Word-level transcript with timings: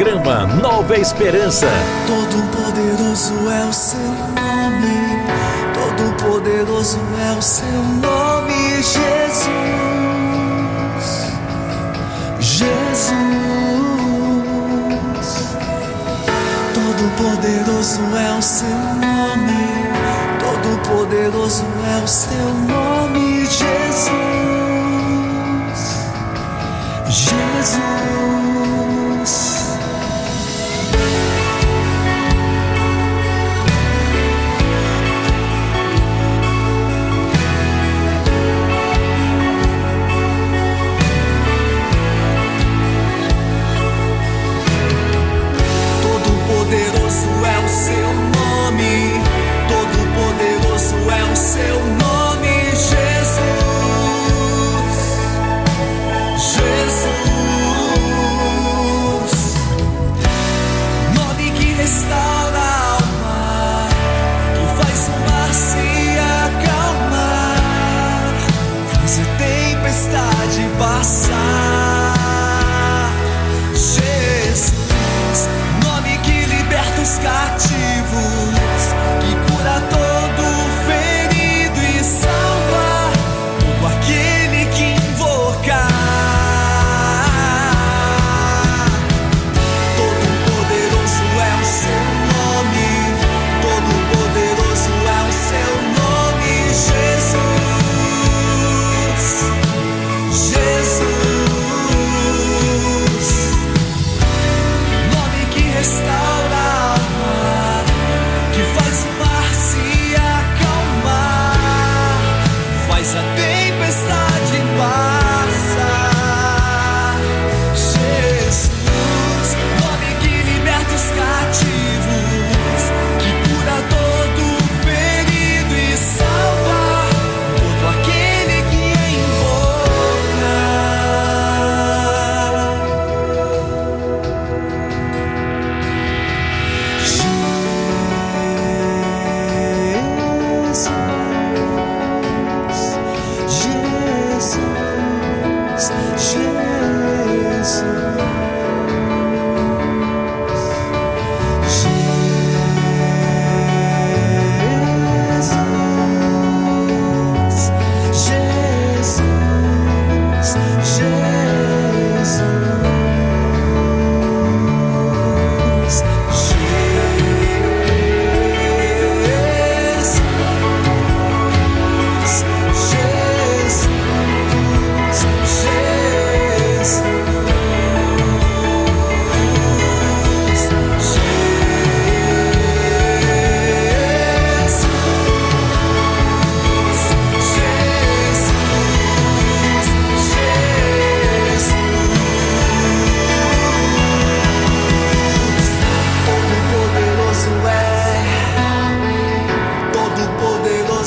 Programa 0.00 0.46
Nova 0.46 0.96
Esperança. 0.96 1.68
Todo 2.06 2.42
poderoso 2.56 3.34
é 3.50 3.66
o 3.66 3.72
seu 3.72 4.00
nome. 4.00 5.20
Todo 5.74 6.14
poderoso 6.24 6.98
é 7.22 7.32
o 7.36 7.42
seu 7.42 7.82
nome, 8.00 8.76
Jesus. 8.76 9.44
Jesus. 12.40 13.12
Todo 16.72 17.10
poderoso 17.18 18.00
é 18.16 18.32
o 18.38 18.40
seu 18.40 18.68
nome. 18.70 19.68
Todo 20.40 20.78
poderoso 20.88 21.66
é 21.94 22.02
o 22.02 22.08
seu 22.08 22.54
nome, 22.66 23.44
Jesus. 23.44 23.60
Jesus. 27.06 28.09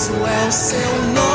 Santo 0.04 0.28
é 0.28 0.48
o 0.48 0.52
seu 0.52 0.80
nome. 1.14 1.33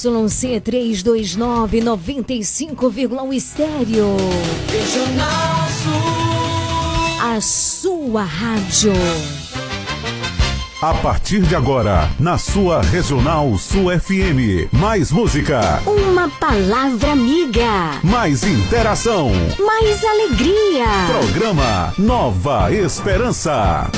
ZYC 0.00 0.60
329 0.62 1.82
95,1 1.82 3.34
estéreo. 3.34 4.16
Regional 4.70 5.68
Sul. 5.82 7.34
A 7.36 7.40
sua 7.42 8.22
rádio. 8.22 8.92
A 10.80 10.94
partir 10.94 11.42
de 11.42 11.54
agora, 11.54 12.08
na 12.18 12.38
sua 12.38 12.80
Regional 12.80 13.58
Sul 13.58 13.90
FM. 13.90 14.72
Mais 14.72 15.12
música. 15.12 15.82
Uma 15.84 16.30
palavra 16.30 17.12
amiga. 17.12 18.00
Mais 18.02 18.42
interação. 18.42 19.30
Mais 19.58 20.02
alegria. 20.02 20.86
Programa 21.08 21.92
Nova 21.98 22.72
esperança 22.72 23.90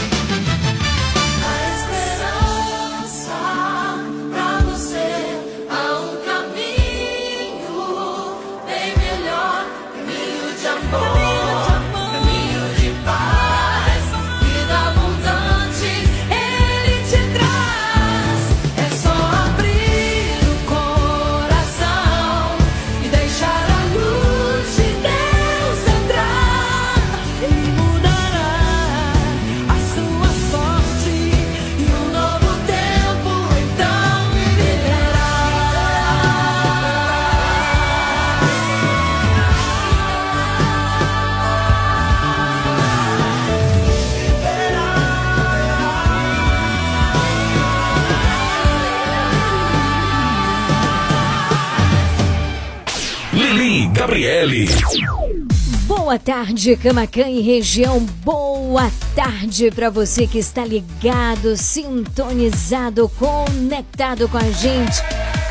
Boa 56.13 56.19
tarde, 56.19 56.77
Camacan 56.77 57.31
e 57.31 57.41
região. 57.41 57.99
Boa 58.23 58.93
tarde 59.17 59.71
para 59.71 59.89
você 59.89 60.27
que 60.27 60.37
está 60.37 60.63
ligado, 60.63 61.57
sintonizado, 61.57 63.11
conectado 63.19 64.29
com 64.29 64.37
a 64.37 64.51
gente 64.51 65.01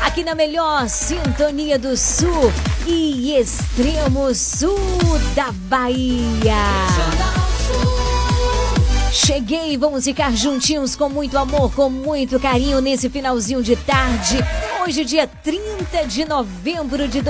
aqui 0.00 0.22
na 0.22 0.36
melhor 0.36 0.88
sintonia 0.88 1.76
do 1.80 1.96
sul 1.96 2.52
e 2.86 3.36
extremo 3.36 4.32
sul 4.36 4.78
da 5.34 5.50
Bahia. 5.50 6.54
Cheguei, 9.10 9.76
vamos 9.76 10.04
ficar 10.04 10.30
juntinhos 10.30 10.94
com 10.94 11.08
muito 11.08 11.36
amor, 11.36 11.74
com 11.74 11.90
muito 11.90 12.38
carinho 12.38 12.80
nesse 12.80 13.10
finalzinho 13.10 13.64
de 13.64 13.74
tarde. 13.74 14.38
Hoje, 14.80 15.04
dia 15.04 15.26
30 15.26 16.06
de 16.06 16.24
novembro 16.24 17.08
de 17.08 17.20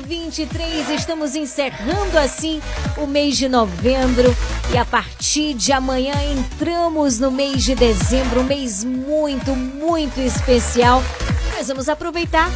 2023, 0.00 0.88
estamos 0.90 1.34
encerrando 1.34 2.16
assim 2.16 2.62
o 2.96 3.06
mês 3.06 3.36
de 3.36 3.46
novembro 3.46 4.34
e 4.72 4.78
a 4.78 4.86
partir 4.86 5.52
de 5.52 5.70
amanhã 5.70 6.14
entramos 6.32 7.18
no 7.18 7.30
mês 7.30 7.62
de 7.62 7.74
dezembro, 7.74 8.40
um 8.40 8.44
mês 8.44 8.84
muito, 8.84 9.54
muito 9.54 10.18
especial. 10.18 11.02
Nós 11.54 11.68
vamos 11.68 11.90
aproveitar 11.90 12.50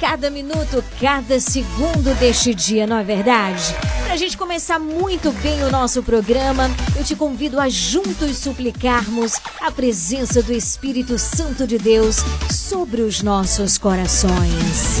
cada 0.00 0.28
minuto, 0.28 0.82
cada 1.00 1.38
segundo 1.38 2.18
deste 2.18 2.52
dia, 2.52 2.84
não 2.84 2.96
é 2.96 3.04
verdade? 3.04 3.62
Para 4.02 4.14
a 4.14 4.16
gente 4.16 4.36
começar 4.36 4.80
muito 4.80 5.30
bem 5.40 5.62
o 5.62 5.70
nosso 5.70 6.02
programa, 6.02 6.68
eu 6.96 7.04
te 7.04 7.14
convido 7.14 7.60
a 7.60 7.68
juntos 7.68 8.38
suplicarmos 8.38 9.34
a 9.60 9.70
presença 9.70 10.42
do 10.42 10.52
Espírito 10.52 11.16
Santo 11.16 11.64
de 11.64 11.78
Deus 11.78 12.16
sobre 12.50 13.02
os 13.02 13.22
nossos 13.22 13.78
corações. 13.78 15.00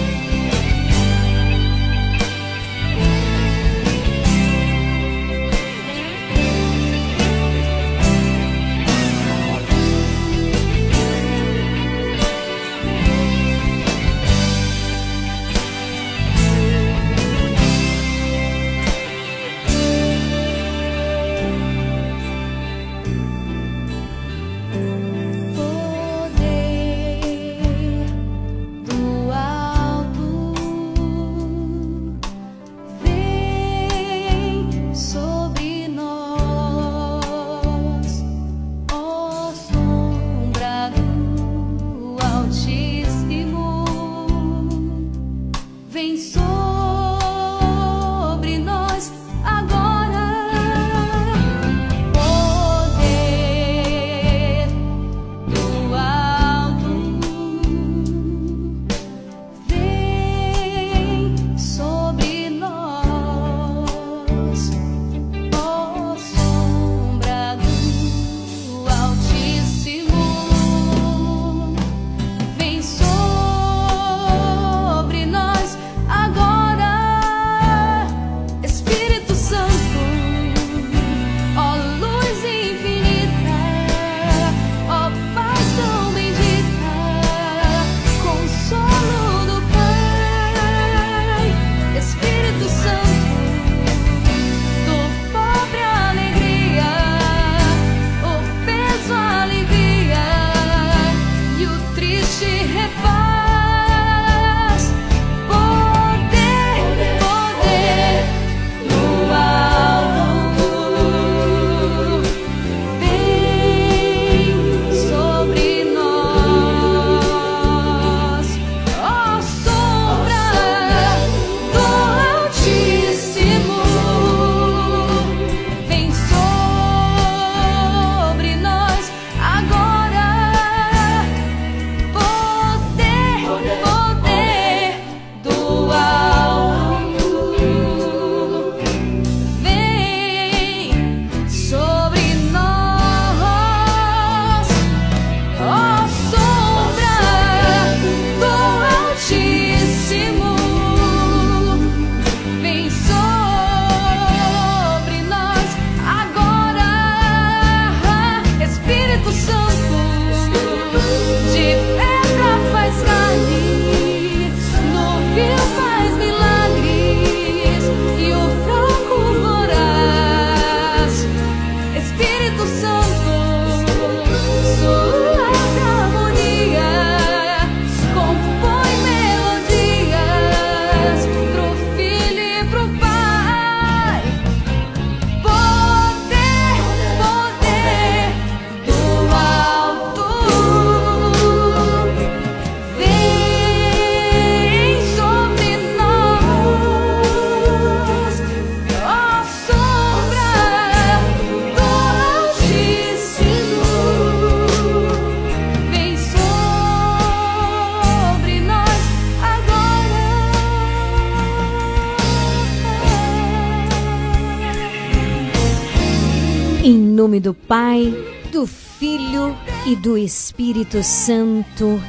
Do 220.01 220.17
Espírito 220.17 221.03
Santo. 221.03 222.01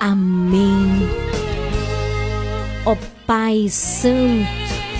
Amém. 0.00 1.08
Ó 2.84 2.96
Pai 3.24 3.68
Santo, 3.68 4.48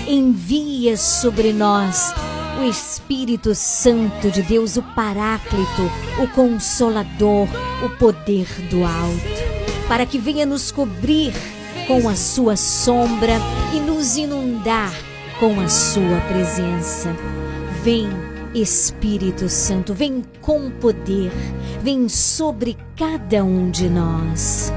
envia 0.06 0.96
sobre 0.96 1.52
nós 1.52 2.14
o 2.60 2.62
Espírito 2.62 3.54
Santo 3.54 4.30
de 4.30 4.42
Deus, 4.42 4.76
o 4.76 4.82
Paráclito, 4.82 5.90
o 6.22 6.28
Consolador, 6.28 7.48
o 7.84 7.90
poder 7.98 8.46
do 8.70 8.84
alto, 8.84 9.86
para 9.88 10.06
que 10.06 10.18
venha 10.18 10.46
nos 10.46 10.70
cobrir 10.70 11.32
com 11.86 12.08
a 12.08 12.14
sua 12.14 12.56
sombra 12.56 13.34
e 13.74 13.80
nos 13.80 14.16
inundar 14.16 14.92
com 15.38 15.60
a 15.60 15.68
sua 15.68 16.20
presença. 16.28 17.14
Vem, 17.82 18.08
Espírito 18.56 19.50
Santo, 19.50 19.92
vem 19.92 20.24
com 20.40 20.70
poder, 20.70 21.30
vem 21.82 22.08
sobre 22.08 22.74
cada 22.96 23.44
um 23.44 23.70
de 23.70 23.86
nós. 23.90 24.72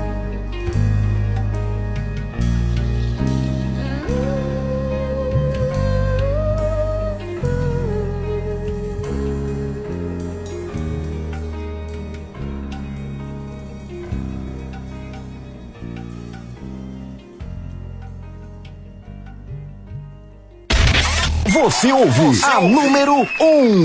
Você 21.62 21.92
ouve 21.92 22.42
a 22.46 22.62
número 22.62 23.16
1. 23.16 23.25
Um. 23.42 23.84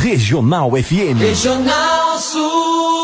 Regional 0.00 0.70
FM. 0.70 1.18
Regional 1.18 2.16
Sul. 2.20 2.94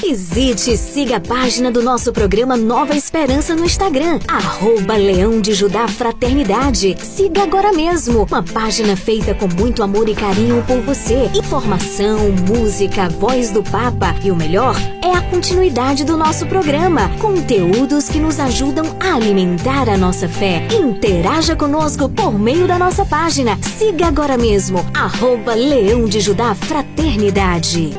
Visite 0.00 0.70
e 0.70 0.76
siga 0.76 1.16
a 1.16 1.20
página 1.20 1.72
do 1.72 1.82
nosso 1.82 2.12
programa 2.12 2.56
Nova 2.56 2.94
Esperança 2.94 3.56
no 3.56 3.64
Instagram, 3.64 4.20
arroba 4.28 4.96
Leão 4.96 5.40
de 5.40 5.52
Judá 5.52 5.88
Fraternidade. 5.88 6.96
Siga 7.02 7.42
agora 7.42 7.72
mesmo, 7.72 8.22
uma 8.22 8.44
página 8.44 8.96
feita 8.96 9.34
com 9.34 9.48
muito 9.48 9.82
amor 9.82 10.08
e 10.08 10.14
carinho 10.14 10.62
por 10.68 10.80
você. 10.82 11.28
Informação, 11.34 12.30
música, 12.46 13.08
voz 13.08 13.50
do 13.50 13.64
Papa 13.64 14.14
e 14.22 14.30
o 14.30 14.36
melhor 14.36 14.76
é 15.08 15.16
a 15.16 15.22
continuidade 15.22 16.04
do 16.04 16.16
nosso 16.16 16.46
programa. 16.46 17.08
Conteúdos 17.18 18.08
que 18.08 18.18
nos 18.18 18.38
ajudam 18.38 18.84
a 19.00 19.14
alimentar 19.14 19.88
a 19.88 19.96
nossa 19.96 20.28
fé. 20.28 20.66
Interaja 20.72 21.56
conosco 21.56 22.08
por 22.08 22.38
meio 22.38 22.66
da 22.66 22.78
nossa 22.78 23.04
página. 23.04 23.58
Siga 23.62 24.06
agora 24.06 24.36
mesmo, 24.36 24.84
arroba 24.94 25.54
Leão 25.54 26.04
de 26.04 26.20
Judá 26.20 26.54
Fraternidade. 26.54 27.94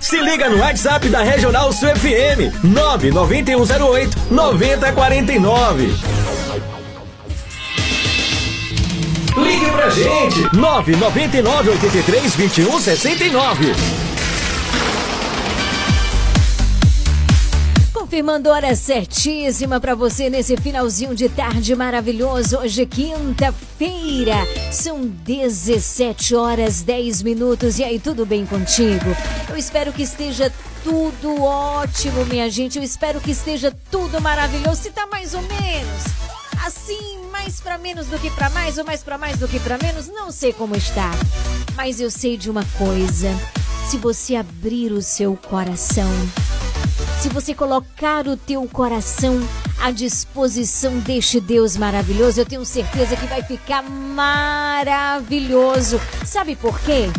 Se 0.00 0.20
liga 0.20 0.48
no 0.48 0.58
WhatsApp 0.58 1.08
da 1.08 1.22
Regional 1.22 1.72
Sul 1.72 1.90
FM 1.90 2.64
99108 2.64 4.18
9049. 4.30 6.21
Ligue 9.36 9.70
pra 9.70 9.88
gente 9.88 10.54
999 10.54 11.70
83 11.70 12.36
21 12.36 12.80
69. 12.80 13.72
Confirmando 17.94 18.50
hora 18.50 18.74
certíssima 18.74 19.80
para 19.80 19.94
você 19.94 20.28
nesse 20.28 20.54
finalzinho 20.58 21.14
de 21.14 21.30
tarde 21.30 21.74
maravilhoso. 21.74 22.58
Hoje, 22.58 22.84
quinta-feira, 22.84 24.36
são 24.70 25.06
17 25.06 26.34
horas 26.34 26.82
10 26.82 27.22
minutos. 27.22 27.78
E 27.78 27.84
aí, 27.84 27.98
tudo 27.98 28.26
bem 28.26 28.44
contigo? 28.44 29.16
Eu 29.48 29.56
espero 29.56 29.94
que 29.94 30.02
esteja 30.02 30.52
tudo 30.84 31.42
ótimo, 31.42 32.26
minha 32.26 32.50
gente. 32.50 32.76
Eu 32.76 32.84
espero 32.84 33.18
que 33.18 33.30
esteja 33.30 33.74
tudo 33.90 34.20
maravilhoso. 34.20 34.82
Se 34.82 34.90
tá 34.90 35.06
mais 35.06 35.32
ou 35.32 35.40
menos 35.40 36.21
assim, 36.64 37.20
mais 37.30 37.60
para 37.60 37.76
menos 37.76 38.06
do 38.06 38.18
que 38.18 38.30
para 38.30 38.48
mais 38.50 38.78
ou 38.78 38.84
mais 38.84 39.02
para 39.02 39.18
mais 39.18 39.38
do 39.38 39.48
que 39.48 39.58
para 39.60 39.76
menos, 39.78 40.08
não 40.08 40.30
sei 40.30 40.52
como 40.52 40.76
está. 40.76 41.10
Mas 41.74 42.00
eu 42.00 42.10
sei 42.10 42.36
de 42.36 42.50
uma 42.50 42.64
coisa: 42.78 43.28
se 43.88 43.96
você 43.98 44.36
abrir 44.36 44.92
o 44.92 45.02
seu 45.02 45.36
coração, 45.36 46.08
se 47.20 47.28
você 47.28 47.54
colocar 47.54 48.26
o 48.28 48.36
teu 48.36 48.66
coração 48.68 49.40
à 49.80 49.90
disposição 49.90 50.98
deste 51.00 51.40
Deus 51.40 51.76
maravilhoso, 51.76 52.40
eu 52.40 52.46
tenho 52.46 52.64
certeza 52.64 53.16
que 53.16 53.26
vai 53.26 53.42
ficar 53.42 53.82
maravilhoso. 53.82 54.80
Sabe 56.24 56.54
por 56.54 56.78
quê? 56.80 57.10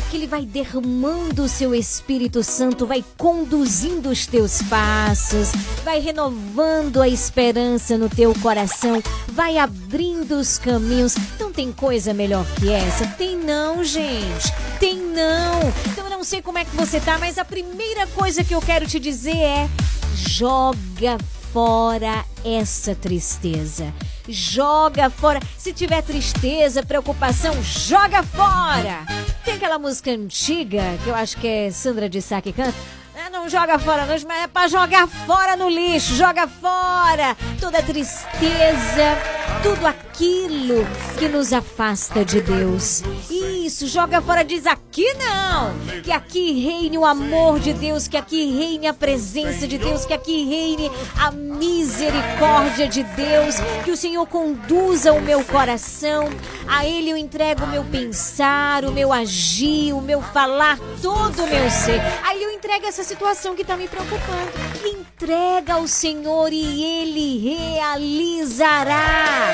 Porque 0.00 0.16
ele 0.16 0.26
vai 0.26 0.46
derramando 0.46 1.44
o 1.44 1.48
seu 1.48 1.74
Espírito 1.74 2.42
Santo, 2.42 2.86
vai 2.86 3.04
conduzindo 3.16 4.08
os 4.08 4.26
teus 4.26 4.62
passos, 4.62 5.50
vai 5.84 6.00
renovando 6.00 7.02
a 7.02 7.08
esperança 7.08 7.98
no 7.98 8.08
teu 8.08 8.34
coração, 8.40 9.02
vai 9.28 9.58
abrindo 9.58 10.32
os 10.32 10.58
caminhos. 10.58 11.16
Não 11.38 11.52
tem 11.52 11.70
coisa 11.70 12.14
melhor 12.14 12.46
que 12.56 12.70
essa? 12.70 13.06
Tem 13.06 13.36
não, 13.36 13.84
gente. 13.84 14.52
Tem 14.78 14.96
não. 14.96 15.60
Então 15.92 16.04
eu 16.04 16.10
não 16.10 16.24
sei 16.24 16.40
como 16.40 16.58
é 16.58 16.64
que 16.64 16.74
você 16.74 16.98
tá, 16.98 17.18
mas 17.18 17.36
a 17.36 17.44
primeira 17.44 18.06
coisa 18.08 18.42
que 18.42 18.54
eu 18.54 18.60
quero 18.60 18.86
te 18.86 18.98
dizer 18.98 19.36
é: 19.36 19.68
joga 20.14 21.18
fora 21.52 22.24
essa 22.44 22.94
tristeza. 22.94 23.92
Joga 24.28 25.10
fora. 25.10 25.40
Se 25.56 25.72
tiver 25.72 26.02
tristeza, 26.02 26.82
preocupação, 26.82 27.54
joga 27.62 28.22
fora. 28.22 29.04
Tem 29.44 29.54
aquela 29.54 29.78
música 29.78 30.10
antiga 30.10 30.82
que 31.02 31.08
eu 31.10 31.14
acho 31.14 31.36
que 31.36 31.46
é 31.46 31.70
Sandra 31.70 32.08
de 32.08 32.20
Sá 32.20 32.40
que 32.40 32.52
canta. 32.52 32.74
Ah, 33.22 33.28
não 33.28 33.48
joga 33.48 33.78
fora, 33.78 34.06
não, 34.06 34.16
mas 34.26 34.42
é 34.44 34.46
pra 34.46 34.66
jogar 34.66 35.06
fora 35.06 35.54
no 35.54 35.68
lixo. 35.68 36.14
Joga 36.14 36.48
fora 36.48 37.36
toda 37.60 37.82
tristeza, 37.82 39.18
tudo 39.62 39.86
aquilo 39.86 40.86
que 41.18 41.28
nos 41.28 41.52
afasta 41.52 42.24
de 42.24 42.40
Deus. 42.40 43.02
Isso, 43.30 43.86
joga 43.86 44.22
fora, 44.22 44.42
diz 44.42 44.66
aqui 44.66 45.06
não. 45.14 45.74
Que 46.02 46.10
aqui 46.10 46.64
reine 46.64 46.96
o 46.96 47.04
amor 47.04 47.60
de 47.60 47.74
Deus, 47.74 48.08
que 48.08 48.16
aqui 48.16 48.56
reine 48.58 48.86
a 48.86 48.94
presença 48.94 49.66
de 49.66 49.76
Deus, 49.76 50.06
que 50.06 50.14
aqui 50.14 50.44
reine 50.48 50.90
a 51.18 51.30
misericórdia 51.30 52.88
de 52.88 53.02
Deus. 53.02 53.56
Que 53.84 53.90
o 53.90 53.96
Senhor 53.96 54.26
conduza 54.26 55.12
o 55.12 55.20
meu 55.20 55.44
coração. 55.44 56.28
A 56.66 56.86
Ele 56.86 57.10
eu 57.10 57.16
entrego 57.16 57.64
o 57.64 57.68
meu 57.68 57.84
pensar, 57.84 58.84
o 58.84 58.92
meu 58.92 59.12
agir, 59.12 59.92
o 59.92 60.00
meu 60.00 60.22
falar, 60.22 60.78
todo 61.02 61.44
o 61.44 61.46
meu 61.46 61.70
ser. 61.70 62.00
A 62.24 62.34
Ele 62.34 62.44
eu 62.44 62.50
entrego 62.50 62.86
essa 62.86 63.04
situação 63.10 63.56
que 63.56 63.62
está 63.62 63.76
me 63.76 63.88
preocupando. 63.88 64.52
Entrega 64.86 65.74
ao 65.74 65.88
Senhor 65.88 66.52
e 66.52 66.84
Ele 66.84 67.56
realizará. 67.74 69.52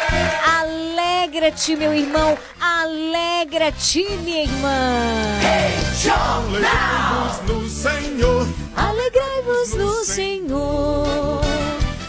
Alegra-te, 0.61 1.75
meu 1.75 1.95
irmão. 1.95 2.37
Alegra-te, 2.61 4.05
minha 4.25 4.43
irmã. 4.43 4.79
Alegremos 6.05 7.41
no 7.49 7.67
Senhor. 7.67 8.47
Alegrai-vos 8.77 9.73
no 9.73 10.05
Senhor. 10.05 11.41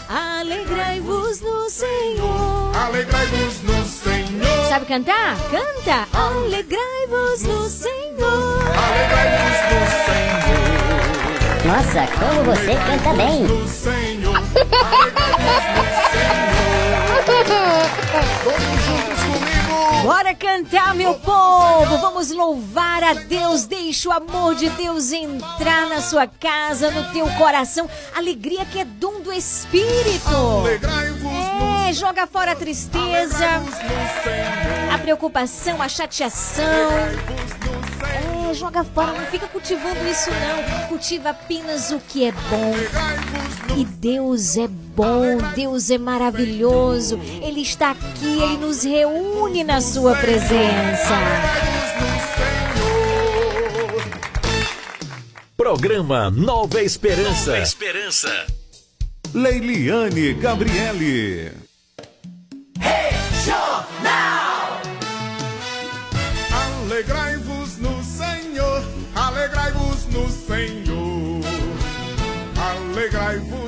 Alegrai-vos 0.06 1.40
no 1.40 1.70
Senhor. 1.70 2.76
Alegrai-vos 2.76 3.62
no 3.62 3.84
Senhor. 3.86 4.68
Sabe 4.68 4.84
cantar? 4.84 5.34
Canta. 5.50 6.06
Alegrai-vos 6.12 7.42
no 7.42 7.70
Senhor. 7.70 8.60
Alegrai-vos 8.76 9.58
no 9.72 10.04
Senhor. 10.04 10.27
Nossa, 11.68 12.06
como 12.18 12.44
você 12.44 12.74
canta 12.76 13.12
bem. 13.12 13.46
Bora 20.02 20.34
cantar, 20.34 20.94
meu 20.94 21.12
povo! 21.16 21.98
Vamos 21.98 22.30
louvar 22.30 23.04
a 23.04 23.12
Deus. 23.12 23.66
Deixa 23.66 24.08
o 24.08 24.12
amor 24.12 24.54
de 24.54 24.70
Deus 24.70 25.12
entrar 25.12 25.86
na 25.88 26.00
sua 26.00 26.26
casa, 26.26 26.90
no 26.90 27.12
teu 27.12 27.28
coração. 27.32 27.86
Alegria 28.16 28.64
que 28.64 28.78
é 28.78 28.86
dom 28.86 29.20
do 29.20 29.30
Espírito. 29.30 30.30
É, 31.86 31.92
joga 31.92 32.26
fora 32.26 32.52
a 32.52 32.56
tristeza, 32.56 33.44
a 34.90 34.96
preocupação, 34.98 35.82
a 35.82 35.88
chateação. 35.90 36.64
É, 38.48 38.54
joga 38.54 38.82
fora, 38.82 39.12
não 39.12 39.26
fica 39.26 39.46
cultivando 39.46 40.08
isso 40.08 40.30
não. 40.30 40.88
Cultiva 40.88 41.30
apenas 41.30 41.90
o 41.90 42.00
que 42.00 42.24
é 42.24 42.32
bom. 42.32 42.74
E 43.76 43.84
Deus 43.84 44.56
é 44.56 44.66
bom, 44.66 45.36
Deus 45.54 45.90
é 45.90 45.98
maravilhoso. 45.98 47.20
Ele 47.42 47.60
está 47.60 47.90
aqui, 47.90 48.42
ele 48.42 48.56
nos 48.56 48.84
reúne 48.84 49.62
na 49.64 49.82
sua 49.82 50.16
presença. 50.16 51.14
Programa 55.54 56.30
Nova 56.30 56.82
Esperança. 56.82 57.50
Nova 57.50 57.62
Esperança. 57.62 58.46
Leiliane 59.34 60.32
Gabriele. 60.32 61.67
Senhor. 70.48 71.42
Alegrai-vos 72.56 73.67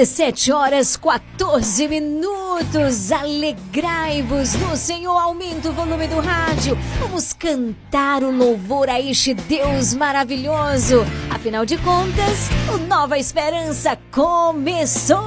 17 0.00 0.50
horas 0.50 0.96
14 0.96 1.86
minutos. 1.86 3.12
Alegrai-vos 3.12 4.54
no 4.54 4.74
Senhor. 4.74 5.14
Aumenta 5.14 5.68
o 5.68 5.72
volume 5.74 6.08
do 6.08 6.20
rádio. 6.20 6.74
Vamos 7.00 7.34
cantar 7.34 8.22
o 8.22 8.30
louvor 8.30 8.88
a 8.88 8.98
este 8.98 9.34
Deus 9.34 9.92
maravilhoso. 9.92 11.04
Afinal 11.28 11.66
de 11.66 11.76
contas, 11.76 12.48
o 12.72 12.78
Nova 12.78 13.18
Esperança 13.18 13.98
começou. 14.10 15.18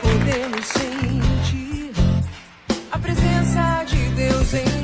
Podemos 0.00 0.66
sentir 0.68 1.92
a 2.90 2.98
presença 2.98 3.84
de 3.84 4.08
Deus 4.14 4.54
em 4.54 4.64
nós. 4.64 4.81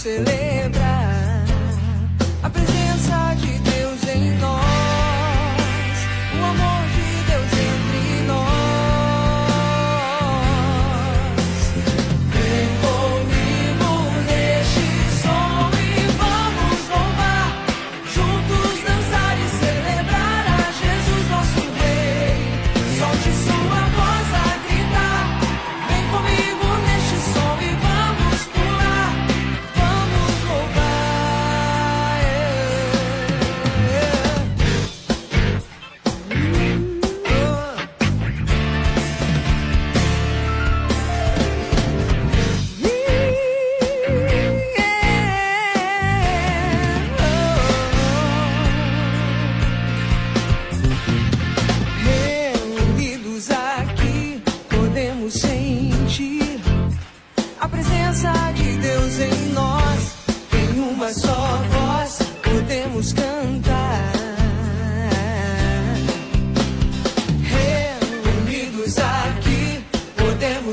silly 0.00 0.39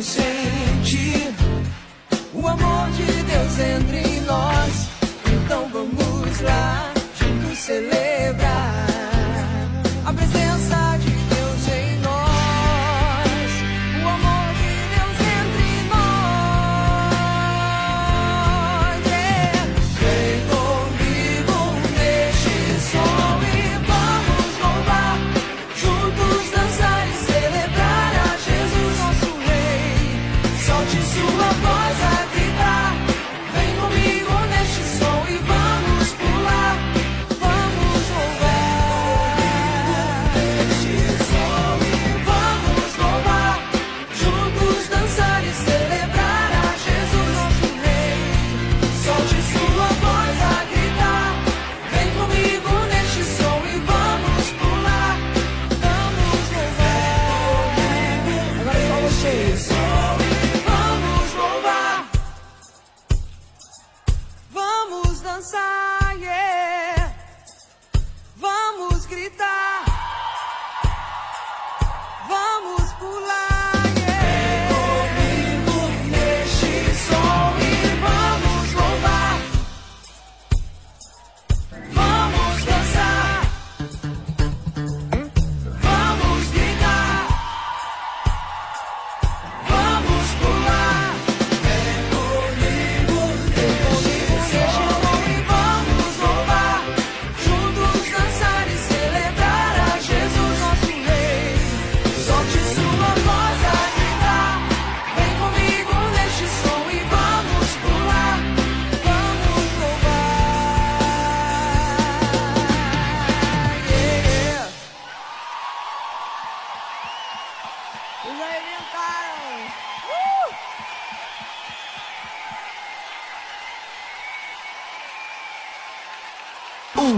see 0.01 0.76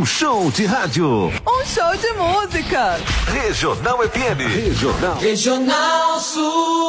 show 0.10 0.50
de 0.52 0.65
rádio. 0.65 1.32
Um 1.48 1.65
show 1.65 1.95
de 1.95 2.12
música. 2.13 3.00
Regional 3.28 4.00
FM. 4.10 4.43
Regional. 4.48 5.17
Regional 5.19 6.19
Sul. 6.19 6.88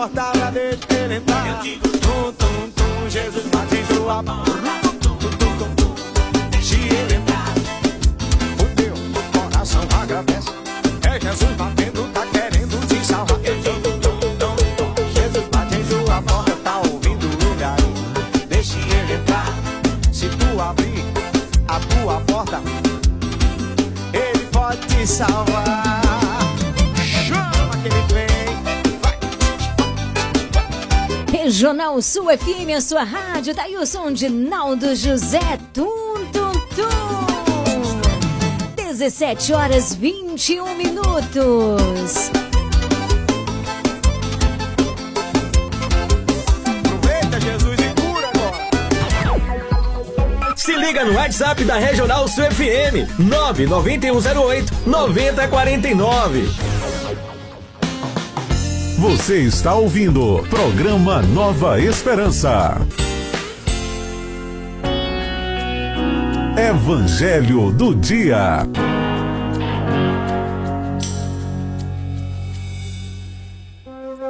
Porta, 0.00 0.30
pra 0.32 0.50
deixar 0.50 0.94
ele 0.94 1.16
entrar. 1.16 1.46
Eu 1.46 1.62
digo 1.62 1.88
tum, 1.98 2.32
tum, 2.32 2.70
tum, 2.70 3.10
Jesus 3.10 3.44
bate 3.48 3.76
em 3.76 3.84
tua 3.84 4.22
porta. 4.22 4.52
Tum, 5.02 5.16
tum, 5.16 5.28
tum, 5.28 5.74
tum, 5.74 5.94
deixe 6.50 6.76
ele 6.76 7.16
entrar. 7.16 7.52
O 8.58 8.76
teu 8.76 8.94
coração 9.32 9.82
agradece. 10.00 10.48
É 11.06 11.20
Jesus 11.20 11.52
batendo, 11.56 12.10
tá 12.14 12.26
querendo 12.26 12.86
te 12.86 13.04
salvar. 13.04 13.40
Eu 13.44 13.56
digo 13.60 13.98
tum, 13.98 14.18
tum, 14.18 14.36
tum, 14.38 15.10
Jesus 15.14 15.48
bate 15.48 15.74
em 15.74 15.84
tua 15.84 16.22
porta, 16.22 16.56
tá 16.64 16.78
ouvindo 16.78 17.26
ele 17.26 17.64
aí. 17.64 18.46
Deixe 18.48 18.78
ele 18.78 19.14
entrar. 19.20 19.54
Se 20.10 20.28
tu 20.28 20.60
abrir 20.62 21.04
a 21.68 21.78
tua 21.78 22.20
porta, 22.22 22.62
ele 24.14 24.46
pode 24.46 24.78
te 24.86 25.06
salvar. 25.06 25.49
Regional 31.60 32.00
Sul 32.00 32.30
FM, 32.30 32.72
a 32.72 32.80
sua 32.80 33.04
rádio, 33.04 33.54
daí 33.54 33.76
o 33.76 33.84
som 33.84 34.10
de 34.10 34.30
Naldo 34.30 34.96
José. 34.96 35.38
Tum, 35.74 36.24
tum, 36.32 36.52
tum. 36.74 36.88
17 38.82 39.52
horas 39.52 39.94
21 39.94 40.74
minutos. 40.74 42.30
Aproveita, 46.78 47.38
Jesus, 47.40 47.78
e. 47.78 47.90
Se 50.56 50.74
liga 50.74 51.04
no 51.04 51.12
WhatsApp 51.12 51.62
da 51.64 51.76
Regional 51.76 52.26
Sul 52.26 52.44
FM 52.44 53.06
99108 53.18 54.72
9049. 54.86 56.79
Você 59.00 59.40
está 59.44 59.74
ouvindo 59.74 60.44
programa 60.50 61.22
Nova 61.22 61.80
Esperança. 61.80 62.76
Evangelho 66.54 67.72
do 67.72 67.94
Dia. 67.94 68.58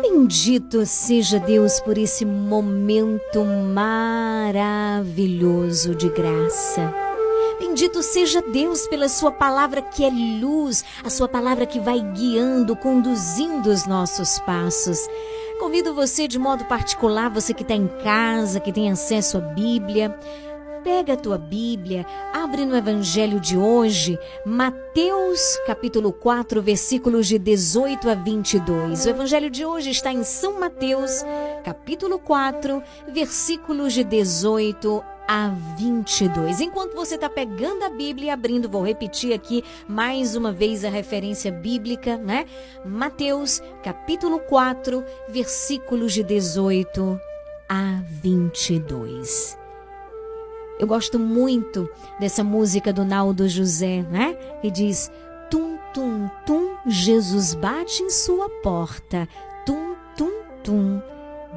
Bendito 0.02 0.86
seja 0.86 1.40
Deus 1.40 1.80
por 1.80 1.98
esse 1.98 2.24
momento 2.24 3.44
maravilhoso 3.74 5.96
de 5.96 6.08
graça. 6.10 7.09
Bendito 7.70 8.02
seja 8.02 8.42
Deus 8.42 8.88
pela 8.88 9.08
Sua 9.08 9.30
palavra 9.30 9.80
que 9.80 10.04
é 10.04 10.10
luz, 10.10 10.84
a 11.04 11.08
Sua 11.08 11.28
palavra 11.28 11.64
que 11.64 11.78
vai 11.78 12.00
guiando, 12.00 12.74
conduzindo 12.74 13.70
os 13.70 13.86
nossos 13.86 14.40
passos. 14.40 14.98
Convido 15.60 15.94
você 15.94 16.26
de 16.26 16.36
modo 16.36 16.64
particular, 16.64 17.30
você 17.30 17.54
que 17.54 17.62
está 17.62 17.72
em 17.72 17.86
casa, 18.02 18.58
que 18.58 18.72
tem 18.72 18.90
acesso 18.90 19.38
à 19.38 19.40
Bíblia, 19.40 20.18
Pega 20.82 21.12
a 21.12 21.16
tua 21.16 21.36
Bíblia, 21.36 22.06
abre 22.32 22.64
no 22.64 22.74
Evangelho 22.74 23.38
de 23.38 23.54
hoje, 23.54 24.18
Mateus 24.46 25.58
capítulo 25.66 26.10
4, 26.10 26.62
versículos 26.62 27.26
de 27.26 27.38
18 27.38 28.08
a 28.08 28.14
22. 28.14 29.04
O 29.04 29.10
Evangelho 29.10 29.50
de 29.50 29.62
hoje 29.62 29.90
está 29.90 30.10
em 30.10 30.24
São 30.24 30.58
Mateus, 30.58 31.22
capítulo 31.64 32.18
4, 32.18 32.82
versículos 33.12 33.92
de 33.92 34.02
18 34.02 35.04
a 35.32 35.50
22. 35.78 36.60
Enquanto 36.60 36.96
você 36.96 37.14
está 37.14 37.30
pegando 37.30 37.84
a 37.84 37.88
Bíblia 37.88 38.26
e 38.26 38.30
abrindo, 38.30 38.68
vou 38.68 38.84
repetir 38.84 39.32
aqui 39.32 39.62
mais 39.86 40.34
uma 40.34 40.50
vez 40.50 40.84
a 40.84 40.90
referência 40.90 41.52
bíblica, 41.52 42.16
né? 42.16 42.46
Mateus 42.84 43.62
capítulo 43.80 44.40
4, 44.40 45.04
versículos 45.28 46.12
de 46.14 46.24
18 46.24 47.20
a 47.68 48.02
22. 48.20 49.56
Eu 50.80 50.88
gosto 50.88 51.16
muito 51.16 51.88
dessa 52.18 52.42
música 52.42 52.92
do 52.92 53.04
Naldo 53.04 53.48
José, 53.48 54.02
né? 54.10 54.34
Que 54.60 54.68
diz: 54.68 55.12
Tum, 55.48 55.78
tum, 55.94 56.28
tum, 56.44 56.76
Jesus 56.88 57.54
bate 57.54 58.02
em 58.02 58.10
sua 58.10 58.48
porta. 58.64 59.28
Tum, 59.64 59.94
tum, 60.16 60.32
tum, 60.64 61.00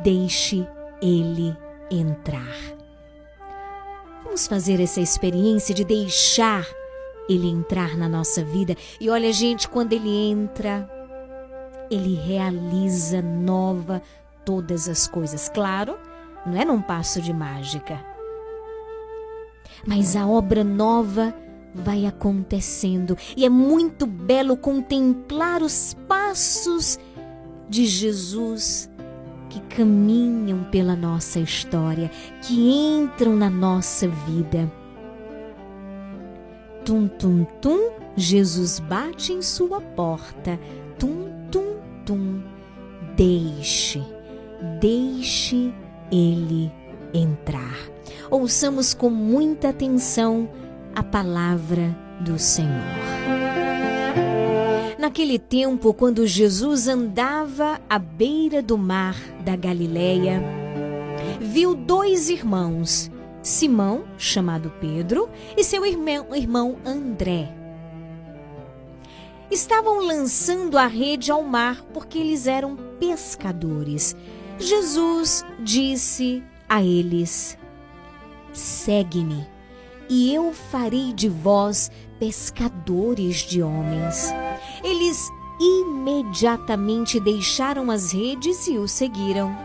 deixe 0.03 0.63
ele 1.01 1.57
entrar. 1.89 2.82
Vamos 4.33 4.47
fazer 4.47 4.81
essa 4.81 4.99
experiência 4.99 5.75
de 5.75 5.83
deixar 5.83 6.67
ele 7.29 7.47
entrar 7.47 7.95
na 7.95 8.09
nossa 8.09 8.43
vida. 8.43 8.75
E 8.99 9.07
olha, 9.07 9.31
gente, 9.31 9.69
quando 9.69 9.93
ele 9.93 10.09
entra, 10.09 10.89
ele 11.87 12.15
realiza 12.15 13.21
nova 13.21 14.01
todas 14.43 14.89
as 14.89 15.05
coisas. 15.05 15.49
Claro, 15.49 15.99
não 16.47 16.59
é 16.59 16.65
num 16.65 16.81
passo 16.81 17.21
de 17.21 17.31
mágica 17.31 18.03
mas 19.85 20.15
a 20.15 20.25
obra 20.25 20.63
nova 20.63 21.35
vai 21.73 22.05
acontecendo 22.05 23.17
e 23.35 23.45
é 23.45 23.49
muito 23.49 24.05
belo 24.05 24.55
contemplar 24.55 25.61
os 25.61 25.95
passos 26.07 26.99
de 27.69 27.85
Jesus 27.85 28.89
que 29.53 29.75
caminham 29.75 30.63
pela 30.71 30.95
nossa 30.95 31.39
história, 31.39 32.09
que 32.41 32.71
entram 32.71 33.35
na 33.35 33.51
nossa 33.51 34.07
vida. 34.07 34.71
Tum, 36.83 37.07
tum, 37.07 37.45
tum, 37.61 37.91
Jesus 38.15 38.79
bate 38.79 39.31
em 39.31 39.43
sua 39.43 39.79
porta. 39.79 40.59
Tum, 40.97 41.29
tum, 41.51 41.75
tum, 42.03 42.41
deixe, 43.15 44.03
deixe 44.81 45.71
ele 46.11 46.71
entrar. 47.13 47.77
Ouçamos 48.31 48.95
com 48.95 49.11
muita 49.11 49.69
atenção 49.69 50.49
a 50.95 51.03
palavra 51.03 51.95
do 52.21 52.39
Senhor. 52.39 53.42
Naquele 55.03 55.37
tempo, 55.37 55.93
quando 55.93 56.25
Jesus 56.25 56.87
andava 56.87 57.77
à 57.89 57.99
beira 57.99 58.61
do 58.61 58.77
mar 58.77 59.17
da 59.43 59.53
Galileia, 59.53 60.41
viu 61.41 61.75
dois 61.75 62.29
irmãos, 62.29 63.11
Simão, 63.41 64.05
chamado 64.17 64.71
Pedro, 64.79 65.29
e 65.57 65.63
seu 65.65 65.85
irmão, 65.85 66.33
irmão 66.33 66.77
André. 66.85 67.53
Estavam 69.51 69.99
lançando 70.05 70.77
a 70.77 70.87
rede 70.87 71.29
ao 71.33 71.43
mar 71.43 71.83
porque 71.93 72.17
eles 72.17 72.47
eram 72.47 72.77
pescadores. 72.97 74.15
Jesus 74.57 75.43
disse 75.59 76.41
a 76.69 76.81
eles: 76.81 77.57
Segue-me, 78.53 79.45
e 80.09 80.33
eu 80.33 80.53
farei 80.53 81.11
de 81.11 81.27
vós 81.27 81.91
pescadores 82.19 83.37
de 83.37 83.61
homens. 83.61 84.33
Eles 84.83 85.29
imediatamente 85.59 87.19
deixaram 87.19 87.91
as 87.91 88.11
redes 88.11 88.67
e 88.67 88.77
o 88.77 88.87
seguiram. 88.87 89.55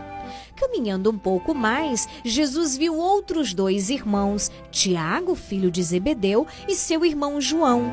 Caminhando 0.55 1.09
um 1.09 1.17
pouco 1.17 1.55
mais, 1.55 2.07
Jesus 2.23 2.75
viu 2.75 2.97
outros 2.97 3.53
dois 3.53 3.89
irmãos, 3.89 4.51
Tiago, 4.69 5.33
filho 5.33 5.71
de 5.71 5.81
Zebedeu, 5.81 6.45
e 6.67 6.75
seu 6.75 7.05
irmão 7.05 7.39
João. 7.39 7.89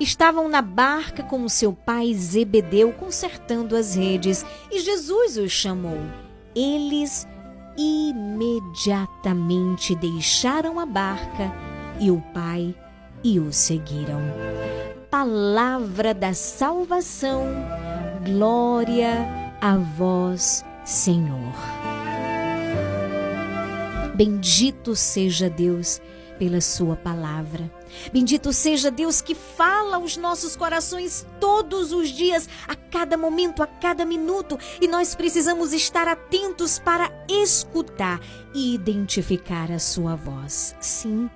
Estavam 0.00 0.48
na 0.48 0.60
barca 0.60 1.22
com 1.22 1.48
seu 1.48 1.72
pai 1.72 2.12
Zebedeu 2.14 2.92
consertando 2.92 3.76
as 3.76 3.94
redes, 3.94 4.44
e 4.70 4.80
Jesus 4.80 5.36
os 5.36 5.52
chamou. 5.52 6.00
Eles 6.56 7.28
imediatamente 7.76 9.94
deixaram 9.94 10.80
a 10.80 10.86
barca 10.86 11.54
e 12.00 12.10
o 12.10 12.20
pai 12.34 12.74
e 13.22 13.38
o 13.38 13.52
seguiram. 13.52 14.20
Palavra 15.10 16.12
da 16.12 16.34
salvação, 16.34 17.46
glória 18.24 19.26
a 19.60 19.76
vós, 19.76 20.64
Senhor. 20.84 21.54
Bendito 24.14 24.96
seja 24.96 25.48
Deus 25.48 26.00
pela 26.38 26.60
Sua 26.60 26.96
palavra. 26.96 27.70
Bendito 28.12 28.52
seja 28.52 28.90
Deus 28.90 29.20
que 29.20 29.34
fala 29.34 29.96
aos 29.96 30.16
nossos 30.16 30.54
corações 30.56 31.26
todos 31.40 31.92
os 31.92 32.08
dias, 32.08 32.48
a 32.66 32.74
cada 32.74 33.16
momento, 33.16 33.62
a 33.62 33.66
cada 33.66 34.04
minuto, 34.04 34.58
e 34.80 34.86
nós 34.86 35.14
precisamos 35.14 35.72
estar 35.72 36.06
atentos 36.06 36.78
para 36.78 37.10
escutar 37.28 38.20
e 38.54 38.74
identificar 38.74 39.70
a 39.72 39.78
Sua 39.78 40.14
voz. 40.14 40.76
Sim, 40.80 41.28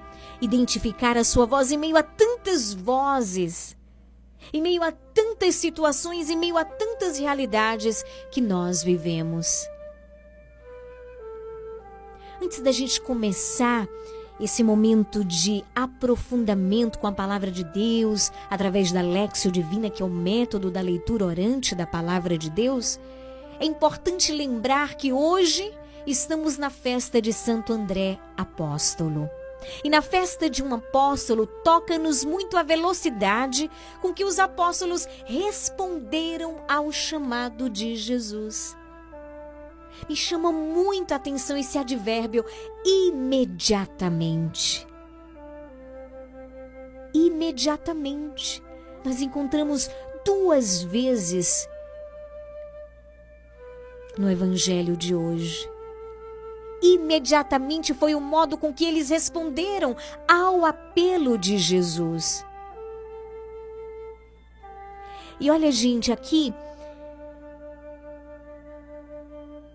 identificar 0.43 1.17
a 1.17 1.23
Sua 1.23 1.47
voz 1.47 1.71
em 1.71 1.79
meio 1.79 1.97
a 1.97 2.03
tantas 2.03 2.75
vozes, 2.75 3.77
em 4.53 4.61
meio 4.61 4.83
a 4.83 4.91
tantas 4.91 5.55
situações, 5.55 6.29
em 6.29 6.37
meio 6.37 6.59
a 6.59 6.65
tantas 6.65 7.17
realidades 7.17 8.05
que 8.33 8.41
nós 8.41 8.83
vivemos. 8.83 9.65
Antes 12.43 12.61
da 12.61 12.73
gente 12.73 13.01
começar 13.01 13.87
esse 14.41 14.65
momento 14.65 15.25
de 15.25 15.65
aprofundamento 15.77 16.99
com 16.99 17.07
a 17.07 17.13
palavra 17.13 17.53
de 17.53 17.63
Deus, 17.63 18.33
através 18.51 18.91
da 18.91 19.01
Lexio 19.01 19.53
Divina, 19.53 19.89
que 19.89 20.03
é 20.03 20.05
o 20.05 20.11
método 20.11 20.69
da 20.69 20.81
leitura 20.81 21.25
orante 21.25 21.77
da 21.77 21.87
palavra 21.87 22.37
de 22.37 22.51
Deus, 22.51 22.99
é 23.61 23.65
importante 23.65 24.33
lembrar 24.33 24.97
que 24.97 25.13
hoje 25.13 25.73
estamos 26.05 26.59
na 26.59 26.69
festa 26.69 27.23
de 27.23 27.33
Santo 27.33 27.73
André 27.73 28.19
Apóstolo. 28.37 29.31
E 29.83 29.90
na 29.90 30.03
festa 30.03 30.48
de 30.48 30.62
um 30.62 30.75
apóstolo, 30.75 31.46
toca-nos 31.46 32.25
muito 32.25 32.57
a 32.57 32.62
velocidade 32.62 33.70
com 34.01 34.12
que 34.12 34.25
os 34.25 34.38
apóstolos 34.38 35.09
responderam 35.25 36.62
ao 36.68 36.92
chamado 36.92 37.68
de 37.68 37.96
Jesus. 37.96 38.77
Me 40.09 40.16
chama 40.16 40.51
muito 40.51 41.12
a 41.12 41.16
atenção 41.16 41.57
esse 41.57 41.79
advérbio 41.79 42.44
imediatamente. 42.85 44.85
Imediatamente. 47.14 48.61
Nós 49.05 49.20
encontramos 49.20 49.88
duas 50.25 50.83
vezes 50.83 51.68
no 54.16 54.31
evangelho 54.31 54.96
de 54.96 55.14
hoje. 55.14 55.72
Imediatamente 56.83 57.95
foi 57.95 58.14
o 58.14 58.21
modo 58.21 58.59
com 58.59 58.73
que 58.73 58.85
eles 58.85 59.09
responderam 59.09 59.97
ao 60.29 60.64
apelo 60.64 61.38
de 61.38 61.57
Jesus. 61.57 62.45
E 65.38 65.51
olha, 65.51 65.71
gente, 65.71 66.11
aqui 66.11 66.53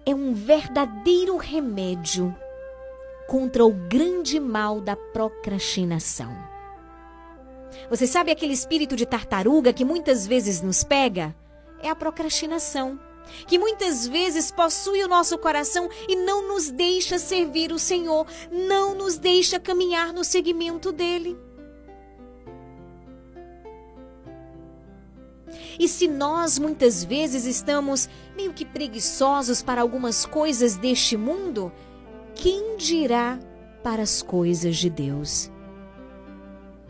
é 0.06 0.14
um 0.14 0.34
verdadeiro 0.34 1.38
remédio 1.38 2.36
contra 3.28 3.66
o 3.66 3.72
grande 3.72 4.40
mal 4.40 4.80
da 4.80 4.96
procrastinação. 4.96 6.34
Você 7.90 8.08
sabe 8.08 8.32
aquele 8.32 8.54
espírito 8.54 8.96
de 8.96 9.06
tartaruga 9.06 9.74
que 9.74 9.86
muitas 9.86 10.26
vezes 10.26 10.62
nos 10.62 10.84
pega? 10.84 11.36
É 11.82 11.90
a 11.90 11.96
procrastinação, 11.96 13.00
que 13.48 13.58
muitas 13.58 14.08
vezes 14.08 14.52
possui 14.52 15.04
o 15.04 15.08
nosso 15.08 15.38
coração 15.38 15.90
e 16.08 16.16
não 16.16 16.48
nos 16.48 16.70
deixa 16.70 17.18
servir 17.18 17.72
o 17.72 17.80
Senhor, 17.80 18.26
não 18.52 18.96
nos 18.96 19.18
deixa 19.18 19.60
caminhar 19.60 20.14
no 20.14 20.24
seguimento 20.24 20.92
dele. 20.92 21.38
E 25.80 25.88
se 25.88 26.08
nós 26.08 26.58
muitas 26.58 27.04
vezes 27.04 27.46
estamos 27.46 28.10
meio 28.36 28.54
que 28.54 28.66
preguiçosos 28.66 29.62
para 29.62 29.82
algumas 29.82 30.26
coisas 30.26 30.76
deste 30.76 31.16
mundo, 31.16 31.72
quem 32.34 32.78
dirá 32.78 33.40
para 33.84 34.02
as 34.02 34.22
coisas 34.22 34.78
de 34.78 34.90
Deus? 34.90 35.52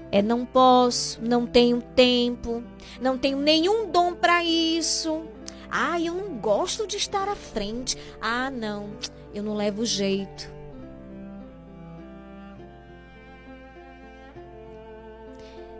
É 0.09 0.21
não 0.21 0.45
posso, 0.45 1.21
não 1.21 1.45
tenho 1.45 1.81
tempo, 1.81 2.63
não 3.01 3.17
tenho 3.17 3.37
nenhum 3.37 3.91
dom 3.91 4.13
para 4.13 4.43
isso. 4.43 5.23
Ah, 5.69 5.99
eu 5.99 6.13
não 6.13 6.37
gosto 6.37 6.87
de 6.87 6.97
estar 6.97 7.27
à 7.27 7.35
frente. 7.35 7.97
Ah, 8.21 8.49
não, 8.49 8.89
eu 9.33 9.43
não 9.43 9.55
levo 9.55 9.85
jeito. 9.85 10.57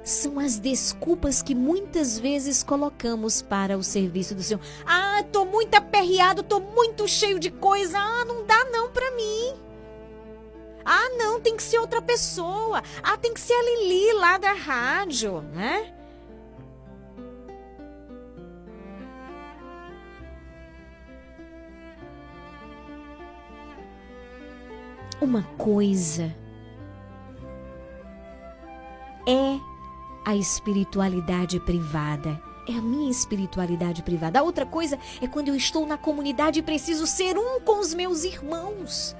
são 0.08 0.40
as 0.40 0.58
desculpas 0.58 1.42
que 1.42 1.54
muitas 1.54 2.18
vezes 2.18 2.64
colocamos 2.64 3.42
para 3.42 3.78
o 3.78 3.84
serviço 3.84 4.34
do 4.34 4.42
Senhor. 4.42 4.62
Ah, 4.86 5.22
tô 5.32 5.44
muito 5.44 5.76
aperreado, 5.76 6.44
tô 6.44 6.62
muito 6.62 7.08
cheio 7.08 7.38
de 7.40 7.52
coisa. 7.52 8.00
Ah, 8.00 8.24
não 8.26 8.46
dá 8.46 8.66
não 8.72 8.90
para 8.90 9.12
mim. 9.12 9.54
Ah, 10.86 11.10
não, 11.18 11.42
tem 11.42 11.58
que 11.58 11.64
ser 11.64 11.80
outra 11.80 12.02
pessoa. 12.02 12.82
Ah, 13.04 13.18
tem 13.18 13.34
que 13.34 13.42
ser 13.42 13.54
a 13.54 13.64
Lili 13.64 14.14
lá 14.14 14.38
da 14.38 14.54
rádio, 14.54 15.42
né? 15.42 15.94
Uma 25.20 25.42
coisa 25.58 26.36
é 29.28 29.60
a 30.24 30.36
espiritualidade 30.36 31.60
privada. 31.60 32.40
É 32.70 32.74
a 32.74 32.82
minha 32.82 33.10
espiritualidade 33.10 34.04
privada. 34.04 34.40
A 34.40 34.44
outra 34.44 34.66
coisa 34.66 35.00
é 35.22 35.28
quando 35.28 35.48
eu 35.48 35.56
estou 35.56 35.88
na 35.88 35.98
comunidade 35.98 36.60
e 36.60 36.64
preciso 36.64 37.08
ser 37.08 37.38
um 37.38 37.60
com 37.62 37.80
os 37.80 37.94
meus 37.94 38.24
irmãos. 38.24 39.16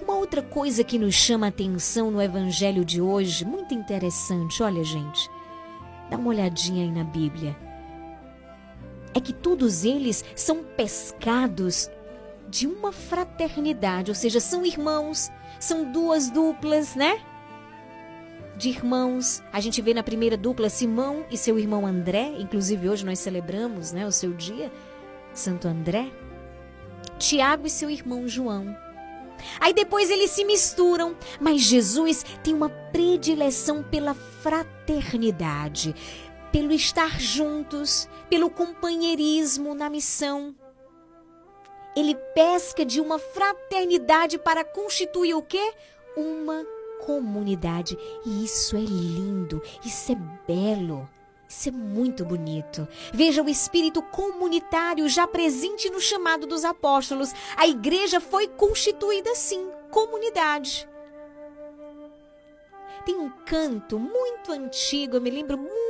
Uma 0.00 0.14
outra 0.14 0.42
coisa 0.42 0.84
que 0.84 0.98
nos 0.98 1.14
chama 1.14 1.46
a 1.46 1.48
atenção 1.48 2.10
no 2.10 2.22
evangelho 2.22 2.84
de 2.84 3.00
hoje, 3.00 3.44
muito 3.44 3.74
interessante, 3.74 4.62
olha, 4.62 4.84
gente, 4.84 5.28
dá 6.08 6.16
uma 6.16 6.28
olhadinha 6.28 6.84
aí 6.84 6.90
na 6.90 7.04
Bíblia. 7.04 7.67
É 9.18 9.20
que 9.20 9.32
todos 9.32 9.84
eles 9.84 10.24
são 10.36 10.62
pescados 10.62 11.90
de 12.48 12.68
uma 12.68 12.92
fraternidade, 12.92 14.12
ou 14.12 14.14
seja, 14.14 14.38
são 14.38 14.64
irmãos, 14.64 15.28
são 15.58 15.90
duas 15.90 16.30
duplas, 16.30 16.94
né? 16.94 17.20
De 18.56 18.68
irmãos. 18.68 19.42
A 19.52 19.58
gente 19.58 19.82
vê 19.82 19.92
na 19.92 20.04
primeira 20.04 20.36
dupla 20.36 20.70
Simão 20.70 21.24
e 21.32 21.36
seu 21.36 21.58
irmão 21.58 21.84
André, 21.84 22.32
inclusive 22.38 22.88
hoje 22.88 23.04
nós 23.04 23.18
celebramos, 23.18 23.90
né, 23.90 24.06
o 24.06 24.12
seu 24.12 24.32
dia, 24.32 24.70
Santo 25.34 25.66
André. 25.66 26.12
Tiago 27.18 27.66
e 27.66 27.70
seu 27.70 27.90
irmão 27.90 28.28
João. 28.28 28.72
Aí 29.58 29.72
depois 29.72 30.10
eles 30.10 30.30
se 30.30 30.44
misturam, 30.44 31.16
mas 31.40 31.62
Jesus 31.62 32.24
tem 32.44 32.54
uma 32.54 32.68
predileção 32.68 33.82
pela 33.82 34.14
fraternidade, 34.14 35.92
pelo 36.58 36.72
estar 36.72 37.20
juntos, 37.20 38.08
pelo 38.28 38.50
companheirismo 38.50 39.76
na 39.76 39.88
missão. 39.88 40.56
Ele 41.94 42.16
pesca 42.34 42.84
de 42.84 43.00
uma 43.00 43.16
fraternidade 43.16 44.38
para 44.38 44.64
constituir 44.64 45.34
o 45.34 45.42
quê? 45.42 45.72
Uma 46.16 46.66
comunidade. 47.06 47.96
E 48.26 48.44
isso 48.44 48.74
é 48.76 48.80
lindo, 48.80 49.62
isso 49.84 50.10
é 50.10 50.16
belo. 50.48 51.08
Isso 51.48 51.68
é 51.68 51.72
muito 51.72 52.24
bonito. 52.24 52.88
Veja 53.14 53.40
o 53.40 53.48
espírito 53.48 54.02
comunitário 54.02 55.08
já 55.08 55.28
presente 55.28 55.88
no 55.88 56.00
chamado 56.00 56.44
dos 56.44 56.64
apóstolos. 56.64 57.32
A 57.56 57.68
igreja 57.68 58.20
foi 58.20 58.48
constituída 58.48 59.30
assim, 59.30 59.70
comunidade. 59.92 60.88
Tem 63.06 63.14
um 63.14 63.30
canto 63.46 63.96
muito 63.96 64.50
antigo, 64.50 65.16
eu 65.16 65.20
me 65.20 65.30
lembro 65.30 65.56
muito 65.56 65.87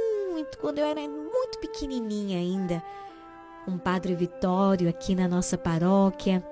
quando 0.61 0.79
eu 0.79 0.87
era 0.87 1.01
muito 1.01 1.59
pequenininha 1.61 2.39
ainda 2.39 2.83
um 3.67 3.77
Padre 3.77 4.15
Vitório 4.15 4.89
aqui 4.89 5.15
na 5.15 5.29
nossa 5.29 5.59
paróquia. 5.59 6.43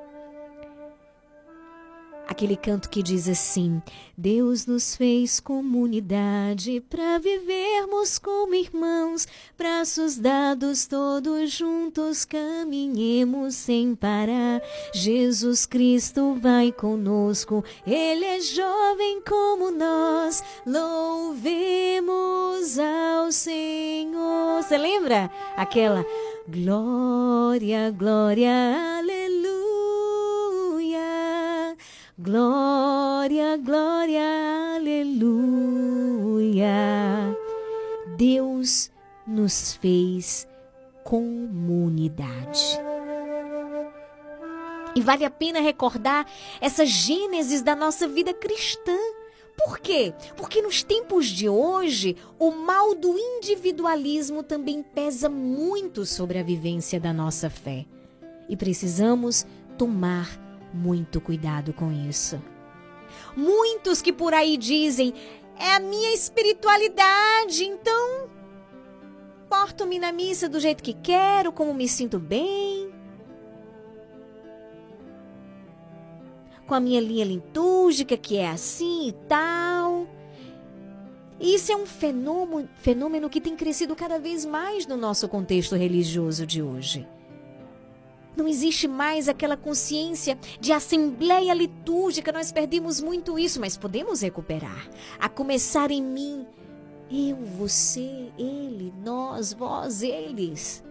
Aquele 2.29 2.57
canto 2.57 2.91
que 2.91 3.05
diz 3.05 3.29
assim: 3.29 3.81
Deus 4.19 4.67
nos 4.67 4.97
fez 4.97 5.39
comunidade 5.39 6.81
para 6.91 7.19
vivermos 7.19 8.19
como 8.19 8.53
irmãos, 8.53 9.29
braços 9.57 10.19
dados 10.19 10.87
todos 10.87 11.53
juntos, 11.53 12.25
caminhemos 12.25 13.55
sem 13.55 13.95
parar. 13.95 14.61
Jesus 14.93 15.67
Cristo 15.67 16.37
vai 16.41 16.73
conosco, 16.73 17.65
Ele 17.87 18.25
é 18.25 18.41
jovem 18.41 19.23
como 19.23 19.71
nós, 19.71 20.43
louvemos 20.67 22.17
ao 22.77 23.31
Senhor. 23.31 24.63
Você 24.63 24.77
lembra 24.77 25.31
aquela? 25.57 26.05
Glória, 26.49 27.93
glória, 27.93 28.99
aleluia. 28.99 29.86
Glória, 32.19 33.59
glória, 33.59 34.23
aleluia. 34.77 35.37
Deus 38.17 38.91
nos 39.27 39.75
fez 39.75 40.49
comunidade. 41.05 42.81
E 44.95 45.03
vale 45.03 45.27
a 45.27 45.31
pena 45.31 45.61
recordar 45.61 46.27
essa 46.59 46.87
gênesis 46.87 47.61
da 47.61 47.77
nossa 47.77 48.09
vida 48.09 48.33
cristã. 48.33 48.97
Por 49.55 49.79
quê? 49.79 50.15
Porque 50.39 50.63
nos 50.63 50.83
tempos 50.83 51.27
de 51.27 51.51
hoje, 51.51 52.17
o 52.39 52.51
mal 52.51 52.95
do 52.95 53.15
individualismo 53.19 54.43
também 54.43 54.83
pesa 54.83 55.29
muito 55.29 56.07
sobre 56.07 56.39
a 56.39 56.43
vivência 56.43 56.99
da 56.99 57.13
nossa 57.13 57.51
fé. 57.51 57.85
E 58.49 58.57
precisamos 58.57 59.47
tomar 59.77 60.46
muito 60.77 61.21
cuidado 61.21 61.73
com 61.73 61.91
isso. 61.91 62.41
Muitos 63.37 64.03
que 64.03 64.13
por 64.13 64.35
aí 64.35 64.57
dizem: 64.57 65.15
é 65.59 65.75
a 65.75 65.81
minha 65.81 66.13
espiritualidade, 66.15 67.65
então 67.65 68.29
porto-me 69.49 69.99
na 69.99 70.13
missa 70.13 70.49
do 70.49 70.61
jeito 70.61 70.83
que 70.83 70.93
quero, 70.93 71.53
como 71.53 71.73
me 71.73 71.89
sinto 71.89 72.19
bem. 72.19 72.91
Com 76.67 76.75
a 76.75 76.81
minha 76.81 77.01
linha 77.01 77.25
litúrgica, 77.25 78.17
que 78.17 78.37
é 78.37 78.49
assim 78.49 79.09
e 79.09 79.13
tal. 79.13 80.07
Isso 81.39 81.71
é 81.71 81.77
um 81.77 81.87
fenômeno, 81.87 82.69
fenômeno 82.77 83.31
que 83.31 83.41
tem 83.41 83.55
crescido 83.55 83.95
cada 83.95 84.19
vez 84.19 84.45
mais 84.45 84.87
no 84.87 84.97
nosso 84.97 85.29
contexto 85.29 85.77
religioso 85.77 86.47
de 86.47 86.63
hoje. 86.63 87.07
Não 88.37 88.47
existe 88.47 88.87
mais 88.87 89.29
aquela 89.29 89.57
consciência 89.57 90.39
de 90.61 90.71
assembleia 90.71 91.55
litúrgica, 91.55 92.31
nós 92.31 92.53
perdemos 92.53 93.01
muito 93.01 93.39
isso, 93.39 93.59
mas 93.59 93.79
podemos 93.79 94.21
recuperar. 94.21 94.89
A 95.19 95.27
começar 95.27 95.91
em 95.91 96.03
mim, 96.03 96.47
eu, 97.11 97.37
você, 97.37 98.31
ele, 98.39 98.93
nós, 99.03 99.55
vós, 99.55 100.03
eles. 100.03 100.85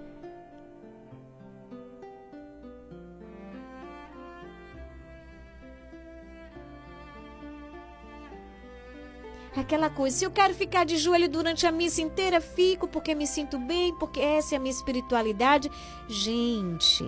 Aquela 9.56 9.90
coisa, 9.90 10.18
se 10.18 10.26
eu 10.26 10.32
quero 10.32 10.54
ficar 10.54 10.84
de 10.84 10.98
joelho 10.98 11.30
durante 11.30 11.66
a 11.66 11.72
missa 11.72 12.02
inteira, 12.02 12.42
fico 12.42 12.88
porque 12.88 13.16
me 13.16 13.26
sinto 13.26 13.58
bem, 13.58 13.96
porque 13.98 14.20
essa 14.20 14.56
é 14.56 14.58
a 14.58 14.60
minha 14.60 14.74
espiritualidade. 14.74 15.72
Gente, 16.10 17.06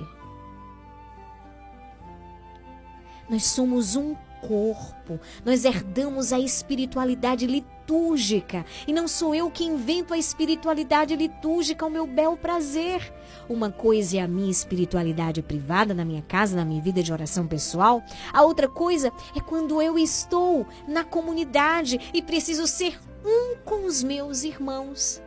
nós 3.30 3.46
somos 3.46 3.96
um 3.96 4.16
corpo, 4.42 5.20
nós 5.44 5.66
herdamos 5.66 6.32
a 6.32 6.40
espiritualidade 6.40 7.46
litúrgica. 7.46 8.66
E 8.88 8.94
não 8.94 9.08
sou 9.08 9.34
eu 9.36 9.50
que 9.52 9.64
invento 9.64 10.14
a 10.14 10.18
espiritualidade 10.18 11.16
litúrgica 11.16 11.86
ao 11.86 11.92
meu 11.92 12.06
bel 12.08 12.38
prazer. 12.38 13.14
Uma 13.50 13.72
coisa 13.72 14.18
é 14.18 14.22
a 14.22 14.28
minha 14.28 14.52
espiritualidade 14.52 15.42
privada, 15.42 15.94
na 15.94 16.06
minha 16.06 16.22
casa, 16.22 16.56
na 16.56 16.64
minha 16.66 16.82
vida 16.82 17.04
de 17.04 17.12
oração 17.12 17.48
pessoal. 17.48 18.04
A 18.32 18.44
outra 18.44 18.68
coisa 18.68 19.12
é 19.36 19.40
quando 19.40 19.82
eu 19.82 19.98
estou 19.98 20.66
na 20.88 21.04
comunidade 21.04 22.00
e 22.14 22.22
preciso 22.22 22.68
ser 22.68 23.00
um 23.26 23.56
com 23.66 23.86
os 23.86 24.04
meus 24.04 24.44
irmãos. 24.44 25.22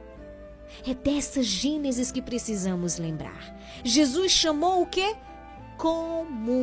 É 0.86 0.94
dessa 0.94 1.42
Gênesis 1.42 2.12
que 2.12 2.22
precisamos 2.22 2.96
lembrar. 2.96 3.54
Jesus 3.84 4.32
chamou 4.32 4.82
o 4.82 4.86
quê? 4.86 5.16
Comunidade 5.76 6.60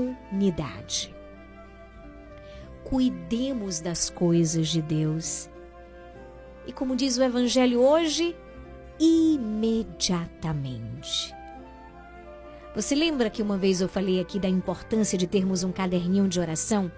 cuidemos 2.87 3.81
das 3.81 4.09
coisas 4.09 4.69
de 4.69 4.81
Deus. 4.81 5.49
E 6.65 6.71
como 6.71 6.95
diz 6.95 7.17
o 7.17 7.23
Evangelho 7.23 7.81
hoje, 7.81 8.33
imediatamente. 8.97 11.35
Você 12.73 12.95
lembra 12.95 13.29
que 13.29 13.41
uma 13.41 13.57
vez 13.57 13.81
eu 13.81 13.89
falei 13.89 14.21
aqui 14.21 14.39
da 14.39 14.47
importância 14.47 15.17
de 15.17 15.27
termos 15.27 15.65
um 15.65 15.71
caderninho 15.71 16.29
de 16.29 16.39
oração 16.39 16.89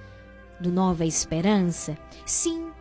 do 0.59 0.71
Nova 0.71 1.05
Esperança? 1.05 1.97
Sim, 2.23 2.71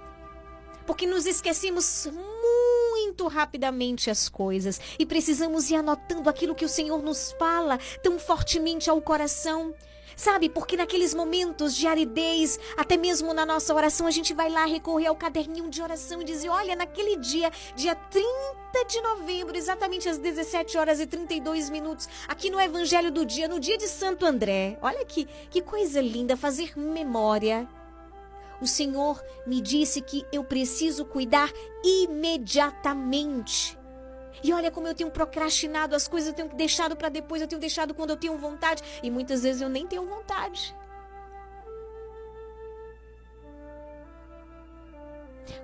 porque 0.86 1.06
nos 1.06 1.24
esquecemos 1.24 2.10
muito 2.12 3.26
rapidamente 3.26 4.10
as 4.10 4.28
coisas 4.28 4.78
e 4.98 5.06
precisamos 5.06 5.70
ir 5.70 5.76
anotando 5.76 6.28
aquilo 6.28 6.54
que 6.54 6.64
o 6.64 6.68
Senhor 6.68 7.02
nos 7.02 7.32
fala 7.38 7.78
tão 8.02 8.18
fortemente 8.18 8.90
ao 8.90 9.00
coração. 9.00 9.74
Sabe, 10.18 10.48
porque 10.48 10.76
naqueles 10.76 11.14
momentos 11.14 11.76
de 11.76 11.86
aridez, 11.86 12.58
até 12.76 12.96
mesmo 12.96 13.32
na 13.32 13.46
nossa 13.46 13.72
oração, 13.72 14.04
a 14.04 14.10
gente 14.10 14.34
vai 14.34 14.50
lá 14.50 14.64
recorrer 14.64 15.06
ao 15.06 15.14
caderninho 15.14 15.70
de 15.70 15.80
oração 15.80 16.20
e 16.20 16.24
dizer: 16.24 16.48
olha, 16.48 16.74
naquele 16.74 17.14
dia, 17.18 17.52
dia 17.76 17.94
30 17.94 18.26
de 18.88 19.00
novembro, 19.00 19.56
exatamente 19.56 20.08
às 20.08 20.18
17 20.18 20.76
horas 20.76 20.98
e 20.98 21.06
32 21.06 21.70
minutos, 21.70 22.08
aqui 22.26 22.50
no 22.50 22.60
Evangelho 22.60 23.12
do 23.12 23.24
Dia, 23.24 23.46
no 23.46 23.60
dia 23.60 23.78
de 23.78 23.86
Santo 23.86 24.26
André. 24.26 24.76
Olha 24.82 25.04
que, 25.04 25.24
que 25.50 25.62
coisa 25.62 26.00
linda 26.00 26.36
fazer 26.36 26.76
memória. 26.76 27.68
O 28.60 28.66
Senhor 28.66 29.22
me 29.46 29.60
disse 29.60 30.00
que 30.00 30.26
eu 30.32 30.42
preciso 30.42 31.04
cuidar 31.04 31.48
imediatamente. 31.84 33.77
E 34.42 34.52
olha 34.52 34.70
como 34.70 34.86
eu 34.86 34.94
tenho 34.94 35.10
procrastinado 35.10 35.94
as 35.94 36.06
coisas, 36.06 36.28
eu 36.28 36.34
tenho 36.34 36.48
deixado 36.48 36.96
para 36.96 37.08
depois, 37.08 37.42
eu 37.42 37.48
tenho 37.48 37.60
deixado 37.60 37.94
quando 37.94 38.10
eu 38.10 38.16
tenho 38.16 38.36
vontade. 38.38 38.82
E 39.02 39.10
muitas 39.10 39.42
vezes 39.42 39.60
eu 39.60 39.68
nem 39.68 39.86
tenho 39.86 40.06
vontade. 40.06 40.74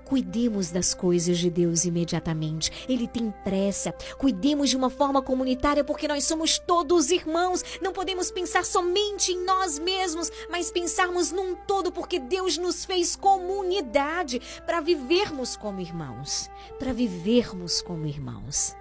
Cuidemos 0.04 0.70
das 0.70 0.94
coisas 0.94 1.38
de 1.38 1.50
Deus 1.50 1.84
imediatamente. 1.84 2.70
Ele 2.88 3.08
tem 3.08 3.32
pressa. 3.42 3.92
Cuidemos 4.18 4.70
de 4.70 4.76
uma 4.76 4.90
forma 4.90 5.22
comunitária 5.22 5.84
porque 5.84 6.08
nós 6.08 6.24
somos 6.24 6.58
todos 6.58 7.10
irmãos. 7.10 7.64
Não 7.80 7.92
podemos 7.92 8.30
pensar 8.30 8.64
somente 8.64 9.32
em 9.32 9.44
nós 9.44 9.78
mesmos, 9.78 10.30
mas 10.50 10.70
pensarmos 10.70 11.32
num 11.32 11.54
todo 11.54 11.90
porque 11.90 12.18
Deus 12.18 12.58
nos 12.58 12.84
fez 12.84 13.16
comunidade 13.16 14.40
para 14.66 14.80
vivermos 14.80 15.56
como 15.56 15.80
irmãos. 15.80 16.50
Para 16.78 16.92
vivermos 16.92 17.80
como 17.82 18.06
irmãos. 18.06 18.76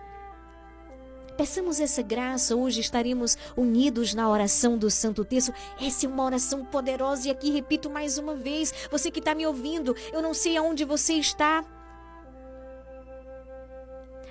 Peçamos 1.44 1.82
essa 1.82 2.02
graça, 2.02 2.56
hoje 2.56 2.80
estaremos 2.80 3.38
unidos 3.58 4.14
na 4.14 4.30
oração 4.30 4.78
do 4.78 4.90
Santo 4.90 5.26
Terço. 5.26 5.52
Essa 5.78 6.06
é 6.06 6.10
uma 6.10 6.24
oração 6.24 6.64
poderosa 6.64 7.28
e 7.28 7.32
aqui 7.32 7.52
repito 7.52 7.90
mais 7.90 8.18
uma 8.18 8.34
vez, 8.34 8.74
você 8.90 9.12
que 9.12 9.20
está 9.20 9.36
me 9.36 9.46
ouvindo, 9.46 9.94
eu 10.14 10.22
não 10.22 10.34
sei 10.34 10.56
aonde 10.56 10.86
você 10.86 11.16
está, 11.16 11.62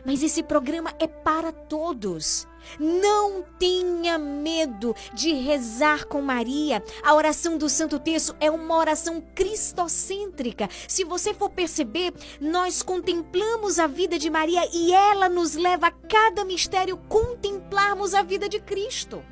mas 0.04 0.22
esse 0.22 0.42
programa 0.42 0.92
é 0.98 1.06
para 1.06 1.52
todos. 1.52 2.46
Não 2.78 3.44
tenha 3.58 4.18
medo 4.18 4.94
de 5.12 5.32
rezar 5.32 6.06
com 6.06 6.22
Maria. 6.22 6.82
A 7.02 7.14
oração 7.14 7.58
do 7.58 7.68
Santo 7.68 7.98
Terço 7.98 8.36
é 8.40 8.50
uma 8.50 8.76
oração 8.76 9.22
cristocêntrica. 9.34 10.68
Se 10.86 11.04
você 11.04 11.34
for 11.34 11.50
perceber, 11.50 12.12
nós 12.40 12.82
contemplamos 12.82 13.78
a 13.78 13.86
vida 13.86 14.18
de 14.18 14.30
Maria 14.30 14.62
e 14.72 14.92
ela 14.92 15.28
nos 15.28 15.54
leva 15.54 15.88
a 15.88 15.90
cada 15.90 16.44
mistério 16.44 16.96
contemplarmos 17.08 18.14
a 18.14 18.22
vida 18.22 18.48
de 18.48 18.60
Cristo. 18.60 19.22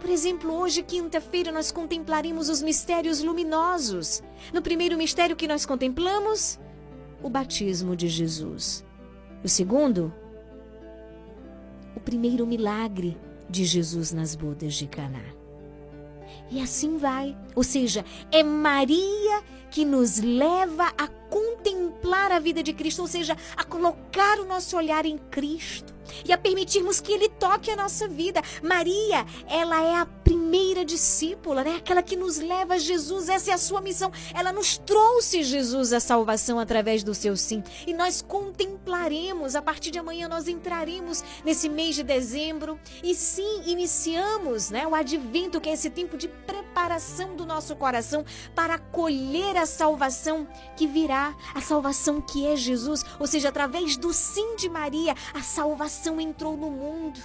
Por 0.00 0.10
exemplo, 0.10 0.52
hoje, 0.54 0.82
quinta-feira, 0.82 1.50
nós 1.50 1.72
contemplaremos 1.72 2.48
os 2.48 2.62
mistérios 2.62 3.20
luminosos. 3.20 4.22
No 4.52 4.62
primeiro 4.62 4.96
mistério 4.96 5.34
que 5.34 5.48
nós 5.48 5.66
contemplamos, 5.66 6.58
o 7.22 7.28
batismo 7.28 7.96
de 7.96 8.08
Jesus. 8.08 8.84
O 9.42 9.48
segundo, 9.48 10.12
o 11.96 12.00
primeiro 12.00 12.46
milagre 12.46 13.16
de 13.48 13.64
Jesus 13.64 14.12
nas 14.12 14.34
bodas 14.34 14.74
de 14.74 14.86
Caná. 14.86 15.24
E 16.50 16.60
assim 16.60 16.96
vai. 16.96 17.36
Ou 17.54 17.62
seja, 17.62 18.04
é 18.30 18.42
Maria 18.42 19.42
que 19.70 19.84
nos 19.84 20.18
leva 20.18 20.92
a 20.96 21.08
contemplar 21.30 22.32
a 22.32 22.38
vida 22.38 22.62
de 22.62 22.72
Cristo, 22.72 23.02
ou 23.02 23.08
seja, 23.08 23.36
a 23.56 23.64
colocar 23.64 24.38
o 24.38 24.46
nosso 24.46 24.76
olhar 24.76 25.04
em 25.04 25.18
Cristo 25.18 25.97
e 26.24 26.32
a 26.32 26.38
permitirmos 26.38 27.00
que 27.00 27.12
Ele 27.12 27.28
toque 27.28 27.70
a 27.70 27.76
nossa 27.76 28.08
vida. 28.08 28.40
Maria, 28.62 29.26
ela 29.46 29.82
é 29.82 29.94
a 29.96 30.06
primeira 30.06 30.84
discípula, 30.84 31.64
né? 31.64 31.76
Aquela 31.76 32.02
que 32.02 32.16
nos 32.16 32.38
leva 32.38 32.74
a 32.74 32.78
Jesus. 32.78 33.28
Essa 33.28 33.50
é 33.50 33.54
a 33.54 33.58
sua 33.58 33.80
missão. 33.80 34.10
Ela 34.34 34.52
nos 34.52 34.78
trouxe 34.78 35.42
Jesus 35.42 35.92
a 35.92 36.00
salvação 36.00 36.58
através 36.58 37.02
do 37.02 37.14
seu 37.14 37.36
sim. 37.36 37.62
E 37.86 37.92
nós 37.92 38.22
contemplaremos. 38.22 39.54
A 39.54 39.62
partir 39.62 39.90
de 39.90 39.98
amanhã 39.98 40.28
nós 40.28 40.48
entraremos 40.48 41.22
nesse 41.44 41.68
mês 41.68 41.94
de 41.94 42.02
dezembro 42.02 42.78
e 43.02 43.14
sim 43.14 43.62
iniciamos, 43.66 44.70
né? 44.70 44.86
O 44.86 44.94
advento 44.94 45.60
que 45.60 45.68
é 45.68 45.72
esse 45.72 45.90
tempo 45.90 46.16
de 46.16 46.28
preparação 46.28 47.36
do 47.36 47.44
nosso 47.44 47.74
coração 47.76 48.24
para 48.54 48.74
acolher 48.74 49.56
a 49.56 49.66
salvação 49.66 50.46
que 50.76 50.86
virá, 50.86 51.34
a 51.54 51.60
salvação 51.60 52.20
que 52.20 52.46
é 52.46 52.56
Jesus, 52.56 53.04
ou 53.18 53.26
seja, 53.26 53.48
através 53.48 53.96
do 53.96 54.12
sim 54.12 54.56
de 54.56 54.68
Maria, 54.68 55.14
a 55.34 55.42
salvação 55.42 55.97
entrou 56.20 56.56
no 56.56 56.70
mundo. 56.70 57.20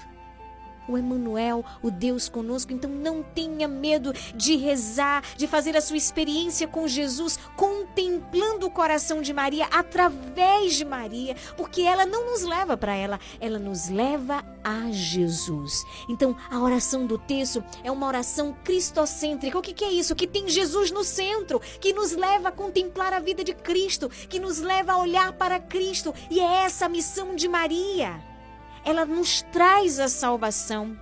o 0.88 0.97
Emanuel, 0.97 1.63
o 1.82 1.89
Deus 1.89 2.28
conosco. 2.28 2.74
Então 2.74 2.89
não 2.89 3.24
tenha 3.24 3.67
medo 3.67 4.13
de 4.36 4.55
rezar, 4.55 5.24
de 5.38 5.47
fazer 5.47 5.76
a 5.78 5.82
sua 5.82 5.97
experiência 5.97 6.67
com 6.67 6.88
Jesus, 6.88 7.38
contemplando 7.55 8.65
o 8.65 8.71
coração 8.71 9.21
de 9.21 9.34
Maria 9.34 9.65
através 9.71 10.76
de 10.76 10.86
Maria, 10.86 11.36
porque 11.55 11.82
ela 11.82 12.05
não 12.05 12.32
nos 12.32 12.43
leva 12.43 12.76
para 12.76 12.93
ela, 12.95 13.19
ela 13.39 13.59
nos 13.59 13.89
leva 13.89 14.43
a 14.63 14.91
Jesus. 14.91 15.84
Então 16.09 16.36
a 16.49 16.59
oração 16.59 17.05
do 17.05 17.17
texto 17.17 17.63
é 17.84 17.91
uma 17.91 18.07
oração 18.07 18.55
cristocêntrica. 18.63 19.57
O 19.57 19.61
que, 19.61 19.74
que 19.74 19.86
é 19.86 19.91
isso? 19.91 20.15
Que 20.15 20.28
tem 20.28 20.47
Jesus 20.49 20.91
no 20.91 21.03
centro, 21.03 21.59
que 21.59 21.93
nos 21.93 22.11
leva 22.11 22.49
a 22.49 22.51
contemplar 22.51 23.13
a 23.13 23.19
vida 23.19 23.43
de 23.43 23.53
Cristo, 23.53 24.09
que 24.09 24.39
nos 24.39 24.59
leva 24.59 24.93
a 24.93 24.97
olhar 24.97 25.34
para 25.34 25.59
Cristo. 25.59 26.13
E 26.30 26.39
é 26.39 26.63
essa 26.65 26.86
a 26.86 26.89
missão 26.89 27.36
de 27.36 27.47
Maria 27.47 28.32
ela 28.86 29.05
nos 29.05 29.41
traz 29.51 29.99
a 29.99 30.07
salvação 30.07 30.97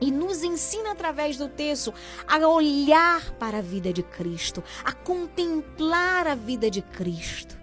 e 0.00 0.10
nos 0.10 0.42
ensina 0.42 0.92
através 0.92 1.36
do 1.36 1.48
texto 1.48 1.94
a 2.26 2.36
olhar 2.48 3.30
para 3.34 3.58
a 3.58 3.62
vida 3.62 3.92
de 3.92 4.02
Cristo, 4.02 4.62
a 4.84 4.92
contemplar 4.92 6.26
a 6.26 6.34
vida 6.34 6.68
de 6.68 6.82
Cristo. 6.82 7.56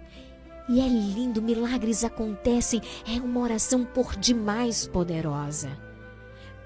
E 0.68 0.80
é 0.80 0.88
lindo, 0.88 1.42
milagres 1.42 2.04
acontecem, 2.04 2.80
é 3.06 3.20
uma 3.20 3.40
oração 3.40 3.84
por 3.84 4.16
demais 4.16 4.86
poderosa. 4.86 5.70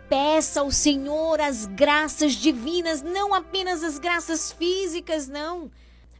Peça 0.08 0.60
ao 0.60 0.70
Senhor 0.70 1.40
as 1.40 1.66
graças 1.66 2.34
divinas, 2.34 3.02
não 3.02 3.34
apenas 3.34 3.82
as 3.82 3.98
graças 3.98 4.52
físicas, 4.52 5.26
não 5.26 5.70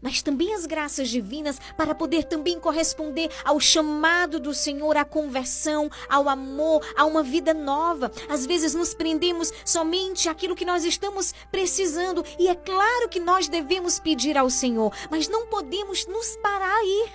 mas 0.05 0.21
também 0.21 0.53
as 0.53 0.67
graças 0.67 1.09
divinas 1.09 1.59
para 1.79 1.95
poder 1.95 2.25
também 2.25 2.61
corresponder 2.61 3.31
ao 3.43 3.59
chamado 3.59 4.39
do 4.39 4.53
Senhor, 4.53 4.99
à 4.99 5.05
conversão, 5.05 5.91
ao 6.11 6.29
amor, 6.29 6.87
a 6.95 7.07
uma 7.07 7.23
vida 7.23 7.55
nova. 7.55 8.13
Às 8.29 8.45
vezes 8.45 8.75
nos 8.75 8.93
prendemos 8.93 9.51
somente 9.65 10.29
àquilo 10.29 10.55
que 10.55 10.67
nós 10.67 10.85
estamos 10.85 11.35
precisando, 11.51 12.23
e 12.39 12.49
é 12.49 12.55
claro 12.55 13.09
que 13.09 13.19
nós 13.19 13.49
devemos 13.49 13.99
pedir 13.99 14.37
ao 14.37 14.51
Senhor, 14.51 14.95
mas 15.11 15.27
não 15.27 15.47
podemos 15.47 16.07
nos 16.07 16.37
parar 16.37 16.77
aí. 16.77 17.09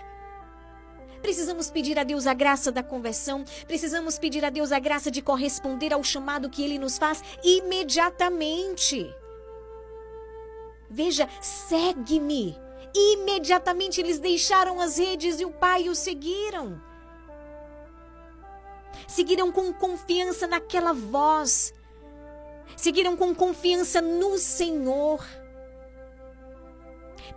Precisamos 1.22 1.70
pedir 1.70 2.00
a 2.00 2.04
Deus 2.04 2.26
a 2.26 2.34
graça 2.34 2.72
da 2.72 2.82
conversão, 2.82 3.44
precisamos 3.68 4.18
pedir 4.18 4.44
a 4.44 4.50
Deus 4.50 4.72
a 4.72 4.80
graça 4.80 5.12
de 5.12 5.22
corresponder 5.22 5.94
ao 5.94 6.04
chamado 6.04 6.50
que 6.50 6.64
Ele 6.64 6.80
nos 6.80 6.98
faz 6.98 7.22
imediatamente. 7.44 9.14
Veja, 10.90 11.30
segue-me. 11.40 12.69
Imediatamente 12.94 14.02
eles 14.02 14.20
deixaram 14.20 14.80
as 14.80 14.98
redes 14.98 15.40
e 15.40 15.46
o 15.46 15.52
pai 15.52 15.90
o 15.90 15.96
seguiram. 15.96 16.82
Seguiram 19.08 19.52
com 19.52 19.74
confiança 19.74 20.48
naquela 20.48 20.94
voz. 20.94 21.74
Seguiram 22.76 23.16
com 23.16 23.34
confiança 23.34 24.02
no 24.02 24.38
Senhor. 24.38 25.26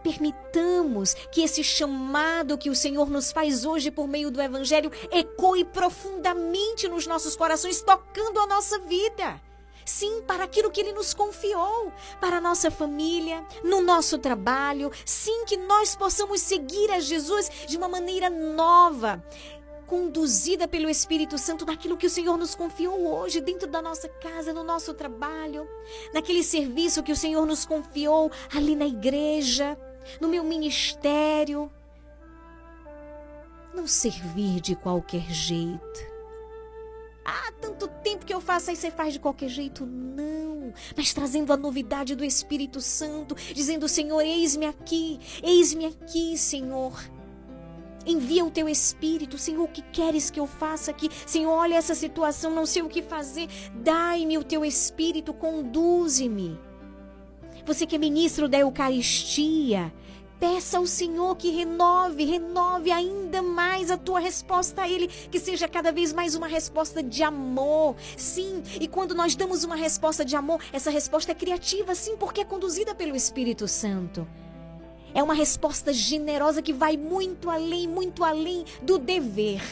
Permitamos 0.03 1.15
que 1.31 1.43
esse 1.43 1.63
chamado 1.63 2.59
que 2.59 2.71
o 2.71 2.75
Senhor 2.75 3.09
nos 3.09 3.31
faz 3.31 3.65
hoje 3.65 3.91
por 3.91 4.09
meio 4.09 4.31
do 4.31 4.41
Evangelho 4.41 4.91
ecoe 5.11 5.65
profundamente 5.65 6.89
nos 6.89 7.07
nossos 7.07 7.37
corações, 7.37 7.83
tocando 7.83 8.41
a 8.41 8.47
nossa 8.47 8.79
vida. 8.81 9.41
Sim, 9.85 10.23
para 10.23 10.45
aquilo 10.45 10.71
que 10.71 10.81
Ele 10.81 10.93
nos 10.93 11.15
confiou, 11.15 11.93
para 12.21 12.37
a 12.37 12.41
nossa 12.41 12.71
família, 12.71 13.45
no 13.65 13.81
nosso 13.81 14.19
trabalho. 14.19 14.91
Sim, 15.05 15.45
que 15.45 15.57
nós 15.57 15.97
possamos 15.97 16.41
seguir 16.41 16.91
a 16.91 17.01
Jesus 17.01 17.51
de 17.67 17.77
uma 17.77 17.89
maneira 17.89 18.31
nova, 18.31 19.23
conduzida 19.87 20.67
pelo 20.67 20.89
Espírito 20.89 21.37
Santo 21.37 21.67
naquilo 21.67 21.97
que 21.97 22.07
o 22.07 22.11
Senhor 22.11 22.37
nos 22.39 22.55
confiou 22.55 23.07
hoje, 23.15 23.41
dentro 23.41 23.69
da 23.69 23.83
nossa 23.83 24.09
casa, 24.09 24.53
no 24.53 24.63
nosso 24.63 24.95
trabalho, 24.95 25.69
naquele 26.15 26.43
serviço 26.43 27.03
que 27.03 27.13
o 27.13 27.17
Senhor 27.17 27.45
nos 27.45 27.67
confiou 27.67 28.31
ali 28.55 28.75
na 28.75 28.87
igreja, 28.87 29.77
no 30.21 30.29
meu 30.29 30.45
ministério. 30.45 31.71
Não 33.75 33.87
servir 33.87 34.61
de 34.61 34.77
qualquer 34.77 35.31
jeito 35.31 36.12
ah, 37.25 37.53
tanto 37.61 37.89
tempo 37.89 38.27
que 38.27 38.35
eu 38.35 38.41
faço, 38.41 38.71
aí 38.71 38.77
você 38.77 38.91
faz 38.91 39.13
de 39.13 39.21
qualquer 39.21 39.49
jeito. 39.49 39.87
Não. 39.87 40.73
Mas 40.97 41.13
trazendo 41.13 41.53
a 41.53 41.57
novidade 41.57 42.15
do 42.15 42.25
Espírito 42.25 42.81
Santo, 42.81 43.35
dizendo: 43.55 43.89
Senhor, 43.89 44.21
eis-me 44.21 44.67
aqui, 44.67 45.21
eis-me 45.43 45.87
aqui, 45.87 46.37
Senhor. 46.37 46.93
Envia 48.05 48.45
o 48.45 48.51
teu 48.51 48.69
Espírito, 48.69 49.39
Senhor, 49.39 49.63
o 49.63 49.69
que 49.69 49.81
queres 49.81 50.29
que 50.29 50.41
eu 50.41 50.47
faça 50.47 50.91
aqui? 50.91 51.09
Senhor, 51.25 51.53
olha 51.53 51.77
essa 51.77 51.95
situação, 51.95 52.53
não 52.53 52.67
sei 52.67 52.83
o 52.83 52.89
que 52.89 53.01
fazer. 53.01 53.49
Dai-me 53.77 54.39
o 54.39 54.43
teu 54.43 54.65
Espírito, 54.65 55.33
conduze-me. 55.33 56.59
Você 57.65 57.87
que 57.87 57.95
é 57.95 57.99
ministro 57.99 58.49
da 58.49 58.59
Eucaristia, 58.59 59.93
Peça 60.43 60.79
ao 60.79 60.87
Senhor 60.87 61.37
que 61.37 61.53
renove, 61.53 62.25
renove 62.25 62.91
ainda 62.91 63.41
mais 63.41 63.93
a 63.93 63.97
tua 63.97 64.19
resposta 64.19 64.83
a 64.83 64.89
Ele, 64.89 65.07
que 65.07 65.39
seja 65.39 65.69
cada 65.69 65.93
vez 65.93 66.13
mais 66.13 66.35
uma 66.35 66.49
resposta 66.49 67.01
de 67.01 67.23
amor. 67.23 67.95
Sim, 68.17 68.61
e 68.81 68.89
quando 68.89 69.15
nós 69.15 69.37
damos 69.37 69.63
uma 69.63 69.77
resposta 69.77 70.25
de 70.25 70.35
amor, 70.35 70.61
essa 70.73 70.91
resposta 70.91 71.31
é 71.31 71.35
criativa, 71.37 71.95
sim, 71.95 72.17
porque 72.17 72.41
é 72.41 72.45
conduzida 72.45 72.93
pelo 72.93 73.15
Espírito 73.15 73.69
Santo. 73.69 74.27
É 75.15 75.23
uma 75.23 75.33
resposta 75.33 75.93
generosa 75.93 76.61
que 76.61 76.73
vai 76.73 76.97
muito 76.97 77.49
além, 77.49 77.87
muito 77.87 78.25
além 78.25 78.65
do 78.83 78.99
dever. 78.99 79.63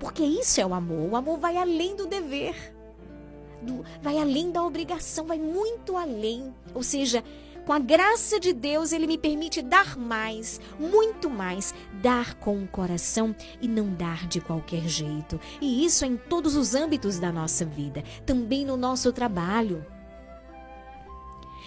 Porque 0.00 0.24
isso 0.24 0.62
é 0.62 0.64
o 0.64 0.72
amor. 0.72 1.10
O 1.10 1.16
amor 1.16 1.38
vai 1.38 1.58
além 1.58 1.94
do 1.94 2.06
dever. 2.06 2.74
Do, 3.60 3.84
vai 4.00 4.16
além 4.16 4.50
da 4.50 4.64
obrigação, 4.64 5.26
vai 5.26 5.38
muito 5.38 5.94
além. 5.94 6.54
Ou 6.74 6.82
seja, 6.82 7.22
com 7.64 7.72
a 7.72 7.78
graça 7.78 8.38
de 8.38 8.52
Deus, 8.52 8.92
Ele 8.92 9.06
me 9.06 9.18
permite 9.18 9.62
dar 9.62 9.96
mais, 9.96 10.60
muito 10.78 11.30
mais, 11.30 11.74
dar 12.02 12.34
com 12.34 12.62
o 12.62 12.68
coração 12.68 13.34
e 13.60 13.66
não 13.66 13.92
dar 13.92 14.26
de 14.26 14.40
qualquer 14.40 14.86
jeito. 14.86 15.40
E 15.60 15.84
isso 15.84 16.04
é 16.04 16.08
em 16.08 16.16
todos 16.16 16.56
os 16.56 16.74
âmbitos 16.74 17.18
da 17.18 17.32
nossa 17.32 17.64
vida, 17.64 18.02
também 18.26 18.64
no 18.64 18.76
nosso 18.76 19.12
trabalho. 19.12 19.84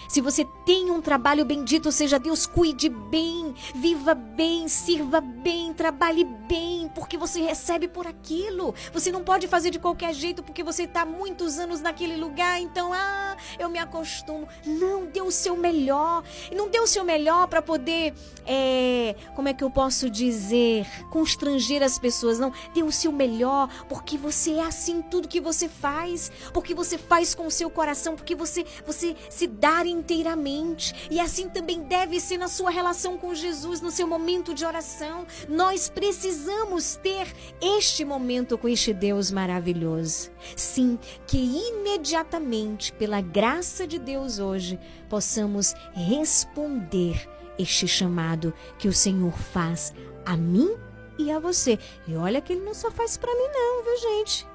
Se 0.08 0.22
você 0.22 0.46
tem 0.64 0.90
um 0.90 1.02
trabalho 1.02 1.44
bendito, 1.44 1.92
seja 1.92 2.18
Deus, 2.18 2.46
cuide 2.46 2.88
bem, 2.88 3.54
viva 3.74 4.14
bem, 4.14 4.66
sirva 4.66 5.20
bem, 5.20 5.74
trabalhe 5.74 6.24
bem, 6.24 6.90
porque 6.94 7.18
você 7.18 7.42
recebe 7.42 7.86
por 7.86 8.06
aquilo. 8.06 8.74
Você 8.90 9.12
não 9.12 9.22
pode 9.22 9.46
fazer 9.46 9.70
de 9.70 9.78
qualquer 9.78 10.14
jeito 10.14 10.42
porque 10.42 10.62
você 10.62 10.84
está 10.84 11.04
muitos 11.04 11.58
anos 11.58 11.82
naquele 11.82 12.16
lugar, 12.16 12.58
então, 12.58 12.90
ah, 12.90 13.36
eu 13.58 13.68
me 13.68 13.78
acostumo. 13.78 14.48
Não, 14.64 15.04
dê 15.04 15.20
o 15.20 15.30
seu 15.30 15.54
melhor. 15.54 16.24
Não 16.56 16.70
dê 16.70 16.80
o 16.80 16.86
seu 16.86 17.04
melhor 17.04 17.46
para 17.46 17.60
poder, 17.60 18.14
é, 18.46 19.14
como 19.36 19.48
é 19.48 19.52
que 19.52 19.62
eu 19.62 19.70
posso 19.70 20.08
dizer, 20.08 20.86
constranger 21.10 21.82
as 21.82 21.98
pessoas. 21.98 22.38
Não, 22.38 22.50
dê 22.72 22.82
o 22.82 22.90
seu 22.90 23.12
melhor 23.12 23.68
porque 23.88 24.16
você 24.16 24.52
é 24.52 24.62
assim 24.62 25.02
tudo 25.02 25.28
que 25.28 25.40
você 25.40 25.68
faz, 25.68 26.32
porque 26.54 26.74
você 26.74 26.96
faz 26.96 27.34
com 27.34 27.46
o 27.46 27.50
seu 27.50 27.68
coração, 27.68 28.16
porque 28.16 28.34
você, 28.34 28.64
você 28.86 29.14
se 29.28 29.46
dá 29.46 29.84
em 29.84 29.97
inteiramente. 29.98 31.08
E 31.10 31.20
assim 31.20 31.48
também 31.48 31.82
deve 31.82 32.20
ser 32.20 32.38
na 32.38 32.48
sua 32.48 32.70
relação 32.70 33.18
com 33.18 33.34
Jesus, 33.34 33.80
no 33.80 33.90
seu 33.90 34.06
momento 34.06 34.54
de 34.54 34.64
oração. 34.64 35.26
Nós 35.48 35.88
precisamos 35.88 36.96
ter 36.96 37.26
este 37.60 38.04
momento 38.04 38.56
com 38.56 38.68
este 38.68 38.92
Deus 38.92 39.30
maravilhoso. 39.30 40.30
Sim, 40.56 40.98
que 41.26 41.38
imediatamente, 41.38 42.92
pela 42.92 43.20
graça 43.20 43.86
de 43.86 43.98
Deus 43.98 44.38
hoje, 44.38 44.78
possamos 45.08 45.74
responder 45.92 47.28
este 47.58 47.88
chamado 47.88 48.54
que 48.78 48.88
o 48.88 48.92
Senhor 48.92 49.36
faz 49.36 49.92
a 50.24 50.36
mim 50.36 50.76
e 51.18 51.30
a 51.30 51.38
você. 51.38 51.78
E 52.06 52.14
olha 52.14 52.40
que 52.40 52.52
ele 52.52 52.64
não 52.64 52.74
só 52.74 52.90
faz 52.90 53.16
para 53.16 53.34
mim 53.34 53.48
não, 53.52 53.82
viu, 53.82 53.96
gente? 53.98 54.46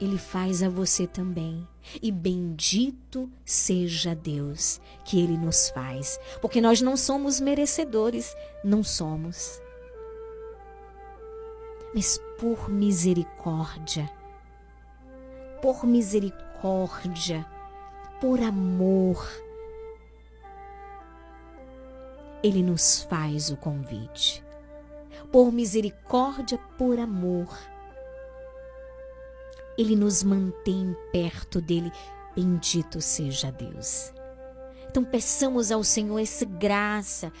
Ele 0.00 0.18
faz 0.18 0.62
a 0.62 0.68
você 0.68 1.06
também. 1.06 1.68
E 2.00 2.10
bendito 2.10 3.30
seja 3.44 4.14
Deus 4.14 4.80
que 5.04 5.20
Ele 5.20 5.36
nos 5.36 5.68
faz, 5.70 6.18
porque 6.40 6.60
nós 6.60 6.80
não 6.80 6.96
somos 6.96 7.40
merecedores, 7.40 8.34
não 8.64 8.82
somos. 8.82 9.60
Mas 11.94 12.18
por 12.38 12.68
misericórdia, 12.70 14.10
por 15.60 15.84
misericórdia, 15.84 17.44
por 18.20 18.40
amor, 18.40 19.28
Ele 22.42 22.62
nos 22.62 23.02
faz 23.02 23.50
o 23.50 23.56
convite. 23.56 24.42
Por 25.30 25.52
misericórdia, 25.52 26.58
por 26.76 26.98
amor 26.98 27.71
ele 29.76 29.96
nos 29.96 30.22
mantém 30.22 30.96
perto 31.12 31.60
dele. 31.60 31.92
Bendito 32.34 33.00
seja 33.00 33.50
Deus. 33.50 34.12
Então 34.88 35.02
peçamos 35.04 35.72
ao 35.72 35.82
Senhor 35.82 36.18
essa 36.18 36.44
graça, 36.44 37.32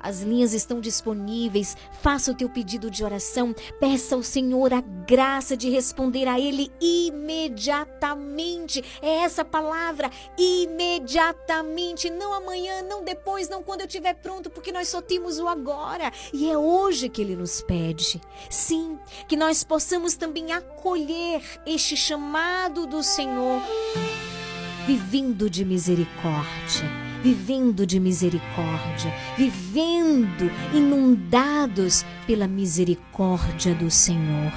As 0.00 0.22
linhas 0.22 0.54
estão 0.54 0.80
disponíveis. 0.80 1.76
Faça 2.00 2.32
o 2.32 2.34
teu 2.34 2.48
pedido 2.48 2.90
de 2.90 3.04
oração. 3.04 3.54
Peça 3.78 4.14
ao 4.14 4.22
Senhor 4.22 4.72
a 4.72 4.80
graça 4.80 5.54
de 5.56 5.68
responder 5.68 6.26
a 6.26 6.40
Ele 6.40 6.72
imediatamente. 6.80 8.82
É 9.02 9.16
essa 9.16 9.44
palavra, 9.44 10.10
imediatamente. 10.38 12.08
Não 12.08 12.32
amanhã, 12.32 12.80
não 12.82 13.04
depois, 13.04 13.48
não 13.48 13.62
quando 13.62 13.82
eu 13.82 13.86
estiver 13.86 14.14
pronto, 14.14 14.48
porque 14.48 14.72
nós 14.72 14.88
só 14.88 15.02
temos 15.02 15.38
o 15.38 15.46
agora. 15.46 16.10
E 16.32 16.50
é 16.50 16.56
hoje 16.56 17.10
que 17.10 17.20
Ele 17.20 17.36
nos 17.36 17.60
pede. 17.60 18.20
Sim, 18.48 18.98
que 19.28 19.36
nós 19.36 19.62
possamos 19.62 20.14
também 20.14 20.52
acolher 20.52 21.42
este 21.66 21.96
chamado 21.96 22.86
do 22.86 23.02
Senhor, 23.02 23.60
vivendo 24.86 25.50
de 25.50 25.64
misericórdia 25.64 27.09
vivendo 27.22 27.86
de 27.86 28.00
misericórdia, 28.00 29.12
vivendo 29.36 30.50
inundados 30.72 32.04
pela 32.26 32.48
misericórdia 32.48 33.74
do 33.74 33.90
Senhor. 33.90 34.52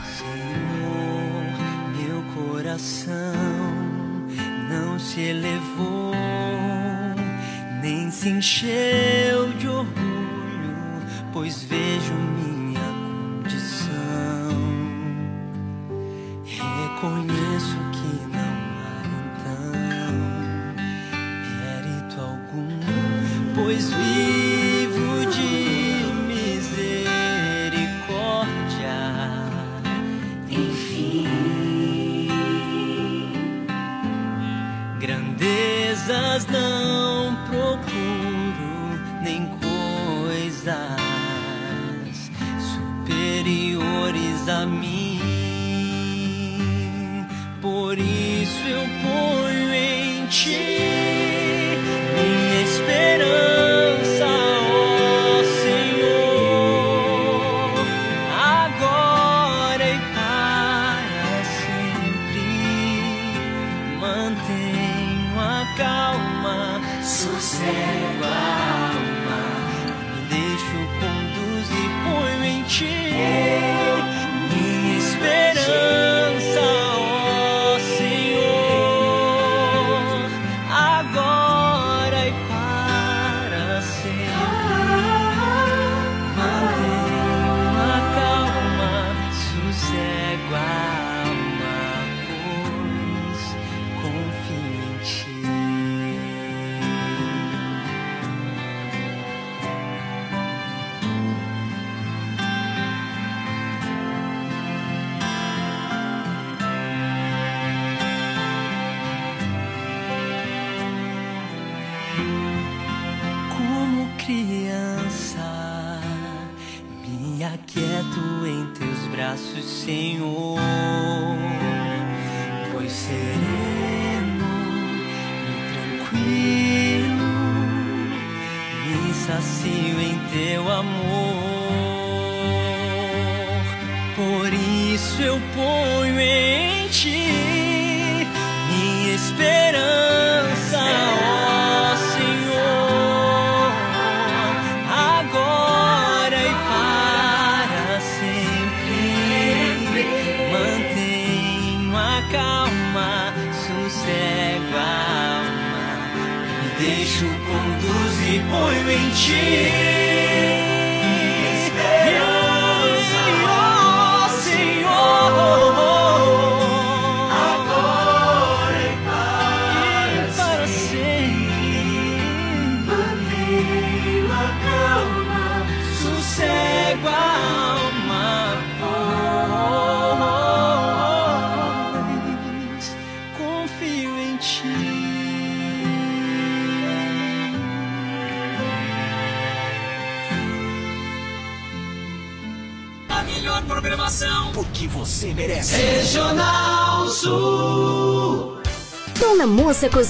Meu 1.98 2.24
coração 2.36 3.34
não 4.70 4.98
se 4.98 5.22
elevou, 5.22 6.14
nem 7.82 8.10
se 8.10 8.30
encheu 8.30 9.50
de 9.60 9.68
orgulho, 9.68 10.74
pois 11.32 11.64
vejo 11.64 12.14
minha 12.14 12.80
condição. 13.42 13.94
Reconheço 16.46 17.33
pois 23.74 23.90
vivo 23.90 25.26
de 25.32 26.06
misericórdia. 26.28 27.02
Enfim, 30.48 31.28
grandezas 35.00 36.46
não 36.46 36.73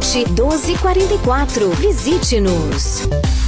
1244. 0.00 1.68
Visite-nos. 1.76 3.47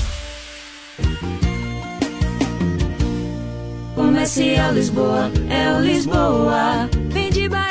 Comercial 4.21 4.71
Lisboa, 4.75 5.31
é 5.49 5.73
o 5.73 5.81
Lisboa. 5.81 6.87
Economia 7.11 7.49
numa 7.49 7.49
boa. 7.49 7.70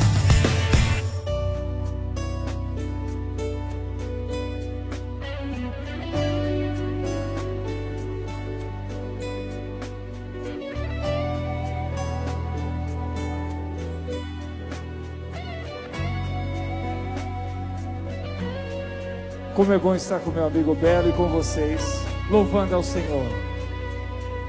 Como 19.61 19.73
é 19.73 19.77
bom 19.77 19.93
estar 19.93 20.19
com 20.19 20.31
meu 20.31 20.47
amigo 20.47 20.73
Belo 20.73 21.09
e 21.09 21.13
com 21.13 21.27
vocês, 21.27 22.01
louvando 22.31 22.73
ao 22.73 22.81
Senhor. 22.81 23.27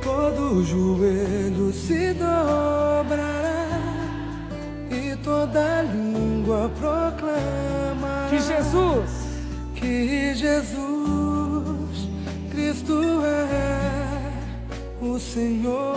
Todo 0.03 0.65
joelho 0.65 1.71
se 1.71 2.15
dobrará 2.15 3.69
e 4.91 5.15
toda 5.17 5.83
língua 5.83 6.71
proclama 6.81 8.29
Que 8.31 8.41
Jesus, 8.41 9.11
que 9.75 10.35
Jesus 10.35 12.09
Cristo 12.51 13.03
é 13.23 15.05
o 15.05 15.19
Senhor. 15.19 15.95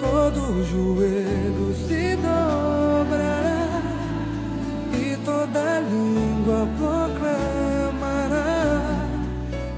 Todo 0.00 0.64
joelho 0.64 1.76
se 1.86 2.03
toda 5.44 5.80
língua 5.80 6.66
proclamará 6.78 8.40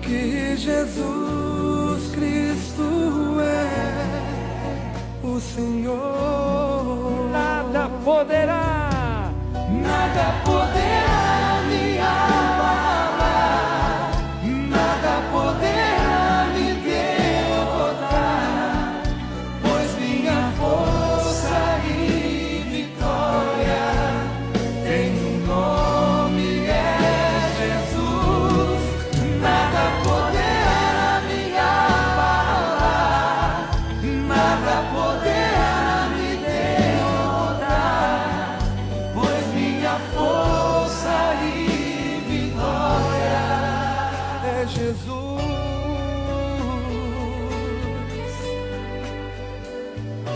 que 0.00 0.56
Jesus 0.56 2.10
Cristo 2.14 3.40
é 3.40 5.26
o 5.26 5.40
Senhor. 5.40 7.28
nada 7.32 7.88
poderá, 8.04 9.32
Nada 9.68 10.32
poderá 10.44 11.55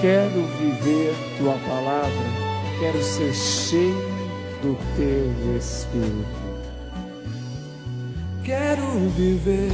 quero 0.00 0.46
viver 0.58 1.14
tua 1.36 1.54
palavra, 1.68 2.10
quero 2.78 3.02
ser 3.02 3.34
cheio 3.34 3.94
do 4.62 4.76
teu 4.96 5.56
Espírito. 5.56 6.40
Quero 8.42 8.86
viver 9.16 9.70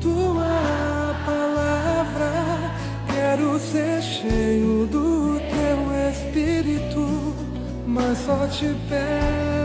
tua 0.00 1.14
palavra, 1.24 2.74
quero 3.12 3.58
ser 3.58 4.02
cheio 4.02 4.86
do 4.86 5.40
teu 5.40 6.10
espírito, 6.10 7.34
mas 7.86 8.18
só 8.18 8.46
te 8.48 8.66
peço, 8.88 9.61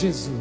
Jesus. 0.00 0.39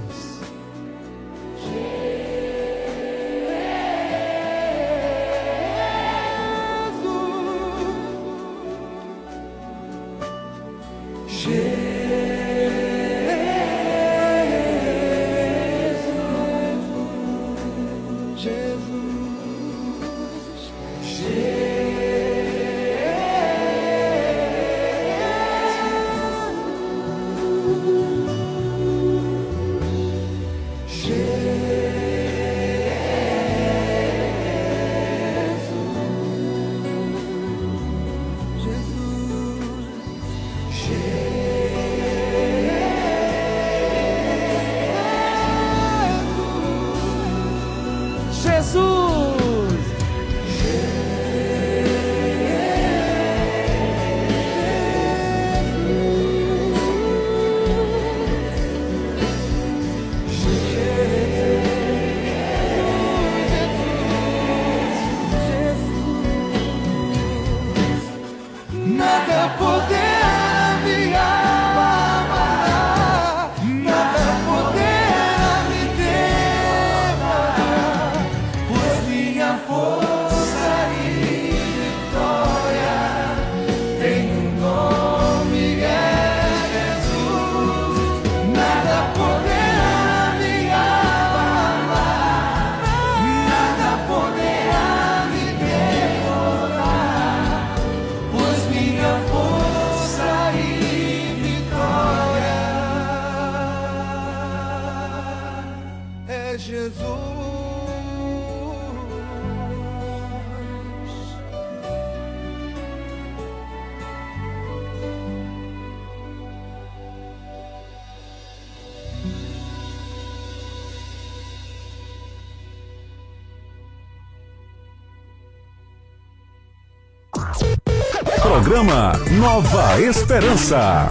Nova 129.39 130.01
Esperança. 130.01 131.09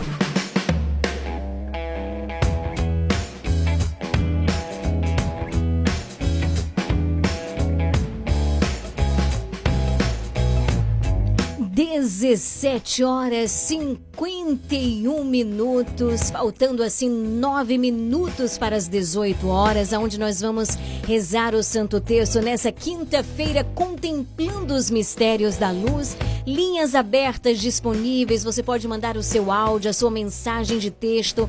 Dezessete 11.58 13.02
horas 13.02 13.50
51 13.50 15.24
minutos, 15.24 16.30
faltando 16.30 16.82
assim 16.82 17.08
nove 17.08 17.78
minutos 17.78 18.58
para 18.58 18.76
as 18.76 18.88
18 18.88 19.48
horas, 19.48 19.94
onde 19.94 20.18
nós 20.18 20.42
vamos 20.42 20.76
rezar 21.06 21.54
o 21.54 21.62
Santo 21.62 21.98
Terço 21.98 22.42
nessa 22.42 22.70
quinta-feira, 22.70 23.64
contemplando 23.74 24.74
os 24.74 24.90
mistérios 24.90 25.56
da 25.56 25.70
luz. 25.70 26.14
Linhas 26.48 26.94
abertas 26.94 27.60
disponíveis, 27.60 28.42
você 28.42 28.62
pode 28.62 28.88
mandar 28.88 29.18
o 29.18 29.22
seu 29.22 29.52
áudio, 29.52 29.90
a 29.90 29.92
sua 29.92 30.10
mensagem 30.10 30.78
de 30.78 30.90
texto, 30.90 31.46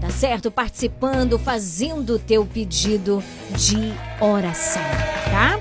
tá 0.00 0.10
certo? 0.10 0.50
Participando, 0.50 1.38
fazendo 1.38 2.14
o 2.14 2.18
teu 2.18 2.44
pedido 2.44 3.22
de 3.50 3.92
oração, 4.20 4.82
tá? 5.30 5.60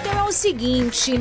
Então 0.00 0.18
é 0.18 0.24
o 0.26 0.32
seguinte, 0.32 1.12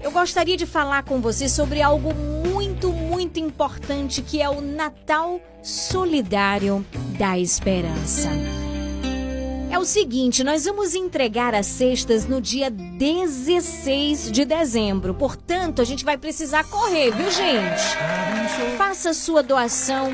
eu 0.00 0.12
gostaria 0.12 0.56
de 0.56 0.66
falar 0.66 1.02
com 1.02 1.20
você 1.20 1.48
sobre 1.48 1.82
algo 1.82 2.14
muito, 2.14 2.92
muito 2.92 3.40
importante 3.40 4.22
que 4.22 4.40
é 4.40 4.48
o 4.48 4.60
Natal 4.60 5.40
Solidário 5.64 6.86
da 7.18 7.36
Esperança. 7.36 8.30
É 9.72 9.78
o 9.78 9.86
seguinte, 9.86 10.44
nós 10.44 10.66
vamos 10.66 10.94
entregar 10.94 11.54
as 11.54 11.64
cestas 11.64 12.26
no 12.26 12.42
dia 12.42 12.68
16 12.68 14.30
de 14.30 14.44
dezembro. 14.44 15.14
Portanto, 15.14 15.80
a 15.80 15.84
gente 15.84 16.04
vai 16.04 16.18
precisar 16.18 16.64
correr, 16.64 17.10
viu, 17.10 17.30
gente? 17.30 18.76
Faça 18.76 19.14
sua 19.14 19.42
doação. 19.42 20.10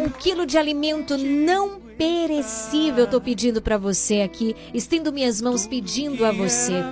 Um 0.00 0.08
quilo 0.08 0.46
de 0.46 0.56
alimento 0.56 1.18
não 1.18 1.78
perecível, 1.78 3.04
eu 3.04 3.10
tô 3.10 3.20
pedindo 3.20 3.60
para 3.60 3.76
você 3.76 4.22
aqui. 4.22 4.56
Estendo 4.72 5.12
minhas 5.12 5.42
mãos 5.42 5.66
pedindo 5.66 6.24
a 6.24 6.32
você. 6.32 6.82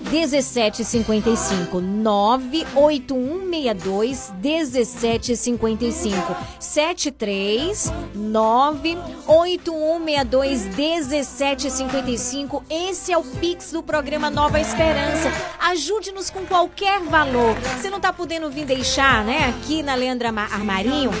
1755 0.11 1.79
98162 1.79 4.33
1755 4.41 6.35
73 6.59 7.93
98162 8.13 10.75
1755 10.75 12.63
Esse 12.69 13.13
é 13.13 13.17
o 13.17 13.23
Pix 13.23 13.71
do 13.71 13.81
programa 13.81 14.29
Nova 14.29 14.59
Esperança. 14.59 15.31
Ajude-nos 15.59 16.29
com 16.29 16.45
qualquer 16.45 16.99
valor. 16.99 17.55
Você 17.79 17.89
não 17.89 18.01
tá 18.01 18.11
podendo 18.11 18.49
vir 18.49 18.65
deixar, 18.65 19.23
né, 19.23 19.47
aqui 19.47 19.81
na 19.81 19.95
Leandra 19.95 20.27
Armarinho? 20.29 21.11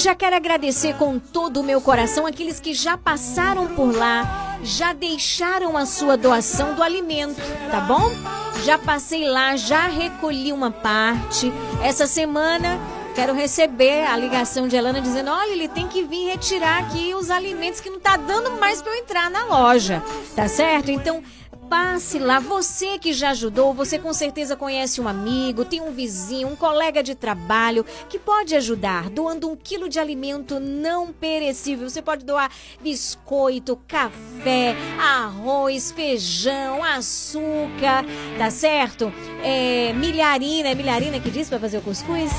Já 0.00 0.14
quero 0.14 0.34
agradecer 0.34 0.94
com 0.94 1.18
todo 1.18 1.60
o 1.60 1.62
meu 1.62 1.78
coração 1.78 2.26
aqueles 2.26 2.58
que 2.58 2.72
já 2.72 2.96
passaram 2.96 3.68
por 3.68 3.94
lá, 3.94 4.58
já 4.62 4.94
deixaram 4.94 5.76
a 5.76 5.84
sua 5.84 6.16
doação 6.16 6.74
do 6.74 6.82
alimento, 6.82 7.40
tá 7.70 7.80
bom? 7.80 8.10
Já 8.64 8.78
passei 8.78 9.28
lá, 9.28 9.56
já 9.56 9.86
recolhi 9.88 10.52
uma 10.52 10.70
parte. 10.70 11.52
Essa 11.84 12.06
semana 12.06 12.80
quero 13.14 13.34
receber 13.34 14.06
a 14.06 14.16
ligação 14.16 14.66
de 14.66 14.74
Elana 14.74 15.02
dizendo: 15.02 15.30
olha, 15.30 15.52
ele 15.52 15.68
tem 15.68 15.86
que 15.86 16.02
vir 16.02 16.30
retirar 16.30 16.78
aqui 16.78 17.14
os 17.14 17.30
alimentos 17.30 17.80
que 17.80 17.90
não 17.90 18.00
tá 18.00 18.16
dando 18.16 18.52
mais 18.52 18.80
para 18.80 18.92
eu 18.92 19.02
entrar 19.02 19.30
na 19.30 19.44
loja, 19.44 20.02
tá 20.34 20.48
certo? 20.48 20.90
Então 20.90 21.22
passe 21.70 22.18
lá. 22.18 22.40
Você 22.40 22.98
que 22.98 23.12
já 23.12 23.30
ajudou, 23.30 23.72
você 23.72 23.96
com 23.96 24.12
certeza 24.12 24.56
conhece 24.56 25.00
um 25.00 25.06
amigo, 25.06 25.64
tem 25.64 25.80
um 25.80 25.92
vizinho, 25.92 26.48
um 26.48 26.56
colega 26.56 27.00
de 27.00 27.14
trabalho 27.14 27.86
que 28.08 28.18
pode 28.18 28.56
ajudar 28.56 29.08
doando 29.08 29.48
um 29.48 29.54
quilo 29.54 29.88
de 29.88 30.00
alimento 30.00 30.58
não 30.58 31.12
perecível. 31.12 31.88
Você 31.88 32.02
pode 32.02 32.24
doar 32.24 32.50
biscoito, 32.82 33.78
café, 33.86 34.74
arroz, 34.98 35.92
feijão, 35.92 36.82
açúcar, 36.82 38.04
tá 38.36 38.50
certo? 38.50 39.12
É, 39.44 39.92
milharina, 39.92 40.70
é 40.70 40.74
milharina 40.74 41.20
que 41.20 41.30
diz 41.30 41.48
para 41.48 41.60
fazer 41.60 41.78
o 41.78 41.82
cuscuz? 41.82 42.32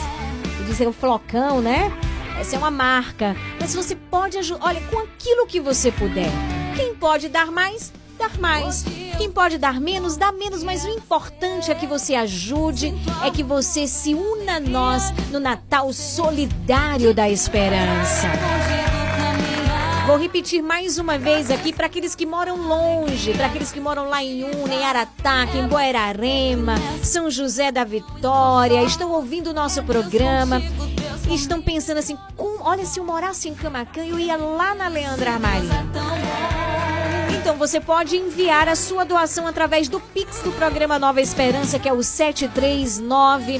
Diz 0.68 0.82
é 0.82 0.88
o 0.88 0.92
flocão, 0.92 1.62
né? 1.62 1.90
Essa 2.38 2.58
é 2.58 2.60
uma 2.60 2.72
marca. 2.72 3.36
Mas 3.60 3.74
você 3.74 3.96
pode 3.96 4.38
ajudar, 4.38 4.66
olha, 4.66 4.82
com 4.90 5.00
aquilo 5.00 5.48
que 5.48 5.62
você 5.62 5.90
puder. 5.90 6.30
Quem 6.76 6.96
pode 6.96 7.30
dar 7.30 7.52
mais, 7.52 7.94
dar 8.22 8.40
mais. 8.40 8.86
Quem 9.18 9.32
pode 9.32 9.58
dar 9.58 9.80
menos, 9.82 10.16
dá 10.16 10.32
menos, 10.32 10.64
mas 10.64 10.86
o 10.86 10.90
importante 10.90 11.72
é 11.72 11.76
que 11.76 11.88
você 11.88 12.14
ajude, 12.14 12.94
é 13.24 13.32
que 13.32 13.44
você 13.44 13.88
se 13.88 14.14
una 14.14 14.58
a 14.58 14.60
nós 14.60 15.12
no 15.32 15.40
Natal 15.40 15.92
Solidário 15.92 17.14
da 17.14 17.30
Esperança. 17.30 18.28
Vou 20.06 20.18
repetir 20.18 20.62
mais 20.62 20.98
uma 20.98 21.18
vez 21.18 21.50
aqui 21.50 21.72
para 21.72 21.86
aqueles 21.86 22.16
que 22.16 22.26
moram 22.26 22.58
longe, 22.68 23.34
para 23.34 23.46
aqueles 23.46 23.72
que 23.72 23.80
moram 23.80 24.10
lá 24.10 24.24
em 24.24 24.44
Una, 24.44 24.74
em 24.74 24.84
Arataca, 24.84 25.58
em 25.58 25.68
Boerarema, 25.68 26.76
São 27.02 27.30
José 27.30 27.72
da 27.72 27.84
Vitória, 27.84 28.84
estão 28.84 29.12
ouvindo 29.12 29.52
o 29.52 29.54
nosso 29.54 29.82
programa 29.84 30.62
e 31.30 31.36
estão 31.36 31.62
pensando 31.62 31.98
assim, 31.98 32.18
olha, 32.38 32.86
se 32.86 33.00
eu 33.00 33.06
morasse 33.06 33.48
em 33.48 33.56
Camacan, 33.56 34.04
eu 34.04 34.20
ia 34.20 34.36
lá 34.36 34.76
na 34.76 34.88
Leandra 34.88 35.34
Armarinho. 35.34 36.61
Então 37.52 37.60
você 37.60 37.82
pode 37.82 38.16
enviar 38.16 38.70
a 38.70 38.78
sua 38.78 39.04
doação 39.04 39.46
através 39.46 39.90
do 39.90 40.00
Pix 40.00 40.42
do 40.42 40.54
programa 40.54 40.98
Nova 40.98 41.20
Esperança, 41.20 41.78
que 41.78 41.90
é 41.90 41.92
o 41.92 42.02
739 42.02 43.60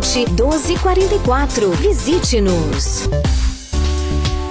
1244. 0.00 1.70
Visite-nos. 1.70 3.08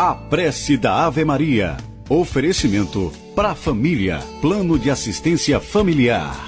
A 0.00 0.14
prece 0.14 0.76
da 0.76 1.06
Ave 1.06 1.24
Maria. 1.24 1.76
Oferecimento 2.08 3.12
para 3.34 3.50
a 3.50 3.54
família. 3.56 4.20
Plano 4.40 4.78
de 4.78 4.92
assistência 4.92 5.58
familiar. 5.58 6.47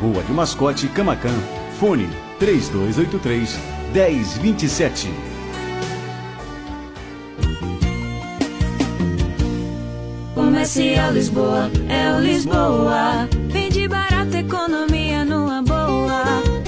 Rua 0.00 0.22
de 0.22 0.32
Mascote, 0.32 0.88
Camacan. 0.88 1.34
Fone 1.78 2.08
3283 2.38 3.58
1027. 3.92 5.08
Comercial 10.34 11.12
Lisboa, 11.12 11.70
é 11.88 12.14
o 12.14 12.20
Lisboa. 12.20 13.28
Vende 13.48 13.88
barato, 13.88 14.36
economia. 14.36 14.95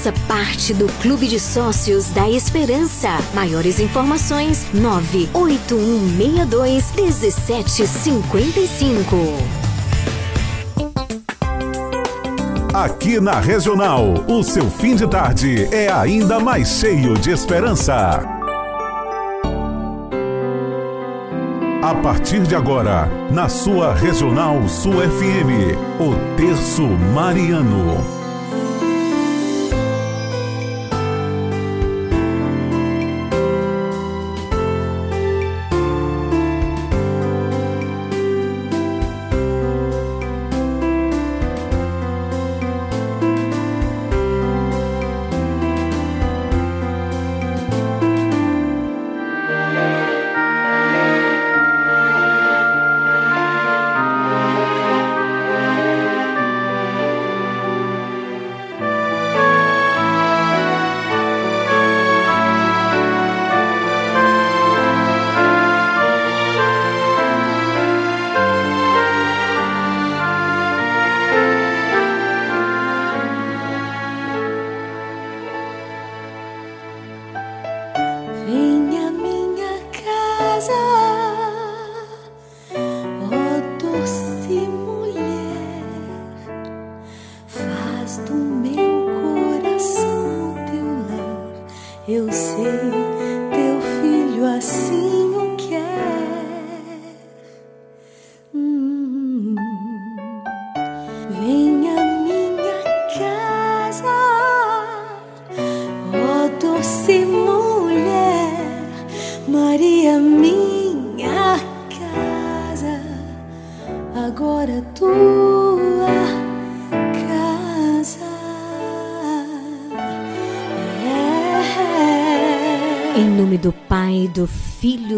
Faça 0.00 0.16
parte 0.26 0.72
do 0.72 0.86
Clube 1.02 1.28
de 1.28 1.38
Sócios 1.38 2.08
da 2.08 2.26
Esperança. 2.26 3.18
Maiores 3.34 3.78
informações: 3.78 4.64
98162 4.72 6.92
1755. 6.92 9.16
Aqui 12.72 13.20
na 13.20 13.40
Regional, 13.40 14.24
o 14.26 14.42
seu 14.42 14.70
fim 14.70 14.96
de 14.96 15.06
tarde 15.06 15.68
é 15.70 15.92
ainda 15.92 16.40
mais 16.40 16.80
cheio 16.80 17.12
de 17.18 17.32
esperança. 17.32 18.22
A 21.82 21.94
partir 21.96 22.40
de 22.44 22.54
agora, 22.54 23.06
na 23.30 23.50
sua 23.50 23.92
Regional 23.92 24.66
Sul 24.66 24.94
FM, 24.94 25.76
o 26.00 26.14
Terço 26.38 26.84
Mariano. 27.14 28.19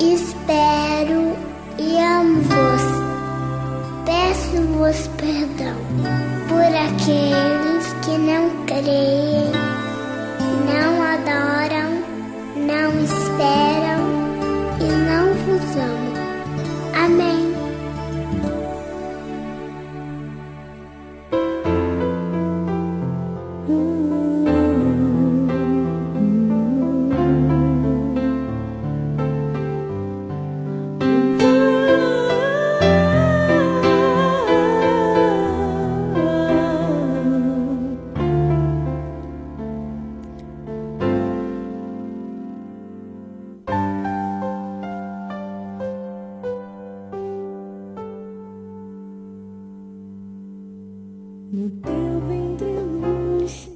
Espero 0.00 1.36
e 1.78 1.98
amo-vos. 1.98 2.82
Peço-vos 4.04 5.08
perdão 5.16 5.76
por 6.48 6.62
aqueles 6.62 7.92
que 8.02 8.18
não 8.18 8.50
creem, 8.66 9.52
não 10.66 11.02
adoram, 11.02 11.69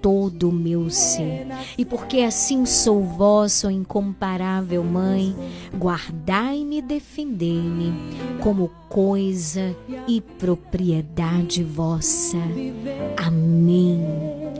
todo 0.00 0.48
o 0.48 0.52
meu 0.52 0.90
ser. 0.90 1.46
E 1.76 1.84
porque 1.84 2.20
assim 2.20 2.64
sou 2.66 3.02
vossa, 3.02 3.68
ó 3.68 3.70
incomparável 3.70 4.82
Mãe, 4.84 5.34
guardai-me 5.76 6.78
e 6.78 6.82
defendei-me 6.82 7.92
como 8.40 8.70
coisa 8.88 9.74
e 10.06 10.20
propriedade 10.20 11.62
vossa. 11.62 12.38
Amém. 13.16 14.02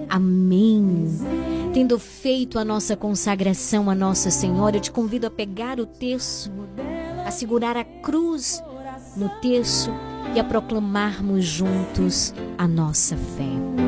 Amém. 0.08 1.06
Tendo 1.72 1.98
feito 1.98 2.58
a 2.58 2.64
nossa 2.64 2.96
consagração 2.96 3.90
a 3.90 3.94
Nossa 3.94 4.30
Senhora, 4.30 4.76
eu 4.76 4.80
te 4.80 4.90
convido 4.90 5.26
a 5.26 5.30
pegar 5.30 5.78
o 5.78 5.86
terço, 5.86 6.50
a 7.24 7.30
segurar 7.30 7.76
a 7.76 7.84
cruz 7.84 8.62
no 9.16 9.28
terço 9.40 9.90
e 10.34 10.40
a 10.40 10.44
proclamarmos 10.44 11.44
juntos 11.44 12.34
a 12.56 12.66
nossa 12.66 13.16
fé. 13.16 13.87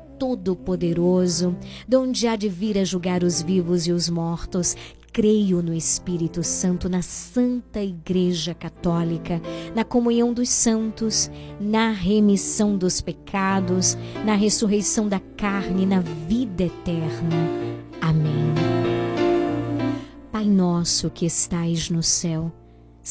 Todo-Poderoso, 0.21 1.57
de 1.87 1.97
onde 1.97 2.27
há 2.27 2.35
de 2.35 2.47
vir 2.47 2.77
a 2.77 2.83
julgar 2.83 3.23
os 3.23 3.41
vivos 3.41 3.87
e 3.87 3.91
os 3.91 4.07
mortos. 4.07 4.77
Creio 5.11 5.63
no 5.63 5.73
Espírito 5.73 6.43
Santo, 6.43 6.87
na 6.87 7.01
Santa 7.01 7.81
Igreja 7.81 8.53
Católica, 8.53 9.41
na 9.73 9.83
comunhão 9.83 10.31
dos 10.31 10.47
santos, 10.47 11.31
na 11.59 11.89
remissão 11.89 12.77
dos 12.77 13.01
pecados, 13.01 13.97
na 14.23 14.35
ressurreição 14.35 15.09
da 15.09 15.19
carne, 15.19 15.87
na 15.87 16.01
vida 16.01 16.65
eterna. 16.65 17.35
Amém. 17.99 18.53
Pai 20.31 20.45
nosso 20.45 21.09
que 21.09 21.25
estais 21.25 21.89
no 21.89 22.03
céu, 22.03 22.51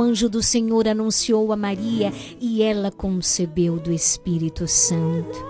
O 0.00 0.02
anjo 0.02 0.30
do 0.30 0.42
Senhor 0.42 0.88
anunciou 0.88 1.52
a 1.52 1.56
Maria 1.58 2.10
e 2.40 2.62
ela 2.62 2.90
concebeu 2.90 3.76
do 3.76 3.92
Espírito 3.92 4.66
Santo. 4.66 5.49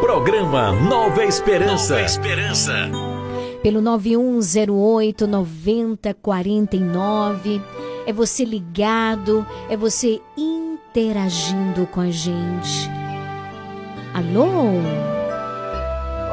Programa 0.00 0.72
Nova 0.72 1.24
Esperança. 1.24 1.94
Nova 1.94 2.06
Esperança. 2.06 2.72
Pelo 3.62 3.80
9108 3.82 5.26
9049. 5.26 7.60
É 8.06 8.12
você 8.12 8.46
ligado, 8.46 9.44
é 9.68 9.76
você 9.76 10.22
interagindo 10.38 11.86
com 11.86 12.00
a 12.00 12.10
gente. 12.10 12.88
Alô? 14.14 14.46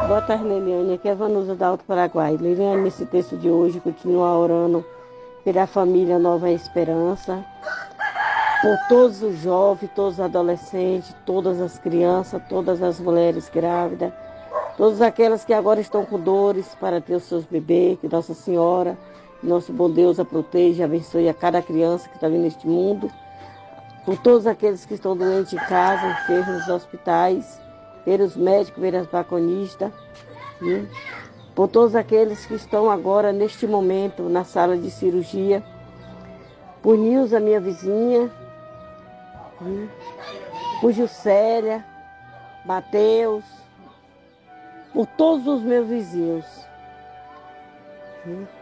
Boa 0.07 0.21
tarde, 0.21 0.45
Liliane. 0.45 0.93
Aqui 0.93 1.09
é 1.09 1.11
a 1.11 1.15
Vanusa 1.15 1.53
da 1.53 1.67
Alto 1.67 1.83
Paraguai. 1.83 2.37
Liliane, 2.37 2.83
nesse 2.83 3.05
texto 3.05 3.35
de 3.35 3.49
hoje, 3.49 3.81
continua 3.81 4.37
orando 4.37 4.85
pela 5.43 5.67
família 5.67 6.17
Nova 6.17 6.49
Esperança, 6.49 7.43
por 8.61 8.77
todos 8.89 9.21
os 9.21 9.37
jovens, 9.39 9.89
todos 9.95 10.15
os 10.15 10.19
adolescentes, 10.19 11.15
todas 11.25 11.61
as 11.61 11.77
crianças, 11.77 12.41
todas 12.49 12.81
as 12.81 12.99
mulheres 12.99 13.49
grávidas, 13.53 14.11
todas 14.75 15.01
aquelas 15.01 15.45
que 15.45 15.53
agora 15.53 15.79
estão 15.79 16.05
com 16.05 16.19
dores 16.19 16.75
para 16.79 16.99
ter 16.99 17.15
os 17.15 17.23
seus 17.23 17.45
bebês, 17.45 17.99
que 17.99 18.07
Nossa 18.07 18.33
Senhora, 18.33 18.97
nosso 19.43 19.71
bom 19.71 19.89
Deus 19.89 20.19
a 20.19 20.25
proteja 20.25 20.81
e 20.81 20.85
abençoe 20.85 21.29
a 21.29 21.33
cada 21.33 21.61
criança 21.61 22.09
que 22.09 22.15
está 22.15 22.27
vindo 22.27 22.41
neste 22.41 22.67
mundo, 22.67 23.11
por 24.03 24.17
todos 24.17 24.47
aqueles 24.47 24.85
que 24.85 24.95
estão 24.95 25.15
doentes 25.15 25.53
em 25.53 25.57
casa, 25.57 26.07
enfermos 26.07 26.59
nos 26.59 26.69
hospitais, 26.69 27.61
pelos 28.03 28.35
médicos, 28.35 28.81
pelas 28.81 29.05
vaconistas, 29.07 29.91
né? 30.61 30.87
por 31.53 31.67
todos 31.67 31.95
aqueles 31.95 32.45
que 32.45 32.55
estão 32.55 32.89
agora, 32.89 33.31
neste 33.31 33.67
momento, 33.67 34.23
na 34.23 34.43
sala 34.43 34.77
de 34.77 34.89
cirurgia, 34.89 35.63
por 36.81 36.97
Nilza, 36.97 37.39
minha 37.39 37.59
vizinha, 37.59 38.31
por 40.81 40.91
Juscelia, 40.91 41.83
Mateus, 42.65 43.43
por 44.93 45.05
todos 45.05 45.47
os 45.47 45.61
meus 45.61 45.87
vizinhos. 45.87 46.45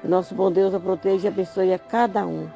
Nosso 0.04 0.36
bom 0.36 0.52
Deus 0.52 0.74
a 0.74 0.80
proteja 0.80 1.28
e 1.28 1.32
abençoe 1.32 1.74
a 1.74 1.80
cada 1.80 2.26
um. 2.26 2.48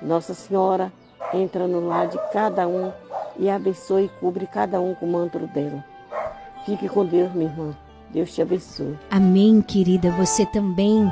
Nossa 0.00 0.32
Senhora 0.32 0.92
entra 1.34 1.66
no 1.66 1.86
lar 1.86 2.08
de 2.08 2.18
cada 2.32 2.66
um 2.66 2.92
e 3.38 3.50
abençoe 3.50 4.04
e 4.04 4.20
cubre 4.20 4.46
cada 4.46 4.80
um 4.80 4.94
com 4.94 5.06
o 5.06 5.12
manto 5.12 5.38
dela. 5.48 5.84
Fique 6.64 6.88
com 6.88 7.04
Deus, 7.04 7.32
minha 7.32 7.50
irmã. 7.50 7.76
Deus 8.10 8.34
te 8.34 8.42
abençoe. 8.42 8.98
Amém, 9.10 9.62
querida. 9.62 10.10
Você 10.12 10.44
também, 10.46 11.10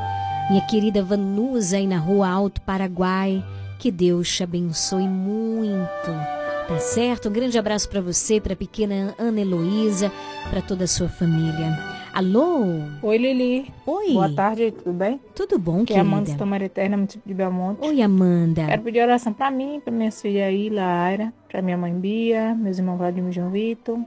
minha 0.50 0.66
querida 0.66 1.02
Vanusa, 1.02 1.76
aí 1.76 1.86
na 1.86 1.98
Rua 1.98 2.28
Alto 2.28 2.60
Paraguai. 2.62 3.42
Que 3.78 3.90
Deus 3.90 4.28
te 4.28 4.42
abençoe 4.42 5.08
muito. 5.08 6.37
Tá 6.68 6.78
certo? 6.78 7.30
Um 7.30 7.32
grande 7.32 7.58
abraço 7.58 7.88
para 7.88 8.00
você, 8.02 8.38
para 8.38 8.52
a 8.52 8.56
pequena 8.56 9.14
Ana 9.18 9.40
Heloísa, 9.40 10.12
para 10.50 10.60
toda 10.60 10.84
a 10.84 10.86
sua 10.86 11.08
família. 11.08 11.72
Alô? 12.12 12.62
Oi, 13.02 13.16
Lili. 13.16 13.72
Oi. 13.86 14.12
Boa 14.12 14.34
tarde, 14.34 14.70
tudo 14.72 14.92
bem? 14.92 15.18
Tudo 15.34 15.58
bom, 15.58 15.84
Que 15.84 15.94
é 15.94 15.96
querida? 15.96 16.00
Amanda 16.00 16.30
Estamara 16.30 16.64
Eterna, 16.66 16.96
município 16.98 17.26
de 17.26 17.32
Belmonte. 17.32 17.86
Oi, 17.88 18.02
Amanda. 18.02 18.66
Quero 18.66 18.82
pedir 18.82 19.00
oração 19.00 19.32
pra 19.32 19.50
mim, 19.50 19.80
pra 19.82 19.90
minhas 19.90 20.20
filhas 20.20 20.46
aí, 20.46 20.68
Laira, 20.68 21.32
pra 21.48 21.62
minha 21.62 21.78
mãe 21.78 21.94
Bia, 21.94 22.54
meus 22.54 22.76
irmãos 22.78 22.98
Vladimir 22.98 23.30
e 23.30 23.34
João 23.34 23.50
Vitor, 23.50 23.98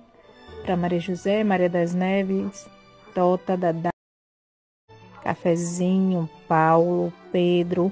pra 0.64 0.78
Maria 0.78 1.00
José, 1.00 1.44
Maria 1.44 1.70
das 1.70 1.96
Neves, 1.96 2.68
Tota, 3.16 3.58
Dadá, 3.58 3.90
Cafezinho, 5.24 6.30
Paulo, 6.48 7.12
Pedro, 7.32 7.92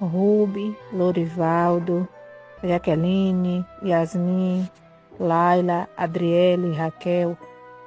Rubi, 0.00 0.76
Lorivaldo, 0.92 2.06
Jaqueline, 2.62 3.64
Yasmin, 3.82 4.68
Laila, 5.18 5.88
Adriele, 5.96 6.74
Raquel, 6.74 7.36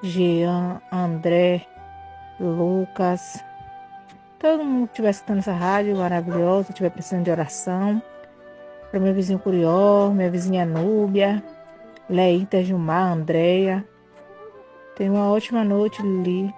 Jean, 0.04 0.82
André, 0.92 1.66
Lucas, 2.40 3.44
todo 4.40 4.64
mundo 4.64 4.88
que 4.88 4.94
estiver 4.94 5.12
escutando 5.12 5.40
essa 5.40 5.54
rádio 5.54 5.96
maravilhosa, 5.96 6.72
estiver 6.72 6.90
precisando 6.90 7.26
de 7.26 7.32
oração, 7.32 8.02
para 8.90 9.00
meu 9.00 9.14
vizinho 9.14 9.40
Curió, 9.40 10.10
minha 10.10 10.30
vizinha 10.30 10.66
Núbia, 10.66 11.44
Leita, 12.10 12.64
Gilmar, 12.64 13.14
Andréia. 13.14 13.86
Tenha 14.98 15.12
uma 15.12 15.30
ótima 15.30 15.64
noite, 15.64 16.02
Lili. 16.02 16.54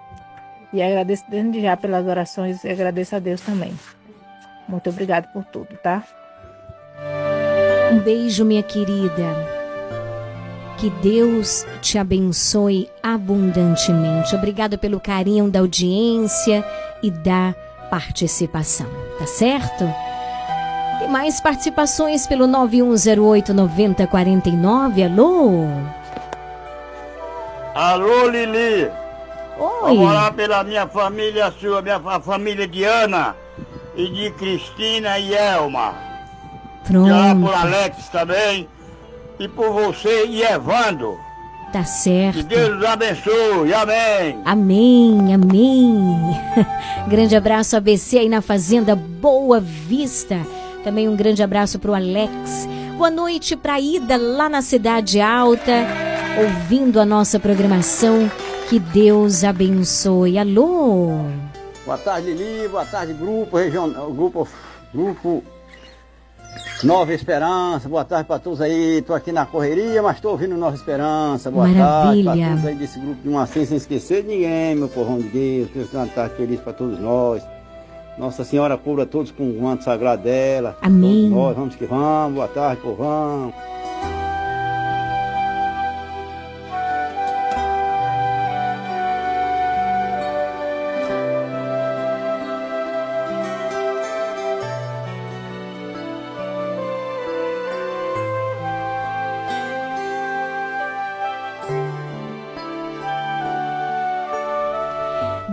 E 0.72 0.82
agradeço 0.82 1.24
desde 1.30 1.62
já 1.62 1.76
pelas 1.76 2.04
orações 2.06 2.64
e 2.64 2.68
agradeço 2.68 3.14
a 3.14 3.20
Deus 3.20 3.40
também. 3.40 3.72
Muito 4.66 4.90
obrigado 4.90 5.32
por 5.32 5.44
tudo, 5.44 5.76
tá? 5.76 6.02
Um 7.94 8.00
beijo, 8.00 8.44
minha 8.44 8.62
querida. 8.62 9.54
Que 10.78 10.90
Deus 11.00 11.64
te 11.80 11.96
abençoe 11.96 12.90
abundantemente. 13.02 14.34
Obrigada 14.34 14.76
pelo 14.76 14.98
carinho 14.98 15.48
da 15.48 15.60
audiência 15.60 16.64
e 17.02 17.10
da 17.10 17.54
participação, 17.88 18.86
tá 19.18 19.26
certo? 19.26 19.84
Tem 20.98 21.08
mais 21.08 21.40
participações 21.40 22.26
pelo 22.26 22.46
9108 22.48 23.54
9049. 23.54 25.04
Alô? 25.04 25.66
Alô, 27.74 28.28
Lili. 28.28 28.90
Oi. 29.58 29.96
Vamos 29.96 30.10
orar 30.10 30.32
pela 30.34 30.64
minha 30.64 30.86
família 30.88 31.52
sua, 31.60 31.80
minha 31.80 32.00
fa- 32.00 32.20
família 32.20 32.66
de 32.66 32.82
Ana 32.84 33.36
e 33.94 34.08
de 34.10 34.30
Cristina 34.32 35.18
e 35.18 35.32
Elma. 35.34 35.94
E 36.90 36.96
orar 36.96 37.34
por 37.36 37.50
Pronto. 37.50 37.56
Alex 37.66 38.08
também. 38.08 38.68
E 39.38 39.48
por 39.48 39.72
você 39.72 40.26
e 40.26 40.42
Evandro. 40.42 41.18
Tá 41.72 41.82
Que 41.82 41.88
certo. 41.88 42.42
Deus 42.44 42.78
os 42.78 42.84
abençoe. 42.84 43.74
Amém. 43.74 44.38
Amém, 44.44 45.34
amém. 45.34 46.40
grande 47.08 47.34
abraço 47.34 47.76
ABC 47.76 48.18
aí 48.18 48.28
na 48.28 48.40
Fazenda 48.40 48.94
Boa 48.94 49.58
Vista. 49.60 50.38
Também 50.84 51.08
um 51.08 51.16
grande 51.16 51.42
abraço 51.42 51.78
pro 51.78 51.94
Alex. 51.94 52.68
Boa 52.96 53.10
noite 53.10 53.56
pra 53.56 53.80
Ida 53.80 54.16
lá 54.16 54.48
na 54.48 54.62
Cidade 54.62 55.20
Alta, 55.20 55.72
ouvindo 56.38 57.00
a 57.00 57.04
nossa 57.04 57.40
programação. 57.40 58.30
Que 58.68 58.78
Deus 58.78 59.42
abençoe. 59.42 60.38
Alô? 60.38 61.18
Boa 61.84 61.98
tarde, 61.98 62.32
Lili. 62.32 62.68
Boa 62.68 62.84
tarde, 62.84 63.12
grupo 63.14 63.56
regional, 63.56 64.12
grupo, 64.12 64.46
grupo 64.94 65.42
Nova 66.82 67.12
Esperança. 67.14 67.88
Boa 67.88 68.04
tarde 68.04 68.26
para 68.26 68.38
todos 68.38 68.60
aí. 68.60 69.02
Tô 69.02 69.14
aqui 69.14 69.32
na 69.32 69.46
correria, 69.46 70.02
mas 70.02 70.20
tô 70.20 70.30
ouvindo 70.30 70.56
Nova 70.56 70.76
Esperança. 70.76 71.50
Boa 71.50 71.64
tarde 71.64 71.78
Maravilha. 71.78 72.32
para 72.32 72.50
todos 72.50 72.66
aí 72.66 72.74
desse 72.74 72.98
grupo 72.98 73.22
de 73.22 73.28
uma 73.28 73.42
assim, 73.42 73.64
sem 73.64 73.76
esquecer 73.76 74.22
de 74.22 74.28
ninguém, 74.28 74.74
meu 74.74 74.88
porrão 74.88 75.18
de 75.18 75.28
Deus. 75.28 75.68
Deus 75.70 75.90
tenha 75.90 76.02
uma 76.02 76.12
tarde 76.12 76.36
feliz 76.36 76.60
para 76.60 76.72
todos 76.72 76.98
nós. 76.98 77.42
Nossa 78.18 78.44
Senhora 78.44 78.76
cubra 78.76 79.04
todos 79.06 79.30
com 79.32 79.42
o 79.42 79.62
manto 79.62 79.84
sagrado 79.84 80.22
dela. 80.22 80.76
Amém. 80.82 81.22
Todos 81.22 81.30
nós, 81.30 81.56
vamos 81.56 81.74
que 81.74 81.86
vamos. 81.86 82.34
Boa 82.34 82.48
tarde, 82.48 82.80
povão. 82.82 83.52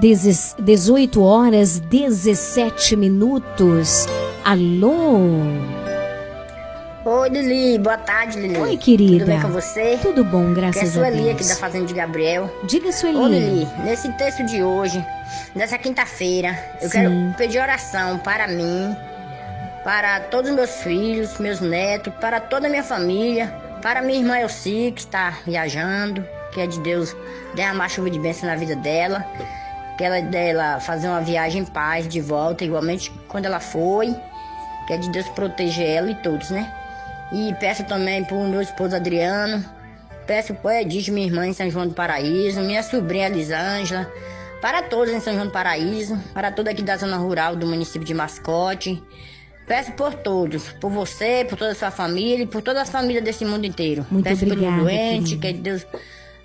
18 0.01 1.21
horas 1.21 1.79
17 1.79 2.95
minutos. 2.95 4.07
Alô? 4.43 5.27
Oi, 7.05 7.29
Lili. 7.29 7.77
Boa 7.77 7.97
tarde, 7.99 8.39
Lili. 8.39 8.57
Oi, 8.57 8.77
querida. 8.77 9.19
Tudo 9.19 9.27
bem 9.27 9.41
com 9.41 9.49
você? 9.49 9.99
Tudo 10.01 10.23
bom, 10.23 10.53
graças 10.55 10.81
é 10.81 10.85
a 10.85 10.89
Sueli 10.89 11.17
Deus. 11.17 11.35
aqui 11.35 11.47
da 11.49 11.55
Fazenda 11.55 11.85
de 11.85 11.93
Gabriel. 11.93 12.51
Diga, 12.63 12.91
Sueli. 12.91 13.15
Ô, 13.15 13.27
Lili, 13.27 13.67
nesse 13.83 14.11
texto 14.13 14.43
de 14.43 14.63
hoje, 14.63 15.05
nessa 15.53 15.77
quinta-feira, 15.77 16.57
eu 16.81 16.89
Sim. 16.89 16.97
quero 16.97 17.11
pedir 17.37 17.59
oração 17.59 18.17
para 18.17 18.47
mim, 18.47 18.95
para 19.83 20.19
todos 20.21 20.49
os 20.49 20.55
meus 20.55 20.71
filhos, 20.81 21.37
meus 21.37 21.59
netos, 21.59 22.11
para 22.19 22.39
toda 22.39 22.65
a 22.65 22.69
minha 22.71 22.83
família, 22.83 23.53
para 23.83 24.01
minha 24.01 24.17
irmã 24.17 24.39
Elci, 24.39 24.91
que 24.95 25.01
está 25.01 25.37
viajando, 25.45 26.25
que 26.51 26.59
é 26.59 26.65
de 26.65 26.79
Deus 26.79 27.15
derramar 27.53 27.87
chuva 27.87 28.09
de 28.09 28.17
bênção 28.17 28.49
na 28.49 28.55
vida 28.55 28.75
dela, 28.75 29.23
ela 29.99 30.21
dela 30.21 30.79
fazer 30.79 31.07
uma 31.07 31.21
viagem 31.21 31.61
em 31.61 31.65
paz 31.65 32.07
de 32.07 32.19
volta, 32.19 32.63
igualmente 32.63 33.11
quando 33.27 33.45
ela 33.45 33.59
foi, 33.59 34.15
que 34.87 34.93
é 34.93 34.97
de 34.97 35.09
Deus 35.11 35.27
proteger 35.29 35.87
ela 35.87 36.11
e 36.11 36.15
todos, 36.15 36.49
né? 36.49 36.71
E 37.31 37.53
peço 37.59 37.83
também 37.85 38.23
pro 38.23 38.39
meu 38.43 38.61
esposo 38.61 38.95
Adriano, 38.95 39.63
peço 40.27 40.53
pro 40.55 40.71
Edith, 40.71 41.09
minha 41.11 41.25
irmã 41.27 41.45
em 41.47 41.53
São 41.53 41.69
João 41.69 41.87
do 41.87 41.93
Paraíso, 41.93 42.61
minha 42.61 42.83
sobrinha 42.83 43.27
Elisângela, 43.27 44.11
para 44.61 44.83
todos 44.83 45.13
em 45.13 45.19
São 45.19 45.33
João 45.33 45.45
do 45.47 45.51
Paraíso, 45.51 46.17
para 46.33 46.51
toda 46.51 46.71
aqui 46.71 46.81
da 46.81 46.97
zona 46.97 47.17
rural 47.17 47.55
do 47.55 47.65
município 47.65 48.05
de 48.05 48.13
Mascote. 48.13 49.01
Peço 49.67 49.93
por 49.93 50.13
todos, 50.13 50.69
por 50.81 50.91
você, 50.91 51.45
por 51.47 51.57
toda 51.57 51.71
a 51.71 51.75
sua 51.75 51.91
família 51.91 52.43
e 52.43 52.47
por 52.47 52.61
todas 52.61 52.81
as 52.81 52.89
famílias 52.89 53.23
desse 53.23 53.45
mundo 53.45 53.65
inteiro. 53.65 54.05
Muito 54.11 54.25
Peço 54.25 54.43
obrigada, 54.43 54.73
pelo 54.73 54.83
doente, 54.83 55.37
querida. 55.37 55.57
que 55.57 55.63
Deus 55.63 55.87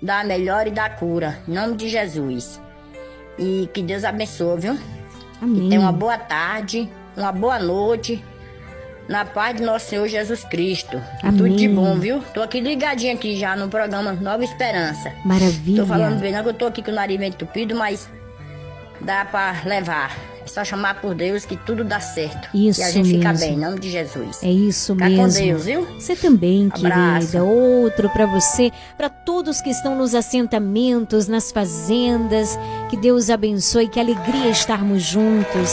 dá 0.01 0.21
a 0.21 0.23
melhor 0.23 0.67
e 0.67 0.71
dá 0.71 0.85
a 0.85 0.89
cura. 0.89 1.37
Em 1.47 1.53
nome 1.53 1.75
de 1.75 1.89
Jesus. 1.89 2.61
E 3.37 3.69
que 3.73 3.81
Deus 3.81 4.03
abençoe, 4.03 4.59
viu? 4.59 4.79
Amém. 5.41 5.63
Que 5.63 5.69
tenha 5.69 5.81
uma 5.81 5.91
boa 5.91 6.17
tarde, 6.17 6.89
uma 7.15 7.31
boa 7.31 7.59
noite. 7.59 8.23
Na 9.07 9.23
paz 9.23 9.55
de 9.55 9.63
nosso 9.63 9.85
Senhor 9.85 10.05
Jesus 10.07 10.43
Cristo. 10.43 11.01
Amém. 11.23 11.37
Tudo 11.37 11.55
de 11.55 11.67
bom, 11.69 11.97
viu? 11.97 12.21
Tô 12.33 12.41
aqui 12.41 12.59
ligadinha 12.59 13.13
aqui 13.13 13.37
já 13.37 13.55
no 13.55 13.69
programa 13.69 14.11
Nova 14.11 14.43
Esperança. 14.43 15.13
Maravilha. 15.23 15.81
Tô 15.81 15.87
falando 15.87 16.19
bem, 16.19 16.33
não 16.33 16.43
que 16.43 16.49
eu 16.49 16.53
tô 16.53 16.65
aqui 16.65 16.83
com 16.83 16.91
o 16.91 16.93
nariz 16.93 17.17
meio 17.17 17.29
entupido, 17.29 17.73
mas 17.73 18.09
dá 18.99 19.23
pra 19.23 19.61
levar. 19.63 20.13
Só 20.57 20.63
chamar 20.65 20.99
por 20.99 21.13
Deus 21.13 21.45
que 21.45 21.55
tudo 21.55 21.83
dá 21.83 21.99
certo. 21.99 22.49
Isso 22.51 22.81
E 22.81 22.83
a 22.83 22.89
gente 22.89 23.09
fica 23.11 23.29
mesmo. 23.29 23.45
bem, 23.45 23.53
em 23.53 23.59
nome 23.59 23.79
de 23.79 23.91
Jesus. 23.91 24.39
É 24.41 24.49
isso 24.49 24.93
Fica 24.95 25.07
mesmo. 25.07 25.23
com 25.27 25.29
Deus, 25.31 25.65
viu? 25.65 25.85
Você 25.99 26.15
também, 26.15 26.67
Abraço. 26.73 27.27
querida. 27.27 27.43
Outro 27.43 28.09
pra 28.09 28.25
você, 28.25 28.71
pra 28.97 29.07
todos 29.07 29.61
que 29.61 29.69
estão 29.69 29.95
nos 29.95 30.15
assentamentos, 30.15 31.27
nas 31.27 31.51
fazendas. 31.51 32.57
Que 32.89 32.97
Deus 32.97 33.29
abençoe, 33.29 33.87
que 33.87 33.99
alegria 33.99 34.49
estarmos 34.49 35.03
juntos. 35.03 35.69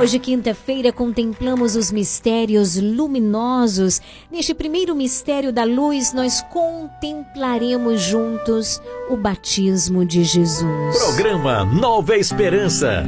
Hoje, 0.00 0.18
quinta-feira, 0.18 0.90
contemplamos 0.90 1.76
os 1.76 1.92
mistérios 1.92 2.76
luminosos. 2.80 4.00
Neste 4.32 4.54
primeiro 4.54 4.94
mistério 4.94 5.52
da 5.52 5.64
luz, 5.64 6.14
nós 6.14 6.40
contemplaremos 6.50 8.00
juntos 8.00 8.80
o 9.10 9.18
batismo 9.18 10.06
de 10.06 10.24
Jesus. 10.24 10.96
Programa 10.96 11.66
Nova 11.66 12.16
Esperança. 12.16 13.04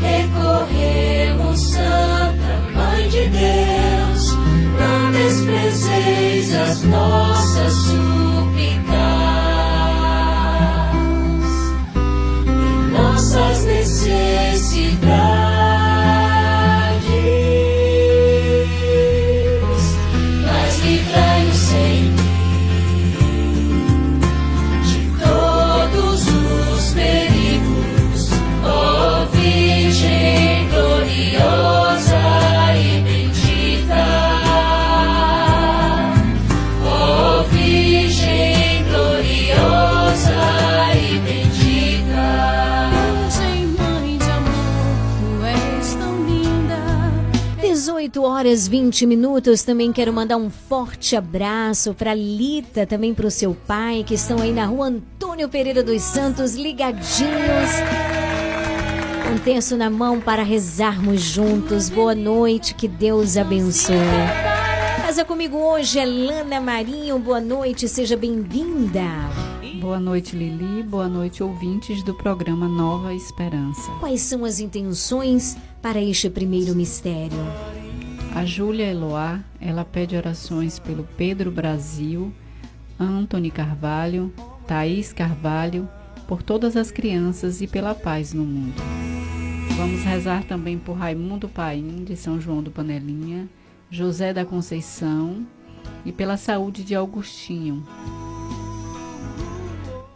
Recorremos, 0.00 1.60
Santa 1.60 2.60
Mãe 2.74 3.08
de 3.08 3.28
Deus, 3.28 4.32
não 4.76 5.12
desprezeis 5.12 6.52
as 6.54 6.82
nossas 6.82 7.72
súplicas 7.72 8.09
horas 48.50 48.66
20 48.66 49.06
minutos. 49.06 49.62
Também 49.62 49.92
quero 49.92 50.12
mandar 50.12 50.36
um 50.36 50.50
forte 50.50 51.14
abraço 51.14 51.94
para 51.94 52.14
Lita, 52.14 52.84
também 52.84 53.14
para 53.14 53.26
o 53.26 53.30
seu 53.30 53.54
pai, 53.54 54.02
que 54.04 54.14
estão 54.14 54.40
aí 54.40 54.52
na 54.52 54.66
rua 54.66 54.88
Antônio 54.88 55.48
Pereira 55.48 55.84
dos 55.84 56.02
Santos, 56.02 56.54
ligadinhos. 56.54 57.70
Um 59.32 59.38
terço 59.38 59.76
na 59.76 59.88
mão 59.88 60.20
para 60.20 60.42
rezarmos 60.42 61.20
juntos. 61.20 61.88
Boa 61.88 62.14
noite, 62.14 62.74
que 62.74 62.88
Deus 62.88 63.36
abençoe. 63.36 63.94
Casa 65.00 65.24
comigo 65.24 65.56
hoje 65.56 66.00
é 66.00 66.04
Lana 66.04 66.60
Marinho. 66.60 67.18
Boa 67.20 67.40
noite, 67.40 67.88
seja 67.88 68.16
bem-vinda. 68.16 69.02
Boa 69.80 70.00
noite, 70.00 70.34
Lili. 70.34 70.82
Boa 70.82 71.08
noite, 71.08 71.42
ouvintes 71.42 72.02
do 72.02 72.14
programa 72.14 72.66
Nova 72.66 73.14
Esperança. 73.14 73.90
Quais 74.00 74.22
são 74.22 74.44
as 74.44 74.58
intenções 74.58 75.56
para 75.80 76.00
este 76.00 76.28
primeiro 76.28 76.74
mistério? 76.74 77.38
A 78.34 78.44
Júlia 78.44 78.86
Eloá, 78.86 79.40
ela 79.60 79.84
pede 79.84 80.16
orações 80.16 80.78
pelo 80.78 81.04
Pedro 81.16 81.50
Brasil, 81.50 82.32
Antony 82.98 83.50
Carvalho, 83.50 84.32
Thaís 84.66 85.12
Carvalho, 85.12 85.88
por 86.28 86.42
todas 86.42 86.76
as 86.76 86.92
crianças 86.92 87.60
e 87.60 87.66
pela 87.66 87.94
paz 87.94 88.32
no 88.32 88.44
mundo. 88.44 88.80
Vamos 89.76 90.04
rezar 90.04 90.44
também 90.44 90.78
por 90.78 90.92
Raimundo 90.92 91.48
Paim, 91.48 92.04
de 92.04 92.16
São 92.16 92.40
João 92.40 92.62
do 92.62 92.70
Panelinha, 92.70 93.48
José 93.90 94.32
da 94.32 94.44
Conceição 94.44 95.44
e 96.04 96.12
pela 96.12 96.36
saúde 96.36 96.84
de 96.84 96.94
Augustinho. 96.94 97.84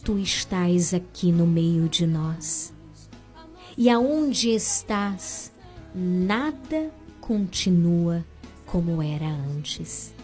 tu 0.00 0.18
estás 0.18 0.94
aqui 0.94 1.30
no 1.30 1.46
meio 1.46 1.88
de 1.88 2.06
nós. 2.06 2.72
E 3.76 3.88
aonde 3.88 4.50
estás, 4.50 5.52
nada 5.94 6.90
continua 7.20 8.24
como 8.66 9.02
era 9.02 9.28
antes. 9.28 10.14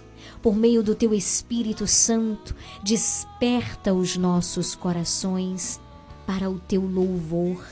Por 0.43 0.57
meio 0.57 0.83
do 0.83 0.95
teu 0.95 1.15
Espírito 1.15 1.87
Santo, 1.87 2.55
desperta 2.83 3.93
os 3.93 4.17
nossos 4.17 4.75
corações 4.75 5.81
para 6.27 6.51
o 6.51 6.59
teu 6.59 6.83
louvor, 6.83 7.65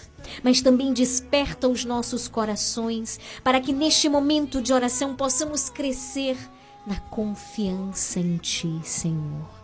mas 0.42 0.60
também 0.60 0.92
desperta 0.92 1.68
os 1.68 1.84
nossos 1.84 2.28
corações 2.28 3.18
para 3.42 3.60
que 3.60 3.72
neste 3.72 4.08
momento 4.08 4.62
de 4.62 4.72
oração 4.72 5.14
possamos 5.16 5.68
crescer 5.68 6.36
na 6.86 7.00
confiança 7.00 8.20
em 8.20 8.36
ti, 8.36 8.80
Senhor. 8.84 9.63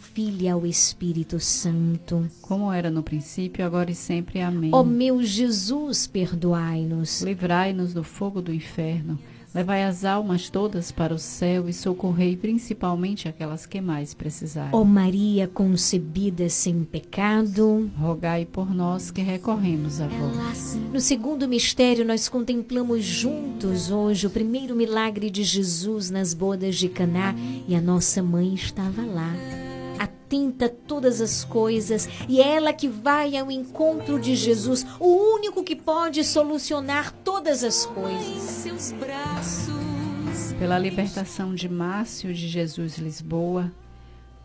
e 0.19 0.49
ao 0.49 0.65
Espírito 0.65 1.39
Santo. 1.39 2.27
Como 2.41 2.71
era 2.71 2.91
no 2.91 3.01
princípio, 3.03 3.65
agora 3.65 3.91
e 3.91 3.95
sempre. 3.95 4.41
Amém. 4.41 4.71
Ó 4.73 4.83
meu 4.83 5.23
Jesus, 5.23 6.07
perdoai-nos. 6.07 7.21
Livrai-nos 7.21 7.93
do 7.93 8.03
fogo 8.03 8.41
do 8.41 8.53
inferno. 8.53 9.17
Levai 9.53 9.83
as 9.83 10.05
almas 10.05 10.49
todas 10.49 10.93
para 10.93 11.13
o 11.13 11.19
céu 11.19 11.67
e 11.67 11.73
socorrei 11.73 12.37
principalmente 12.37 13.27
aquelas 13.27 13.65
que 13.65 13.81
mais 13.81 14.13
precisarem. 14.13 14.69
Ó 14.71 14.85
Maria 14.85 15.45
concebida 15.45 16.47
sem 16.47 16.85
pecado, 16.85 17.91
rogai 17.97 18.45
por 18.45 18.73
nós 18.73 19.11
que 19.11 19.21
recorremos 19.21 19.99
a 19.99 20.07
vós. 20.07 20.79
No 20.93 21.01
segundo 21.01 21.49
mistério, 21.49 22.05
nós 22.05 22.29
contemplamos 22.29 23.03
juntos 23.03 23.91
hoje 23.91 24.25
o 24.25 24.29
primeiro 24.29 24.73
milagre 24.73 25.29
de 25.29 25.43
Jesus 25.43 26.09
nas 26.09 26.33
bodas 26.33 26.77
de 26.77 26.87
Caná 26.87 27.35
e 27.67 27.75
a 27.75 27.81
nossa 27.81 28.23
mãe 28.23 28.53
estava 28.53 29.01
lá. 29.01 29.70
Atenta 30.01 30.65
a 30.65 30.69
todas 30.69 31.21
as 31.21 31.43
coisas 31.45 32.09
e 32.27 32.41
é 32.41 32.55
ela 32.55 32.73
que 32.73 32.87
vai 32.87 33.37
ao 33.37 33.51
encontro 33.51 34.19
de 34.19 34.35
Jesus, 34.35 34.83
o 34.99 35.35
único 35.35 35.63
que 35.63 35.75
pode 35.75 36.23
solucionar 36.23 37.11
todas 37.23 37.63
as 37.63 37.85
coisas. 37.85 38.41
Seus 38.41 38.91
braços. 38.93 40.53
Pela 40.57 40.79
libertação 40.79 41.53
de 41.53 41.69
Márcio 41.69 42.33
de 42.33 42.47
Jesus 42.47 42.97
Lisboa, 42.97 43.71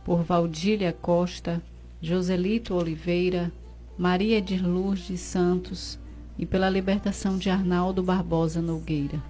por 0.05 0.23
Valdília 0.23 0.93
Costa, 0.93 1.62
Joselito 2.03 2.74
Oliveira, 2.74 3.51
Maria 3.97 4.43
de 4.43 4.59
Lourdes 4.59 5.20
Santos 5.20 5.99
e 6.39 6.45
pela 6.45 6.69
libertação 6.69 7.39
de 7.39 7.49
Arnaldo 7.49 8.03
Barbosa 8.03 8.61
Nogueira. 8.61 9.23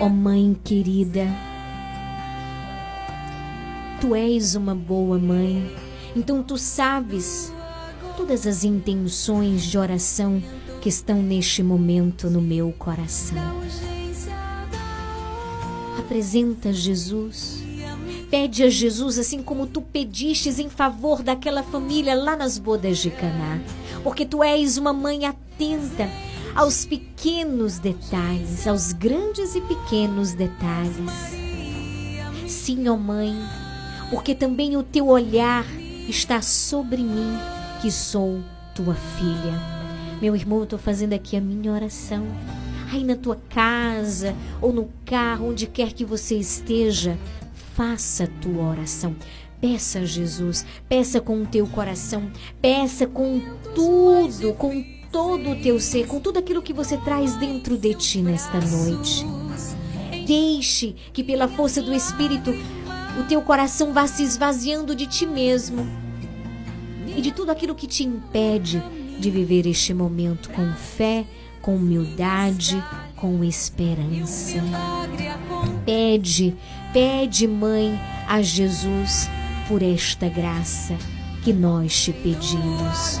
Ó 0.00 0.08
Mãe 0.08 0.58
querida, 0.64 1.51
tu 4.02 4.16
és 4.16 4.56
uma 4.56 4.74
boa 4.74 5.16
mãe, 5.16 5.72
então 6.16 6.42
tu 6.42 6.58
sabes 6.58 7.52
todas 8.16 8.48
as 8.48 8.64
intenções 8.64 9.62
de 9.62 9.78
oração 9.78 10.42
que 10.80 10.88
estão 10.88 11.22
neste 11.22 11.62
momento 11.62 12.28
no 12.28 12.42
meu 12.42 12.74
coração. 12.76 13.38
Apresenta 16.00 16.72
Jesus. 16.72 17.62
Pede 18.28 18.64
a 18.64 18.68
Jesus 18.68 19.20
assim 19.20 19.40
como 19.40 19.68
tu 19.68 19.80
pedistes 19.80 20.58
em 20.58 20.68
favor 20.68 21.22
daquela 21.22 21.62
família 21.62 22.16
lá 22.16 22.34
nas 22.34 22.58
bodas 22.58 22.98
de 22.98 23.08
Caná, 23.08 23.60
porque 24.02 24.26
tu 24.26 24.42
és 24.42 24.78
uma 24.78 24.92
mãe 24.92 25.26
atenta 25.26 26.10
aos 26.56 26.84
pequenos 26.84 27.78
detalhes, 27.78 28.66
aos 28.66 28.92
grandes 28.92 29.54
e 29.54 29.60
pequenos 29.60 30.32
detalhes. 30.32 31.12
Sim, 32.48 32.88
ó 32.88 32.96
mãe, 32.96 33.36
porque 34.12 34.34
também 34.34 34.76
o 34.76 34.82
teu 34.82 35.08
olhar 35.08 35.64
está 36.06 36.42
sobre 36.42 36.98
mim, 36.98 37.32
que 37.80 37.90
sou 37.90 38.40
tua 38.74 38.94
filha. 38.94 39.58
Meu 40.20 40.36
irmão, 40.36 40.58
eu 40.58 40.64
estou 40.64 40.78
fazendo 40.78 41.14
aqui 41.14 41.34
a 41.34 41.40
minha 41.40 41.72
oração. 41.72 42.22
Aí 42.92 43.02
na 43.04 43.16
tua 43.16 43.40
casa 43.48 44.36
ou 44.60 44.70
no 44.70 44.90
carro, 45.06 45.48
onde 45.48 45.66
quer 45.66 45.94
que 45.94 46.04
você 46.04 46.36
esteja, 46.36 47.18
faça 47.74 48.24
a 48.24 48.42
tua 48.42 48.64
oração. 48.64 49.16
Peça 49.58 50.00
a 50.00 50.04
Jesus, 50.04 50.66
peça 50.86 51.18
com 51.18 51.40
o 51.40 51.46
teu 51.46 51.66
coração, 51.66 52.30
peça 52.60 53.06
com 53.06 53.40
tudo, 53.74 54.52
com 54.52 54.84
todo 55.10 55.52
o 55.52 55.62
teu 55.62 55.80
ser, 55.80 56.06
com 56.06 56.20
tudo 56.20 56.38
aquilo 56.38 56.60
que 56.60 56.74
você 56.74 56.98
traz 56.98 57.34
dentro 57.36 57.78
de 57.78 57.94
ti 57.94 58.20
nesta 58.20 58.60
noite. 58.60 59.24
Deixe 60.26 60.94
que 61.14 61.24
pela 61.24 61.48
força 61.48 61.80
do 61.80 61.94
Espírito 61.94 62.52
o 63.18 63.24
teu 63.24 63.42
coração 63.42 63.92
vá 63.92 64.06
se 64.06 64.22
esvaziando 64.22 64.94
de 64.94 65.06
ti 65.06 65.26
mesmo 65.26 65.86
e 67.16 67.20
de 67.20 67.32
tudo 67.32 67.50
aquilo 67.50 67.74
que 67.74 67.86
te 67.86 68.04
impede 68.04 68.82
de 69.18 69.30
viver 69.30 69.66
este 69.66 69.92
momento 69.92 70.50
com 70.50 70.72
fé, 70.72 71.24
com 71.60 71.76
humildade, 71.76 72.82
com 73.16 73.44
esperança. 73.44 74.62
Pede, 75.84 76.56
pede, 76.92 77.46
mãe, 77.46 77.98
a 78.26 78.42
Jesus 78.42 79.28
por 79.68 79.82
esta 79.82 80.28
graça 80.28 80.96
que 81.44 81.52
nós 81.52 82.02
te 82.02 82.12
pedimos. 82.12 83.20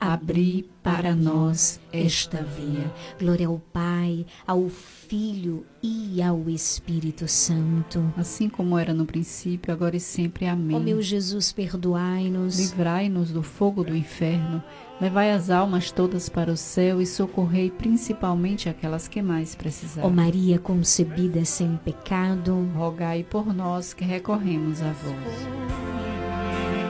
abri 0.00 0.68
para 0.82 1.14
nós 1.14 1.80
esta 1.92 2.42
via. 2.42 2.92
Glória 3.18 3.48
ao 3.48 3.58
Pai, 3.72 4.24
ao 4.46 4.68
Filho 4.68 5.64
e 5.82 6.22
ao 6.22 6.48
Espírito 6.48 7.26
Santo. 7.26 8.12
Assim 8.16 8.48
como 8.48 8.78
era 8.78 8.94
no 8.94 9.06
princípio, 9.06 9.72
agora 9.72 9.96
e 9.96 10.00
sempre. 10.00 10.46
Amém. 10.46 10.76
Ó 10.76 10.80
meu 10.80 11.02
Jesus, 11.02 11.52
perdoai-nos. 11.52 12.58
Livrai-nos 12.58 13.32
do 13.32 13.42
fogo 13.42 13.82
do 13.82 13.96
inferno. 13.96 14.62
Levai 15.00 15.32
as 15.32 15.50
almas 15.50 15.90
todas 15.90 16.28
para 16.28 16.50
o 16.50 16.56
céu 16.56 17.02
e 17.02 17.06
socorrei 17.06 17.70
principalmente 17.70 18.68
aquelas 18.68 19.06
que 19.06 19.20
mais 19.20 19.54
precisarem. 19.54 20.08
Ó 20.08 20.12
Maria 20.12 20.58
concebida 20.58 21.44
sem 21.44 21.76
pecado, 21.84 22.68
rogai 22.74 23.22
por 23.22 23.52
nós 23.52 23.92
que 23.92 24.04
recorremos 24.04 24.80
a 24.80 24.92
vós. 24.92 26.15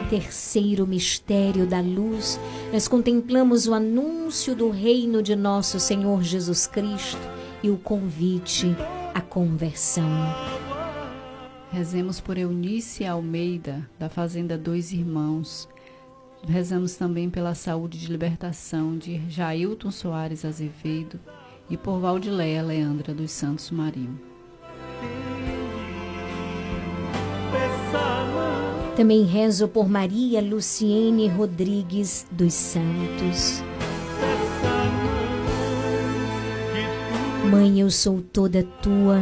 Terceiro 0.09 0.87
mistério 0.87 1.67
da 1.67 1.81
luz, 1.81 2.39
nós 2.73 2.87
contemplamos 2.87 3.67
o 3.67 3.75
anúncio 3.75 4.55
do 4.55 4.71
reino 4.71 5.21
de 5.21 5.35
nosso 5.35 5.81
Senhor 5.81 6.23
Jesus 6.23 6.65
Cristo 6.65 7.19
e 7.61 7.71
o 7.71 7.77
convite 7.77 8.69
à 9.13 9.21
conversão. 9.21 10.09
Rezemos 11.73 12.21
por 12.21 12.39
Eunice 12.39 13.05
Almeida, 13.05 13.85
da 13.99 14.09
Fazenda 14.09 14.57
Dois 14.57 14.93
Irmãos. 14.93 15.69
Rezamos 16.47 16.95
também 16.95 17.29
pela 17.29 17.57
saúde 17.57 17.99
de 17.99 18.07
libertação 18.07 18.97
de 18.97 19.21
Jailton 19.29 19.91
Soares 19.91 20.45
Azevedo 20.45 21.19
e 21.69 21.77
por 21.77 21.99
Valdileia 21.99 22.63
Leandra 22.63 23.13
dos 23.13 23.33
Santos 23.33 23.73
Marinho. 23.73 24.21
Também 28.97 29.25
rezo 29.25 29.69
por 29.69 29.91
Maria 29.91 30.41
Luciene 30.41 31.29
Rodrigues 31.29 32.27
dos 32.31 32.55
Santos. 32.55 33.63
Mãe, 37.51 37.79
eu 37.79 37.91
sou 37.91 38.23
toda 38.23 38.63
tua 38.63 39.21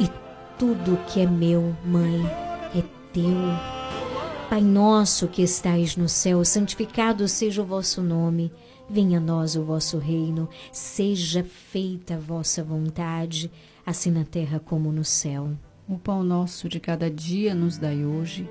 e 0.00 0.10
tudo 0.58 0.98
que 1.06 1.20
é 1.20 1.26
meu, 1.26 1.72
mãe, 1.84 2.20
é 2.74 2.82
teu. 3.12 3.22
Pai 4.50 4.60
nosso 4.60 5.28
que 5.28 5.42
estais 5.42 5.96
no 5.96 6.08
céu, 6.08 6.44
santificado 6.44 7.28
seja 7.28 7.62
o 7.62 7.64
vosso 7.64 8.02
nome. 8.02 8.52
Venha 8.90 9.18
a 9.18 9.20
nós 9.20 9.54
o 9.54 9.62
vosso 9.62 9.98
reino, 9.98 10.48
seja 10.72 11.44
feita 11.44 12.14
a 12.14 12.18
vossa 12.18 12.62
vontade, 12.62 13.52
assim 13.86 14.10
na 14.10 14.24
terra 14.24 14.58
como 14.58 14.90
no 14.90 15.04
céu. 15.04 15.50
O 15.88 15.96
pão 15.96 16.24
nosso 16.24 16.68
de 16.68 16.80
cada 16.80 17.08
dia 17.08 17.54
nos 17.54 17.78
dai 17.78 18.04
hoje, 18.04 18.50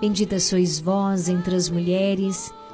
Bendita 0.00 0.38
sois 0.40 0.80
vós 0.80 1.28
entre 1.28 1.54
as 1.54 1.68
mulheres. 1.70 2.52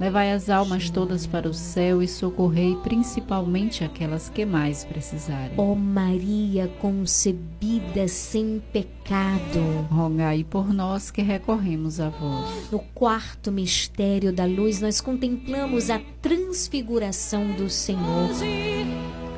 Levai 0.00 0.32
as 0.32 0.48
almas 0.48 0.88
todas 0.88 1.26
para 1.26 1.46
o 1.46 1.52
céu 1.52 2.02
e 2.02 2.08
socorrei 2.08 2.74
principalmente 2.76 3.84
aquelas 3.84 4.30
que 4.30 4.46
mais 4.46 4.82
precisarem. 4.82 5.52
Ó 5.58 5.74
Maria 5.74 6.68
concebida 6.80 8.08
sem 8.08 8.62
pecado. 8.72 9.60
Rogai 9.90 10.42
por 10.42 10.72
nós 10.72 11.10
que 11.10 11.20
recorremos 11.20 12.00
a 12.00 12.08
vós. 12.08 12.70
No 12.72 12.78
quarto 12.94 13.52
mistério 13.52 14.32
da 14.32 14.46
luz, 14.46 14.80
nós 14.80 15.02
contemplamos 15.02 15.90
a 15.90 16.00
transfiguração 16.22 17.52
do 17.52 17.68
Senhor. 17.68 18.30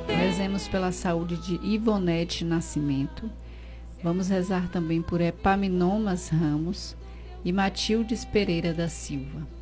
Rezemos 0.06 0.68
pela 0.68 0.92
saúde 0.92 1.38
de 1.38 1.58
Ivonete 1.66 2.44
Nascimento. 2.44 3.28
Vamos 4.00 4.28
rezar 4.28 4.68
também 4.68 5.02
por 5.02 5.20
Epaminondas 5.20 6.28
Ramos 6.28 6.96
e 7.44 7.52
Matildes 7.52 8.24
Pereira 8.24 8.72
da 8.72 8.88
Silva. 8.88 9.61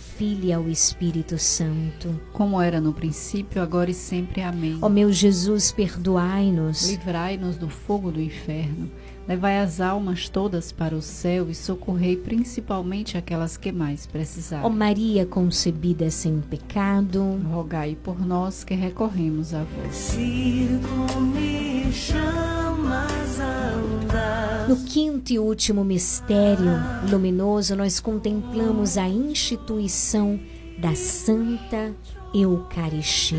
Filho 0.21 0.45
e 0.45 0.53
ao 0.53 0.69
Espírito 0.69 1.35
Santo. 1.39 2.21
Como 2.31 2.61
era 2.61 2.79
no 2.79 2.93
princípio, 2.93 3.59
agora 3.59 3.89
e 3.89 3.93
sempre. 3.95 4.43
Amém. 4.43 4.77
Ó 4.79 4.87
meu 4.87 5.11
Jesus, 5.11 5.71
perdoai-nos. 5.71 6.87
Livrai-nos 6.87 7.57
do 7.57 7.67
fogo 7.67 8.11
do 8.11 8.21
inferno. 8.21 8.91
Levai 9.31 9.59
as 9.59 9.79
almas 9.79 10.27
todas 10.27 10.73
para 10.73 10.93
o 10.93 11.01
céu 11.01 11.49
e 11.49 11.55
socorrei 11.55 12.17
principalmente 12.17 13.17
aquelas 13.17 13.55
que 13.55 13.71
mais 13.71 14.05
precisarem. 14.05 14.65
Ó 14.65 14.69
Maria 14.69 15.25
concebida 15.25 16.09
sem 16.09 16.41
pecado, 16.41 17.39
rogai 17.49 17.97
por 18.03 18.19
nós 18.19 18.65
que 18.65 18.75
recorremos 18.75 19.53
a 19.53 19.63
vós. 19.63 19.95
Se 19.95 20.67
tu 20.81 21.21
me 21.21 21.89
chamas 21.93 23.39
a 23.39 23.69
andar 23.69 24.67
No 24.67 24.75
quinto 24.83 25.31
e 25.31 25.39
último 25.39 25.85
mistério 25.85 26.73
luminoso, 27.09 27.73
nós 27.73 28.01
contemplamos 28.01 28.97
a 28.97 29.07
instituição 29.07 30.37
da 30.77 30.93
Santa 30.93 31.95
Eucaristia. 32.33 33.37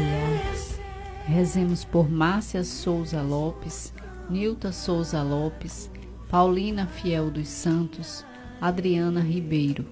Rezemos 1.27 1.85
por 1.85 2.11
Márcia 2.11 2.65
Souza 2.65 3.21
Lopes, 3.21 3.93
Nilta 4.31 4.73
Souza 4.73 5.23
Lopes, 5.23 5.91
Paulina 6.31 6.87
Fiel 6.87 7.31
dos 7.31 7.49
Santos, 7.49 8.25
Adriana 8.61 9.21
Ribeiro. 9.21 9.85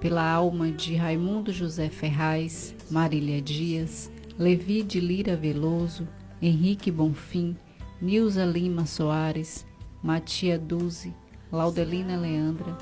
Pela 0.00 0.30
alma 0.30 0.70
de 0.70 0.94
Raimundo 0.94 1.52
José 1.52 1.88
Ferraz, 1.88 2.74
Marília 2.90 3.40
Dias, 3.40 4.10
Levi 4.38 4.82
de 4.82 5.00
Lira 5.00 5.36
Veloso, 5.36 6.06
Henrique 6.40 6.90
Bonfim, 6.90 7.56
Nilza 8.00 8.44
Lima 8.44 8.84
Soares, 8.84 9.64
Matia 10.02 10.58
Duze, 10.58 11.14
Laudelina 11.50 12.16
Leandra, 12.16 12.76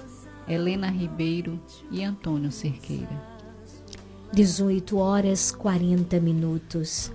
Helena 0.48 0.88
Ribeiro 0.88 1.60
e 1.90 2.02
Antônio 2.02 2.50
Cerqueira. 2.50 3.30
18 4.32 4.96
horas 4.96 5.52
40 5.52 6.20
minutos. 6.20 7.12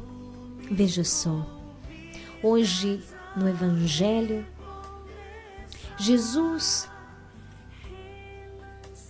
Veja 0.70 1.03
só, 1.03 1.45
hoje 2.44 2.99
no 3.36 3.48
Evangelho, 3.48 4.45
Jesus 5.98 6.90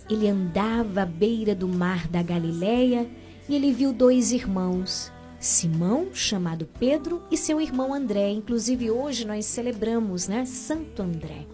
ele 0.08 0.28
andava 0.28 1.02
à 1.02 1.06
beira 1.06 1.54
do 1.54 1.66
mar 1.66 2.06
da 2.06 2.22
Galileia 2.22 3.08
e 3.48 3.54
ele 3.54 3.72
viu 3.72 3.92
dois 3.92 4.32
irmãos, 4.32 5.12
Simão, 5.38 6.08
chamado 6.12 6.66
Pedro, 6.78 7.22
e 7.30 7.36
seu 7.36 7.60
irmão 7.60 7.92
André. 7.92 8.30
Inclusive 8.30 8.90
hoje 8.90 9.26
nós 9.26 9.44
celebramos, 9.46 10.28
né, 10.28 10.44
Santo 10.44 11.02
André. 11.02 11.46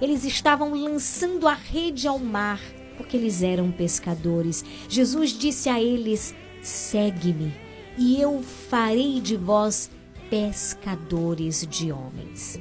Eles 0.00 0.24
estavam 0.24 0.74
lançando 0.74 1.48
a 1.48 1.54
rede 1.54 2.06
ao 2.06 2.18
mar, 2.18 2.60
porque 2.96 3.16
eles 3.16 3.42
eram 3.42 3.70
pescadores. 3.72 4.64
Jesus 4.88 5.30
disse 5.30 5.68
a 5.68 5.80
eles: 5.82 6.34
"Segue-me, 6.62 7.52
e 7.96 8.20
eu 8.20 8.42
farei 8.42 9.20
de 9.20 9.36
vós 9.36 9.90
pescadores 10.30 11.66
de 11.68 11.92
homens." 11.92 12.58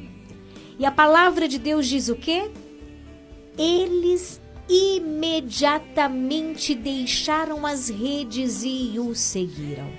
E 0.79 0.85
a 0.85 0.91
palavra 0.91 1.47
de 1.47 1.57
Deus 1.57 1.87
diz 1.87 2.09
o 2.09 2.15
quê? 2.15 2.51
Eles 3.57 4.39
imediatamente 4.69 6.75
deixaram 6.75 7.65
as 7.65 7.89
redes 7.89 8.61
e 8.63 8.99
o 8.99 9.15
seguiram. 9.15 9.89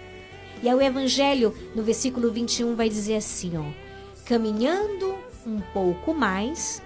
E 0.63 0.69
aí 0.69 0.75
o 0.75 0.83
evangelho, 0.83 1.55
no 1.75 1.83
versículo 1.83 2.31
21, 2.31 2.77
vai 2.77 2.89
dizer 2.89 3.17
assim, 3.17 3.57
ó: 3.57 3.65
Caminhando 4.25 5.17
um 5.47 5.61
pouco 5.73 6.13
mais, 6.13 6.83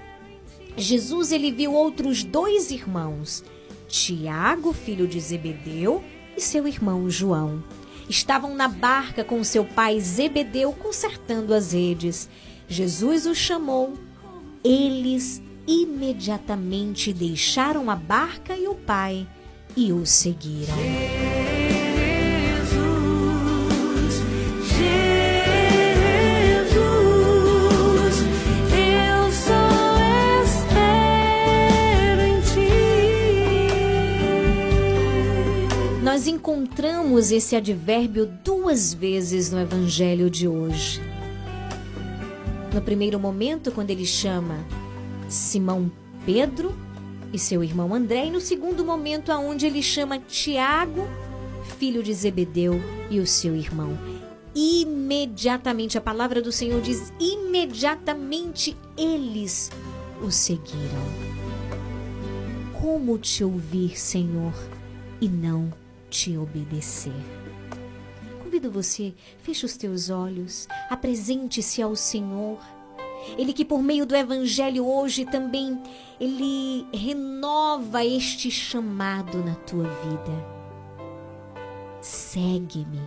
Jesus 0.77 1.33
ele 1.33 1.51
viu 1.51 1.73
outros 1.73 2.23
dois 2.23 2.71
irmãos, 2.71 3.43
Tiago, 3.89 4.73
filho 4.73 5.07
de 5.07 5.21
Zebedeu, 5.21 6.03
e 6.37 6.41
seu 6.41 6.67
irmão 6.67 7.11
João. 7.11 7.63
Estavam 8.09 8.55
na 8.55 8.69
barca 8.69 9.25
com 9.25 9.43
seu 9.45 9.65
pai 9.65 10.01
Zebedeu 10.01 10.73
consertando 10.73 11.55
as 11.55 11.73
redes. 11.73 12.29
Jesus 12.69 13.27
os 13.27 13.39
chamou. 13.39 13.95
Eles 14.65 15.43
imediatamente 15.67 17.13
deixaram 17.13 17.91
a 17.91 17.97
barca 17.97 18.57
e 18.57 18.67
o 18.67 18.75
pai 18.75 19.27
e 19.77 19.93
o 19.93 20.05
seguiram. 20.05 20.77
Nós 36.13 36.27
encontramos 36.27 37.33
esse 37.33 37.57
advérbio 37.57 38.27
duas 38.45 38.93
vezes 38.93 39.51
no 39.51 39.59
evangelho 39.59 40.29
de 40.29 40.47
hoje. 40.47 41.01
No 42.71 42.83
primeiro 42.83 43.19
momento, 43.19 43.73
quando 43.73 43.89
ele 43.89 44.05
chama 44.05 44.59
Simão 45.27 45.91
Pedro 46.27 46.77
e 47.33 47.39
seu 47.39 47.65
irmão 47.65 47.95
André, 47.95 48.27
e 48.27 48.31
no 48.31 48.43
segundo 48.43 48.85
momento, 48.85 49.33
aonde 49.33 49.65
ele 49.65 49.83
chama 49.83 50.19
Tiago, 50.19 51.09
filho 51.79 52.03
de 52.03 52.13
Zebedeu, 52.13 52.79
e 53.09 53.19
o 53.19 53.27
seu 53.27 53.57
irmão. 53.57 53.99
Imediatamente, 54.55 55.97
a 55.97 56.03
palavra 56.03 56.43
do 56.43 56.53
Senhor 56.53 56.83
diz: 56.83 57.11
imediatamente 57.19 58.77
eles 58.99 59.71
o 60.23 60.31
seguiram. 60.31 61.07
Como 62.83 63.17
te 63.17 63.43
ouvir, 63.43 63.99
Senhor, 63.99 64.53
e 65.19 65.27
não 65.27 65.81
te 66.13 66.37
obedecer? 66.37 67.15
Convido 68.43 68.71
você, 68.71 69.15
feche 69.39 69.65
os 69.65 69.79
teus 69.79 70.11
olhos, 70.11 70.69
apresente-se 70.91 71.81
ao 71.81 71.97
Senhor. 71.97 72.59
Ele 73.39 73.55
que 73.55 73.65
por 73.65 73.83
meio 73.83 74.05
do 74.05 74.15
evangelho 74.15 74.87
hoje 74.87 75.25
também 75.25 75.83
ele 76.21 76.87
renova 76.93 78.05
este 78.05 78.51
chamado 78.51 79.43
na 79.43 79.55
tua 79.55 79.89
vida. 79.89 80.53
Segue-me. 82.03 83.01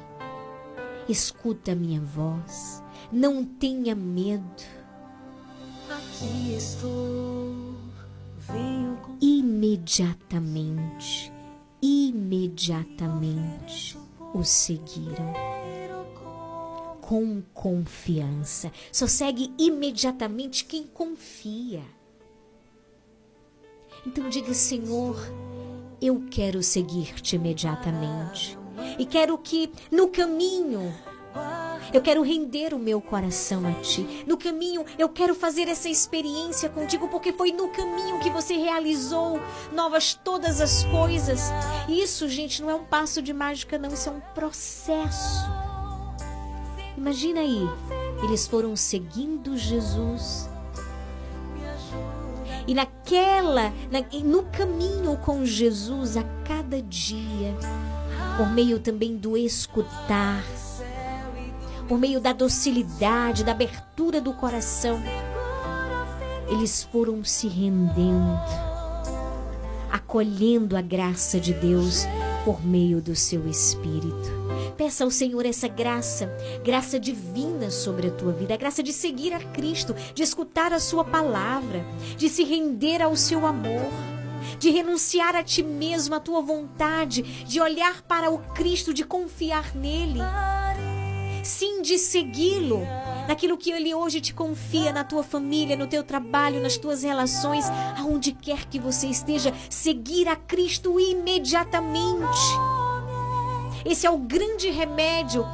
Escuta 1.07 1.73
a 1.73 1.75
minha 1.75 2.01
voz. 2.01 2.83
Não 3.11 3.45
tenha 3.45 3.93
medo. 3.93 4.63
Aqui 5.91 6.55
estou, 6.55 7.75
venho 8.39 8.97
com 8.97 9.15
Imediatamente, 9.21 11.31
imediatamente 11.81 13.97
o 14.33 14.43
seguiram. 14.43 15.33
Com 17.01 17.41
confiança. 17.53 18.71
Só 18.91 19.05
segue 19.05 19.53
imediatamente 19.59 20.65
quem 20.65 20.87
confia. 20.87 21.83
Então 24.07 24.27
diga, 24.27 24.53
Senhor, 24.53 25.15
eu 26.01 26.25
quero 26.29 26.63
seguir-te 26.63 27.35
imediatamente. 27.35 28.57
E 28.97 29.05
quero 29.05 29.37
que 29.37 29.71
no 29.91 30.09
caminho 30.09 30.91
eu 31.93 32.01
quero 32.01 32.21
render 32.21 32.73
o 32.73 32.79
meu 32.79 32.99
coração 32.99 33.65
a 33.65 33.71
ti. 33.81 34.23
No 34.27 34.37
caminho, 34.37 34.85
eu 34.97 35.07
quero 35.07 35.33
fazer 35.33 35.67
essa 35.67 35.87
experiência 35.87 36.69
contigo, 36.69 37.07
porque 37.07 37.31
foi 37.31 37.51
no 37.51 37.69
caminho 37.69 38.19
que 38.19 38.29
você 38.29 38.55
realizou 38.57 39.39
novas 39.71 40.13
todas 40.13 40.59
as 40.59 40.83
coisas. 40.85 41.41
Isso, 41.87 42.27
gente, 42.27 42.61
não 42.61 42.69
é 42.69 42.75
um 42.75 42.83
passo 42.83 43.21
de 43.21 43.33
mágica, 43.33 43.77
não. 43.77 43.89
Isso 43.89 44.09
é 44.09 44.11
um 44.11 44.19
processo. 44.33 45.45
Imagina 46.97 47.39
aí, 47.39 47.61
eles 48.23 48.47
foram 48.47 48.75
seguindo 48.75 49.57
Jesus. 49.57 50.49
E 52.67 52.73
naquela, 52.73 53.71
na, 53.91 54.01
no 54.23 54.43
caminho 54.43 55.15
com 55.17 55.45
Jesus 55.45 56.17
a 56.17 56.23
cada 56.45 56.81
dia, 56.81 57.55
por 58.37 58.49
meio 58.49 58.79
também 58.79 59.15
do 59.15 59.37
escutar, 59.37 60.43
por 61.87 61.99
meio 61.99 62.19
da 62.19 62.33
docilidade, 62.33 63.43
da 63.43 63.51
abertura 63.51 64.19
do 64.19 64.33
coração, 64.33 65.01
eles 66.47 66.83
foram 66.91 67.23
se 67.23 67.47
rendendo, 67.47 68.39
acolhendo 69.91 70.77
a 70.77 70.81
graça 70.81 71.39
de 71.39 71.53
Deus 71.53 72.05
por 72.43 72.63
meio 72.63 73.01
do 73.01 73.15
seu 73.15 73.47
Espírito. 73.47 74.45
Peça 74.77 75.03
ao 75.03 75.11
Senhor 75.11 75.45
essa 75.45 75.67
graça, 75.67 76.27
graça 76.63 76.99
divina 76.99 77.71
sobre 77.71 78.07
a 78.07 78.11
tua 78.11 78.31
vida, 78.31 78.53
a 78.53 78.57
graça 78.57 78.83
de 78.83 78.93
seguir 78.93 79.33
a 79.33 79.39
Cristo, 79.39 79.95
de 80.13 80.21
escutar 80.21 80.73
a 80.73 80.79
Sua 80.79 81.03
palavra, 81.03 81.85
de 82.17 82.29
se 82.29 82.43
render 82.43 83.01
ao 83.01 83.15
seu 83.15 83.45
amor, 83.45 83.89
de 84.59 84.69
renunciar 84.69 85.35
a 85.35 85.43
ti 85.43 85.63
mesmo, 85.63 86.13
à 86.15 86.19
tua 86.19 86.41
vontade, 86.41 87.23
de 87.45 87.59
olhar 87.59 88.03
para 88.03 88.29
o 88.29 88.37
Cristo, 88.53 88.93
de 88.93 89.03
confiar 89.03 89.75
nele. 89.75 90.19
Sim, 91.45 91.83
de 91.83 91.99
segui-lo 91.99 92.81
naquilo 93.27 93.55
que 93.55 93.69
ele 93.69 93.93
hoje 93.93 94.19
te 94.19 94.33
confia 94.33 94.91
na 94.91 95.03
tua 95.03 95.23
família, 95.23 95.75
no 95.75 95.85
teu 95.85 96.03
trabalho, 96.03 96.59
nas 96.59 96.75
tuas 96.75 97.03
relações, 97.03 97.65
aonde 97.99 98.31
quer 98.31 98.65
que 98.65 98.79
você 98.79 99.05
esteja, 99.05 99.53
seguir 99.69 100.27
a 100.27 100.35
Cristo 100.35 100.99
imediatamente. 100.99 102.25
Esse 103.85 104.07
é 104.07 104.09
o 104.09 104.17
grande 104.17 104.71
remédio 104.71 105.45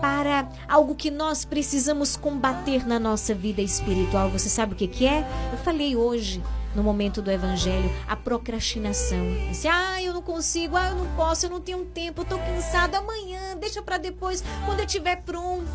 para 0.00 0.48
algo 0.68 0.94
que 0.94 1.10
nós 1.10 1.44
precisamos 1.44 2.16
combater 2.16 2.86
na 2.86 3.00
nossa 3.00 3.34
vida 3.34 3.60
espiritual. 3.60 4.30
Você 4.30 4.48
sabe 4.48 4.74
o 4.74 4.76
que, 4.76 4.86
que 4.86 5.04
é? 5.04 5.26
Eu 5.50 5.58
falei 5.58 5.96
hoje 5.96 6.40
no 6.74 6.82
momento 6.82 7.20
do 7.22 7.30
evangelho, 7.30 7.90
a 8.06 8.16
procrastinação. 8.16 9.18
Disse, 9.48 9.68
ah, 9.68 10.02
eu 10.02 10.12
não 10.12 10.22
consigo, 10.22 10.76
ah, 10.76 10.88
eu 10.88 10.96
não 10.96 11.06
posso, 11.14 11.46
eu 11.46 11.50
não 11.50 11.60
tenho 11.60 11.84
tempo, 11.84 12.22
eu 12.22 12.24
tô 12.24 12.38
cansado, 12.38 12.94
amanhã, 12.94 13.56
deixa 13.58 13.82
para 13.82 13.98
depois, 13.98 14.42
quando 14.64 14.80
eu 14.80 14.86
estiver 14.86 15.16
pronto. 15.22 15.66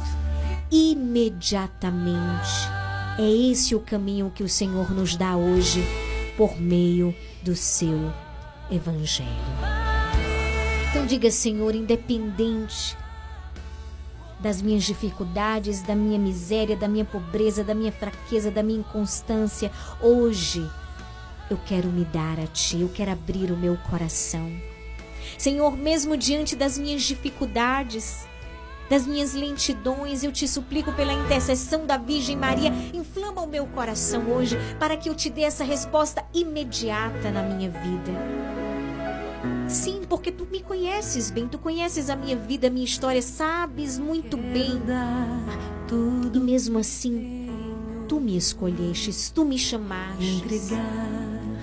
Imediatamente 0.72 2.68
É 3.18 3.24
esse 3.24 3.74
o 3.74 3.80
caminho 3.80 4.32
que 4.34 4.44
o 4.44 4.50
Senhor 4.50 4.92
nos 4.92 5.16
dá 5.16 5.36
hoje 5.36 5.84
por 6.36 6.60
meio 6.60 7.16
do 7.42 7.56
seu 7.56 8.14
Evangelho. 8.70 9.30
Então 10.90 11.06
diga, 11.06 11.32
Senhor, 11.32 11.74
independente 11.74 12.98
das 14.40 14.62
minhas 14.62 14.84
dificuldades, 14.84 15.82
da 15.82 15.96
minha 15.96 16.20
miséria, 16.20 16.76
da 16.76 16.88
minha 16.88 17.06
pobreza, 17.06 17.64
da 17.64 17.74
minha 17.74 17.92
fraqueza, 17.92 18.52
da 18.52 18.62
minha 18.62 18.80
inconstância, 18.80 19.72
hoje 20.02 20.70
eu 21.50 21.58
quero 21.66 21.88
me 21.90 22.06
dar 22.06 22.40
a 22.40 22.48
Ti, 22.48 22.82
eu 22.82 22.90
quero 22.90 23.12
abrir 23.12 23.52
o 23.52 23.58
meu 23.58 23.78
coração. 23.90 24.52
Senhor, 25.38 25.76
mesmo 25.78 26.18
diante 26.18 26.56
das 26.56 26.78
minhas 26.78 27.04
dificuldades, 27.04 28.28
das 28.90 29.06
minhas 29.06 29.34
lentidões, 29.34 30.24
eu 30.24 30.32
te 30.32 30.48
suplico 30.48 30.92
pela 30.94 31.14
intercessão 31.14 31.86
da 31.86 31.98
Virgem 31.98 32.36
Maria, 32.36 32.72
inflama 32.94 33.42
o 33.42 33.48
meu 33.48 33.66
coração 33.68 34.24
hoje 34.32 34.58
para 34.80 34.96
que 34.96 35.10
eu 35.10 35.16
te 35.16 35.30
dê 35.30 35.42
essa 35.42 35.64
resposta 35.64 36.24
imediata 36.34 37.32
na 37.32 37.44
minha 37.44 37.70
vida. 37.70 38.12
Sim, 39.68 40.02
porque 40.08 40.32
tu 40.32 40.46
me 40.46 40.62
conheces 40.62 41.30
bem, 41.30 41.48
tu 41.48 41.60
conheces 41.60 42.10
a 42.10 42.16
minha 42.16 42.38
vida, 42.38 42.68
a 42.68 42.70
minha 42.70 42.86
história, 42.86 43.22
sabes 43.22 44.00
muito 44.00 44.38
bem. 44.38 44.82
E 46.34 46.40
mesmo 46.40 46.80
assim, 46.80 47.47
tu 48.08 48.20
me 48.20 48.38
escolhestes, 48.38 49.30
tu 49.30 49.44
me 49.44 49.58
chamaste. 49.58 50.44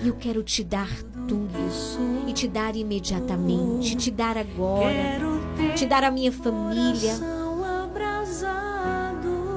E 0.03 0.07
eu 0.07 0.15
quero 0.15 0.43
te 0.43 0.63
dar 0.63 0.89
tudo 1.27 1.57
e 2.27 2.33
te 2.33 2.47
dar 2.47 2.75
imediatamente, 2.75 3.95
te 3.95 4.11
dar 4.11 4.37
agora, 4.37 5.19
te 5.75 5.85
dar 5.85 6.03
a 6.03 6.11
minha 6.11 6.31
família. 6.31 7.15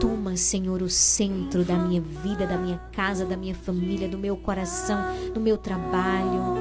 Toma, 0.01 0.37
Senhor, 0.37 0.81
o 0.81 0.89
centro 0.89 1.63
da 1.65 1.75
minha 1.75 2.01
vida, 2.01 2.47
da 2.47 2.57
minha 2.57 2.79
casa, 2.93 3.27
da 3.27 3.37
minha 3.37 3.55
família, 3.55 4.09
do 4.09 4.17
meu 4.17 4.37
coração, 4.37 4.99
do 5.35 5.41
meu 5.41 5.59
trabalho. 5.59 6.57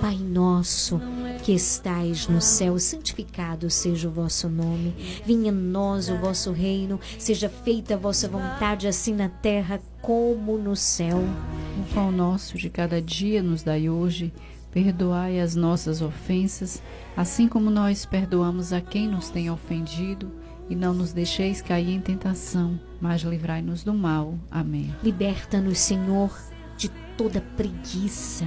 Pai 0.00 0.16
nosso, 0.16 1.00
que 1.42 1.52
estais 1.52 2.28
no 2.28 2.40
céu, 2.40 2.78
santificado 2.78 3.68
seja 3.68 4.08
o 4.08 4.12
vosso 4.12 4.48
nome. 4.48 4.94
Venha 5.26 5.50
a 5.50 5.54
nós 5.54 6.08
o 6.08 6.16
vosso 6.16 6.52
reino, 6.52 7.00
seja 7.18 7.48
feita 7.48 7.94
a 7.94 7.96
vossa 7.96 8.28
vontade, 8.28 8.86
assim 8.86 9.12
na 9.12 9.28
terra 9.28 9.80
como 10.00 10.56
no 10.56 10.76
céu. 10.76 11.18
O 11.18 11.94
pão 11.94 12.12
nosso 12.12 12.56
de 12.56 12.70
cada 12.70 13.02
dia 13.02 13.42
nos 13.42 13.64
dai 13.64 13.88
hoje. 13.88 14.32
Perdoai 14.70 15.38
as 15.40 15.54
nossas 15.54 16.00
ofensas, 16.00 16.82
assim 17.14 17.46
como 17.46 17.68
nós 17.70 18.06
perdoamos 18.06 18.72
a 18.72 18.80
quem 18.80 19.08
nos 19.08 19.28
tem 19.28 19.50
ofendido. 19.50 20.30
E 20.70 20.76
não 20.76 20.94
nos 20.94 21.12
deixeis 21.12 21.60
cair 21.60 21.90
em 21.90 22.00
tentação, 22.00 22.80
mas 23.00 23.22
livrai-nos 23.22 23.82
do 23.82 23.92
mal. 23.92 24.38
Amém. 24.50 24.94
Liberta-nos, 25.02 25.78
Senhor, 25.78 26.32
de 26.76 26.88
toda 27.18 27.42
preguiça, 27.56 28.46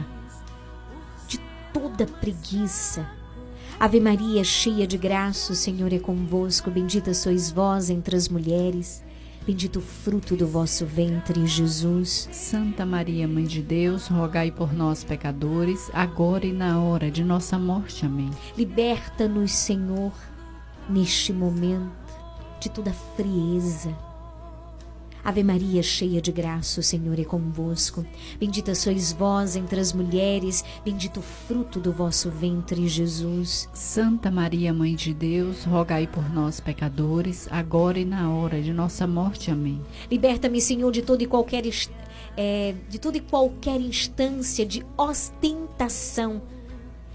toda 1.75 2.05
preguiça. 2.05 3.05
Ave 3.77 3.99
Maria, 3.99 4.45
cheia 4.45 4.87
de 4.87 4.97
graça, 4.97 5.51
o 5.51 5.55
Senhor 5.55 5.91
é 5.91 5.99
convosco. 5.99 6.71
Bendita 6.71 7.13
sois 7.13 7.51
vós 7.51 7.89
entre 7.89 8.15
as 8.15 8.29
mulheres. 8.29 9.03
Bendito 9.45 9.79
o 9.79 9.81
fruto 9.81 10.37
do 10.37 10.47
vosso 10.47 10.85
ventre, 10.85 11.45
Jesus. 11.45 12.29
Santa 12.31 12.85
Maria, 12.85 13.27
Mãe 13.27 13.43
de 13.43 13.61
Deus, 13.61 14.07
rogai 14.07 14.51
por 14.51 14.71
nós, 14.73 15.03
pecadores, 15.03 15.91
agora 15.93 16.45
e 16.45 16.53
na 16.53 16.81
hora 16.81 17.11
de 17.11 17.25
nossa 17.25 17.59
morte. 17.59 18.05
Amém. 18.05 18.31
Liberta-nos, 18.57 19.51
Senhor, 19.51 20.13
neste 20.89 21.33
momento 21.33 21.91
de 22.61 22.69
toda 22.69 22.93
frieza. 23.17 23.93
Ave 25.25 25.43
Maria, 25.43 25.81
cheia 25.81 26.21
de 26.21 26.31
graça, 26.31 26.79
o 26.79 26.83
Senhor 26.83 27.19
é 27.19 27.23
convosco. 27.23 28.05
Bendita 28.39 28.75
sois 28.75 29.11
vós 29.11 29.55
entre 29.55 29.79
as 29.79 29.91
mulheres, 29.91 30.63
bendito 30.85 31.19
o 31.19 31.23
fruto 31.23 31.79
do 31.79 31.91
vosso 31.91 32.29
ventre, 32.29 32.87
Jesus. 32.87 33.67
Santa 33.73 34.29
Maria, 34.29 34.71
Mãe 34.71 34.93
de 34.93 35.15
Deus, 35.15 35.63
rogai 35.63 36.05
por 36.05 36.31
nós, 36.31 36.59
pecadores, 36.59 37.47
agora 37.49 37.97
e 37.97 38.05
na 38.05 38.31
hora 38.31 38.61
de 38.61 38.71
nossa 38.71 39.07
morte. 39.07 39.49
Amém. 39.49 39.81
Liberta-me, 40.11 40.61
Senhor, 40.61 40.91
de 40.91 41.01
toda 41.01 41.23
e 41.23 41.25
qualquer 41.25 41.63
é, 42.37 42.75
de 42.87 42.99
toda 42.99 43.17
e 43.17 43.21
qualquer 43.21 43.81
instância 43.81 44.63
de 44.63 44.85
ostentação 44.95 46.39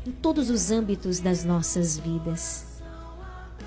em 0.04 0.10
todos 0.10 0.50
os 0.50 0.72
âmbitos 0.72 1.20
das 1.20 1.44
nossas 1.44 1.96
vidas. 1.96 2.82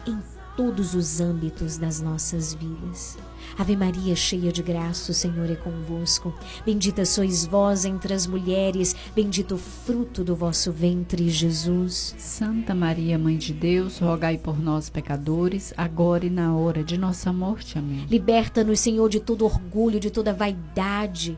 Em 0.05 0.19
todos 0.57 0.93
os 0.95 1.21
âmbitos 1.21 1.77
das 1.77 2.01
nossas 2.01 2.53
vidas. 2.53 3.17
Ave 3.57 3.75
Maria, 3.75 4.15
cheia 4.15 4.51
de 4.51 4.63
graça, 4.63 5.11
o 5.11 5.15
Senhor 5.15 5.49
é 5.49 5.55
convosco. 5.55 6.33
Bendita 6.65 7.05
sois 7.05 7.45
vós 7.45 7.85
entre 7.85 8.13
as 8.13 8.25
mulheres, 8.25 8.95
bendito 9.15 9.55
o 9.55 9.57
fruto 9.57 10.23
do 10.23 10.35
vosso 10.35 10.71
ventre, 10.71 11.29
Jesus. 11.29 12.15
Santa 12.17 12.73
Maria, 12.73 13.17
Mãe 13.17 13.37
de 13.37 13.53
Deus, 13.53 13.99
rogai 13.99 14.37
por 14.37 14.59
nós, 14.59 14.89
pecadores, 14.89 15.73
agora 15.77 16.25
e 16.25 16.29
na 16.29 16.55
hora 16.55 16.83
de 16.83 16.97
nossa 16.97 17.31
morte. 17.31 17.77
Amém. 17.77 18.05
Liberta-nos, 18.09 18.79
Senhor, 18.79 19.07
de 19.07 19.19
todo 19.19 19.45
orgulho, 19.45 19.99
de 19.99 20.09
toda 20.09 20.33
vaidade, 20.33 21.37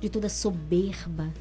de 0.00 0.08
toda 0.08 0.28
soberba. 0.28 1.32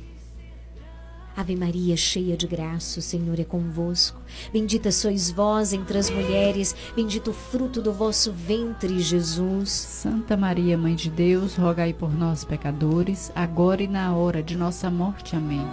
Ave 1.36 1.56
Maria, 1.56 1.96
cheia 1.96 2.36
de 2.36 2.46
graça, 2.46 3.00
o 3.00 3.02
Senhor 3.02 3.40
é 3.40 3.44
convosco. 3.44 4.20
Bendita 4.52 4.92
sois 4.92 5.32
vós 5.32 5.72
entre 5.74 5.98
as 5.98 6.10
mulheres, 6.10 6.76
bendito 6.96 7.32
o 7.32 7.34
fruto 7.34 7.82
do 7.82 7.94
vosso 7.94 8.34
ventre, 8.34 9.00
Jesus. 9.00 9.70
Santa 9.70 10.36
Maria, 10.36 10.78
Mãe 10.78 10.94
de 10.94 11.10
Deus, 11.10 11.56
rogai 11.56 11.94
por 11.94 12.14
nós, 12.14 12.44
pecadores, 12.44 13.32
agora 13.34 13.82
e 13.82 13.88
na 13.88 14.14
hora 14.14 14.44
de 14.44 14.58
nossa 14.58 14.90
morte. 14.90 15.36
Amém. 15.36 15.66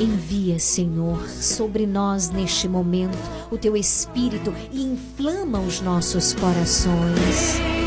Envia, 0.00 0.58
Senhor, 0.58 1.28
sobre 1.28 1.86
nós 1.86 2.30
neste 2.30 2.66
momento 2.66 3.18
o 3.50 3.58
teu 3.58 3.76
Espírito 3.76 4.52
e 4.72 4.82
inflama 4.82 5.60
os 5.60 5.80
nossos 5.80 6.32
corações. 6.32 7.83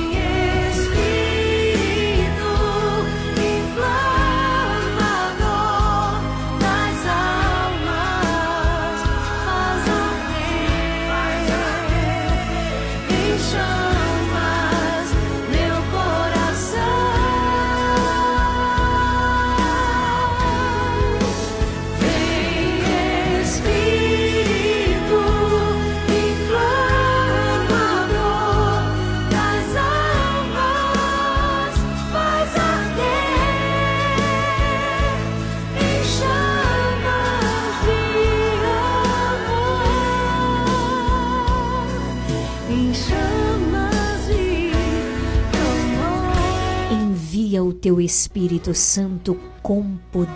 Teu 47.78 48.02
Espírito 48.02 48.74
Santo 48.74 49.40
com 49.62 49.98
poder 50.12 50.34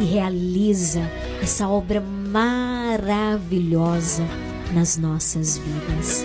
e 0.00 0.04
realiza 0.04 1.00
essa 1.42 1.68
obra 1.68 2.00
maravilhosa 2.00 4.22
nas 4.74 4.96
nossas 4.96 5.58
vidas. 5.58 6.24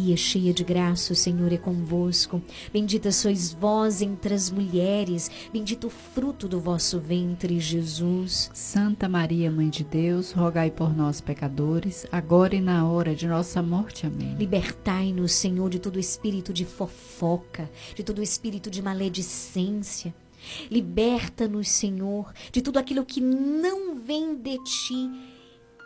Maria, 0.01 0.17
cheia 0.17 0.51
de 0.51 0.63
graça, 0.63 1.13
o 1.13 1.15
Senhor 1.15 1.53
é 1.53 1.57
convosco. 1.57 2.41
Bendita 2.73 3.11
sois 3.11 3.53
vós 3.53 4.01
entre 4.01 4.33
as 4.33 4.49
mulheres, 4.49 5.29
bendito 5.53 5.87
o 5.87 5.89
fruto 5.91 6.47
do 6.47 6.59
vosso 6.59 6.99
ventre, 6.99 7.59
Jesus. 7.59 8.49
Santa 8.51 9.07
Maria, 9.07 9.51
Mãe 9.51 9.69
de 9.69 9.83
Deus, 9.83 10.31
rogai 10.31 10.71
por 10.71 10.95
nós, 10.95 11.21
pecadores, 11.21 12.07
agora 12.11 12.55
e 12.55 12.61
na 12.61 12.89
hora 12.89 13.13
de 13.13 13.27
nossa 13.27 13.61
morte. 13.61 14.07
Amém. 14.07 14.33
Libertai-nos, 14.39 15.33
Senhor, 15.33 15.69
de 15.69 15.77
todo 15.77 15.99
espírito 15.99 16.51
de 16.51 16.65
fofoca, 16.65 17.69
de 17.93 18.03
todo 18.03 18.23
espírito 18.23 18.71
de 18.71 18.81
maledicência. 18.81 20.15
Liberta-nos, 20.71 21.69
Senhor, 21.69 22.33
de 22.51 22.63
tudo 22.63 22.79
aquilo 22.79 23.05
que 23.05 23.21
não 23.21 23.93
vem 23.95 24.35
de 24.35 24.57
ti 24.63 25.11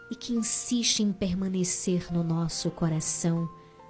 e 0.09 0.15
que 0.15 0.33
insiste 0.33 1.03
em 1.03 1.11
permanecer 1.11 2.13
no 2.13 2.23
nosso 2.23 2.71
coração, 2.71 3.49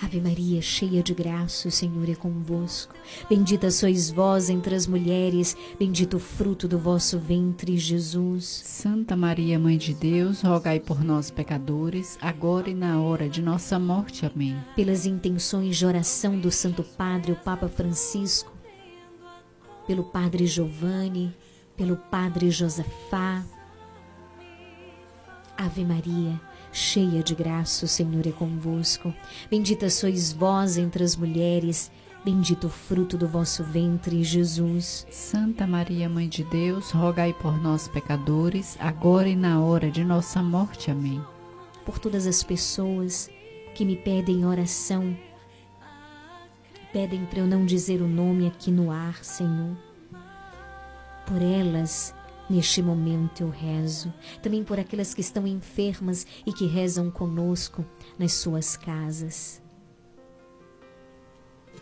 Ave 0.00 0.20
Maria, 0.20 0.62
cheia 0.62 1.02
de 1.02 1.12
graça, 1.12 1.66
o 1.66 1.70
Senhor 1.72 2.08
é 2.08 2.14
convosco. 2.14 2.94
Bendita 3.28 3.68
sois 3.68 4.10
vós 4.10 4.48
entre 4.48 4.74
as 4.74 4.86
mulheres, 4.86 5.56
bendito 5.76 6.18
o 6.18 6.20
fruto 6.20 6.68
do 6.68 6.78
vosso 6.78 7.18
ventre, 7.18 7.76
Jesus. 7.76 8.44
Santa 8.44 9.16
Maria, 9.16 9.58
Mãe 9.58 9.76
de 9.76 9.92
Deus, 9.92 10.40
rogai 10.42 10.78
por 10.78 11.02
nós, 11.02 11.32
pecadores, 11.32 12.16
agora 12.20 12.70
e 12.70 12.74
na 12.74 13.00
hora 13.00 13.28
de 13.28 13.42
nossa 13.42 13.76
morte. 13.76 14.24
Amém. 14.24 14.56
Pelas 14.76 15.04
intenções 15.04 15.76
de 15.76 15.84
oração 15.84 16.38
do 16.38 16.50
Santo 16.50 16.84
Padre, 16.84 17.32
o 17.32 17.36
Papa 17.36 17.68
Francisco, 17.68 18.52
pelo 19.84 20.04
Padre 20.04 20.46
Giovanni, 20.46 21.34
pelo 21.76 21.96
Padre 21.96 22.52
Josafá. 22.52 23.44
Ave 25.56 25.84
Maria, 25.84 26.40
cheia 26.78 27.22
de 27.22 27.34
graça, 27.34 27.84
o 27.84 27.88
Senhor 27.88 28.26
é 28.26 28.30
convosco. 28.30 29.12
Bendita 29.50 29.90
sois 29.90 30.32
vós 30.32 30.78
entre 30.78 31.02
as 31.02 31.16
mulheres, 31.16 31.90
bendito 32.24 32.68
o 32.68 32.70
fruto 32.70 33.18
do 33.18 33.26
vosso 33.26 33.64
ventre, 33.64 34.22
Jesus. 34.22 35.06
Santa 35.10 35.66
Maria, 35.66 36.08
Mãe 36.08 36.28
de 36.28 36.44
Deus, 36.44 36.92
rogai 36.92 37.34
por 37.34 37.60
nós, 37.60 37.88
pecadores, 37.88 38.76
agora 38.78 39.28
e 39.28 39.34
na 39.34 39.60
hora 39.60 39.90
de 39.90 40.04
nossa 40.04 40.42
morte. 40.42 40.90
Amém. 40.90 41.20
Por 41.84 41.98
todas 41.98 42.26
as 42.26 42.42
pessoas 42.42 43.28
que 43.74 43.84
me 43.84 43.96
pedem 43.96 44.46
oração, 44.46 45.16
pedem 46.92 47.26
para 47.26 47.40
eu 47.40 47.46
não 47.46 47.66
dizer 47.66 48.00
o 48.00 48.08
nome 48.08 48.46
aqui 48.46 48.70
no 48.70 48.90
ar, 48.90 49.24
Senhor. 49.24 49.76
Por 51.26 51.42
elas, 51.42 52.14
Neste 52.48 52.82
momento 52.82 53.42
eu 53.42 53.50
rezo 53.50 54.12
também 54.42 54.64
por 54.64 54.80
aquelas 54.80 55.12
que 55.12 55.20
estão 55.20 55.46
enfermas 55.46 56.26
e 56.46 56.52
que 56.52 56.66
rezam 56.66 57.10
conosco 57.10 57.84
nas 58.18 58.32
suas 58.32 58.76
casas. 58.76 59.60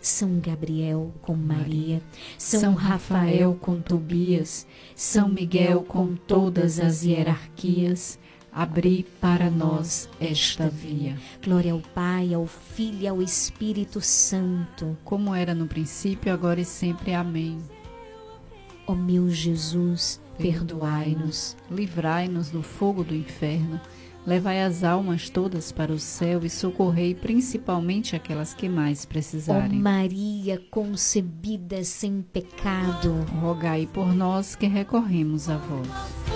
São 0.00 0.38
Gabriel 0.38 1.12
com 1.22 1.34
Maria, 1.34 2.00
São, 2.38 2.60
São 2.60 2.74
Rafael 2.74 3.56
com 3.60 3.80
Tobias, 3.80 4.66
São 4.94 5.28
Miguel 5.28 5.82
com 5.82 6.14
todas 6.14 6.78
as 6.78 7.02
hierarquias, 7.02 8.18
abri 8.52 9.04
para 9.20 9.50
nós 9.50 10.08
esta 10.20 10.68
via. 10.68 11.16
Glória 11.44 11.72
ao 11.72 11.80
Pai, 11.80 12.34
ao 12.34 12.46
Filho 12.46 13.02
e 13.02 13.08
ao 13.08 13.20
Espírito 13.20 14.00
Santo. 14.00 14.96
Como 15.04 15.34
era 15.34 15.54
no 15.54 15.66
princípio, 15.66 16.32
agora 16.32 16.60
e 16.60 16.64
sempre. 16.64 17.12
Amém. 17.12 17.58
Ó 18.86 18.94
meu 18.94 19.28
Jesus, 19.28 20.20
perdoai-nos, 20.38 21.56
livrai-nos 21.70 22.50
do 22.50 22.62
fogo 22.62 23.02
do 23.02 23.14
inferno, 23.14 23.80
levai 24.26 24.62
as 24.62 24.82
almas 24.82 25.30
todas 25.30 25.70
para 25.72 25.92
o 25.92 25.98
céu 25.98 26.44
e 26.44 26.50
socorrei 26.50 27.14
principalmente 27.14 28.16
aquelas 28.16 28.54
que 28.54 28.68
mais 28.68 29.04
Ó 29.04 29.08
precisarem. 29.08 29.78
Maria 29.78 30.60
concebida 30.70 31.84
sem 31.84 32.22
pecado, 32.22 33.24
Rogai 33.40 33.88
por 33.92 34.14
nós 34.14 34.54
que 34.54 34.66
recorremos 34.66 35.48
a 35.48 35.56
vós. 35.56 36.26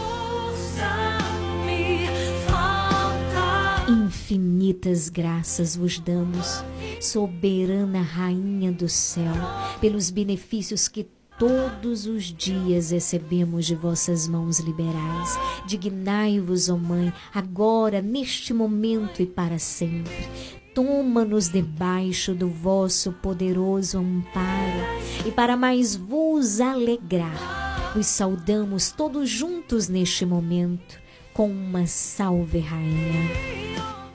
infinitas 3.91 5.09
graças 5.09 5.75
vos 5.75 5.99
damos, 5.99 6.65
soberana 7.01 8.01
Rainha 8.01 8.71
do 8.71 8.89
céu, 8.89 9.33
pelos 9.81 10.11
benefícios 10.11 10.87
que 10.87 11.09
todos 11.41 12.05
os 12.05 12.25
dias 12.25 12.91
recebemos 12.91 13.65
de 13.65 13.75
vossas 13.75 14.29
mãos 14.29 14.61
liberais. 14.61 15.39
Dignai-vos, 15.67 16.69
ó 16.69 16.77
Mãe, 16.77 17.11
agora, 17.33 18.03
neste 18.03 18.53
momento 18.53 19.23
e 19.23 19.27
para 19.27 19.59
sempre. 19.59 20.29
Toma-nos 20.75 21.49
debaixo 21.49 22.35
do 22.35 22.51
vosso 22.51 23.11
poderoso 23.13 23.99
amparo, 23.99 25.27
e 25.27 25.33
para 25.33 25.57
mais 25.57 25.97
vos 25.97 26.61
alegrar, 26.61 27.93
vos 27.95 28.07
saudamos 28.07 28.93
todos 28.93 29.29
juntos 29.29 29.89
neste 29.89 30.27
momento, 30.27 31.01
com 31.33 31.51
uma 31.51 31.87
salve, 31.87 32.59
Rainha. 32.59 33.31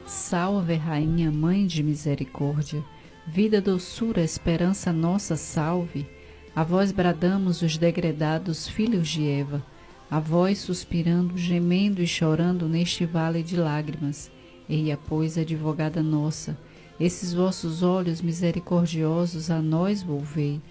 Salve, 0.05 0.75
Rainha, 0.75 1.31
Mãe 1.31 1.65
de 1.65 1.81
Misericórdia, 1.81 2.85
vida, 3.27 3.59
doçura, 3.59 4.21
esperança 4.21 4.93
nossa, 4.93 5.35
salve. 5.35 6.14
A 6.55 6.63
vós 6.63 6.93
bradamos 6.93 7.61
os 7.61 7.77
degredados 7.77 8.65
filhos 8.65 9.09
de 9.09 9.27
Eva, 9.27 9.61
a 10.09 10.21
vós 10.21 10.59
suspirando, 10.59 11.37
gemendo 11.37 12.01
e 12.01 12.07
chorando 12.07 12.69
neste 12.69 13.05
vale 13.05 13.43
de 13.43 13.57
lágrimas. 13.57 14.31
Eia, 14.69 14.97
pois, 14.97 15.37
advogada 15.37 16.01
nossa, 16.01 16.57
esses 16.97 17.33
vossos 17.33 17.83
olhos 17.83 18.21
misericordiosos 18.21 19.51
a 19.51 19.61
nós 19.61 20.01
volvei, 20.01 20.61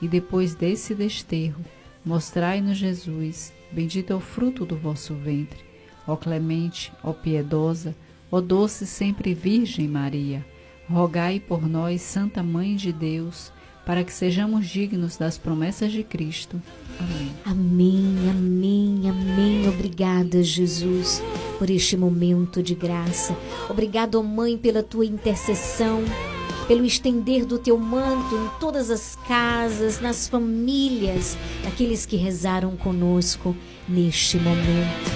e 0.00 0.06
depois 0.06 0.54
desse 0.54 0.94
desterro, 0.94 1.64
mostrai-nos 2.04 2.78
Jesus, 2.78 3.52
bendito 3.72 4.12
é 4.12 4.16
o 4.16 4.20
fruto 4.20 4.64
do 4.64 4.76
vosso 4.76 5.12
ventre. 5.12 5.64
Ó 6.06 6.14
clemente, 6.14 6.92
ó 7.02 7.12
piedosa, 7.12 7.96
ó 8.30 8.40
doce 8.40 8.86
sempre 8.86 9.34
Virgem 9.34 9.88
Maria, 9.88 10.46
rogai 10.88 11.40
por 11.40 11.68
nós, 11.68 12.00
Santa 12.00 12.44
Mãe 12.44 12.76
de 12.76 12.92
Deus, 12.92 13.52
para 13.84 14.04
que 14.04 14.12
sejamos 14.12 14.68
dignos 14.68 15.16
das 15.16 15.36
promessas 15.36 15.92
de 15.92 16.02
Cristo. 16.02 16.60
Amém. 16.98 17.32
Amém, 17.44 18.30
amém, 18.30 19.10
amém. 19.10 19.68
Obrigada, 19.68 20.42
Jesus, 20.42 21.22
por 21.58 21.68
este 21.68 21.96
momento 21.96 22.62
de 22.62 22.74
graça. 22.74 23.36
Obrigado, 23.68 24.22
Mãe, 24.22 24.56
pela 24.56 24.82
tua 24.82 25.04
intercessão, 25.04 26.04
pelo 26.68 26.84
estender 26.84 27.44
do 27.44 27.58
teu 27.58 27.76
manto 27.76 28.34
em 28.36 28.60
todas 28.60 28.90
as 28.90 29.16
casas, 29.26 30.00
nas 30.00 30.28
famílias 30.28 31.36
daqueles 31.64 32.06
que 32.06 32.16
rezaram 32.16 32.76
conosco 32.76 33.56
neste 33.88 34.36
momento. 34.38 35.10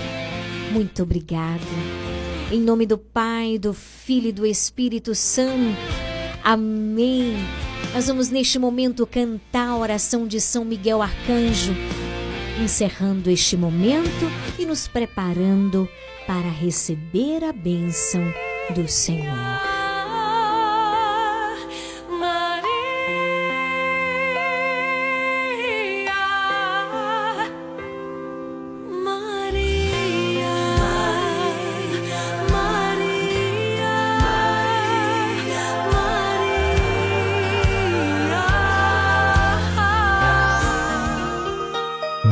Muito 0.73 1.03
obrigada. 1.05 1.63
Em 2.51 2.61
nome 2.61 2.87
do 2.87 2.99
Pai, 2.99 3.59
do 3.59 3.73
Filho 3.73 4.29
e 4.29 4.33
do 4.33 4.47
Espírito 4.47 5.15
Santo. 5.15 5.77
Amém. 6.43 7.35
Nós 7.97 8.09
vamos 8.09 8.29
neste 8.29 8.59
momento 8.59 9.07
cantar 9.07 9.69
a 9.69 9.77
oração 9.79 10.27
de 10.27 10.39
São 10.39 10.67
Miguel 10.67 11.01
Arcanjo, 11.01 11.73
encerrando 12.63 13.31
este 13.31 13.57
momento 13.57 14.31
e 14.59 14.67
nos 14.67 14.87
preparando 14.87 15.89
para 16.27 16.51
receber 16.51 17.43
a 17.43 17.55
bênção 17.55 18.21
do 18.75 18.87
Senhor. 18.87 19.76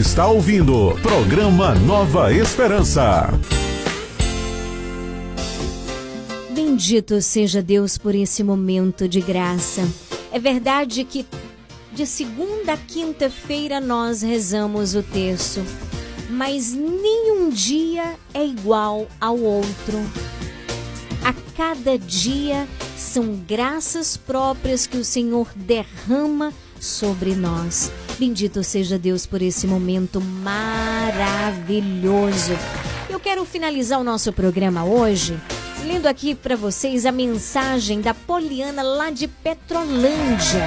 Está 0.00 0.26
ouvindo 0.26 0.98
programa 1.02 1.74
Nova 1.74 2.32
Esperança. 2.32 3.28
Bendito 6.48 7.20
seja 7.20 7.60
Deus 7.60 7.98
por 7.98 8.14
esse 8.14 8.42
momento 8.42 9.06
de 9.06 9.20
graça. 9.20 9.86
É 10.32 10.38
verdade 10.38 11.04
que 11.04 11.26
de 11.92 12.06
segunda 12.06 12.72
a 12.72 12.76
quinta-feira 12.78 13.78
nós 13.78 14.22
rezamos 14.22 14.94
o 14.94 15.02
terço, 15.02 15.62
mas 16.30 16.72
nenhum 16.72 17.50
dia 17.50 18.14
é 18.32 18.42
igual 18.42 19.06
ao 19.20 19.38
outro. 19.38 19.98
A 21.22 21.34
cada 21.54 21.98
dia 21.98 22.66
são 22.96 23.38
graças 23.46 24.16
próprias 24.16 24.86
que 24.86 24.96
o 24.96 25.04
Senhor 25.04 25.46
derrama 25.54 26.54
sobre 26.80 27.34
nós. 27.34 27.92
Bendito 28.20 28.62
seja 28.62 28.98
Deus 28.98 29.24
por 29.24 29.40
esse 29.40 29.66
momento 29.66 30.20
maravilhoso. 30.20 30.52
Eu 33.08 33.18
quero 33.18 33.46
finalizar 33.46 33.98
o 33.98 34.04
nosso 34.04 34.30
programa 34.30 34.84
hoje 34.84 35.40
lendo 35.86 36.06
aqui 36.06 36.34
para 36.34 36.54
vocês 36.54 37.06
a 37.06 37.12
mensagem 37.12 38.02
da 38.02 38.12
Poliana 38.12 38.82
lá 38.82 39.08
de 39.08 39.26
Petrolândia. 39.26 40.66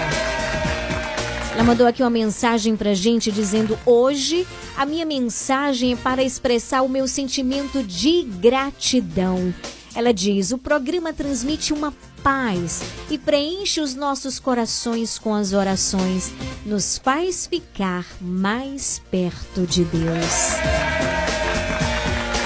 Ela 1.52 1.64
mandou 1.64 1.86
aqui 1.86 2.02
uma 2.02 2.10
mensagem 2.10 2.76
pra 2.76 2.96
gente 2.96 3.32
dizendo: 3.32 3.78
Hoje 3.86 4.48
a 4.76 4.84
minha 4.84 5.06
mensagem 5.06 5.94
é 5.94 5.96
para 5.96 6.24
expressar 6.24 6.82
o 6.82 6.90
meu 6.90 7.08
sentimento 7.08 7.84
de 7.84 8.24
gratidão. 8.24 9.54
Ela 9.94 10.12
diz: 10.12 10.50
O 10.52 10.58
programa 10.58 11.14
transmite 11.14 11.72
uma 11.72 11.94
paz 12.24 12.82
e 13.12 13.18
preenche 13.18 13.82
os 13.82 13.94
nossos 13.94 14.40
corações 14.40 15.20
com 15.20 15.36
as 15.36 15.52
orações, 15.52 16.32
nos 16.66 16.98
faz 16.98 17.46
ficar 17.46 18.06
mais 18.22 19.02
perto 19.12 19.68
de 19.68 19.84
Deus. 19.84 20.54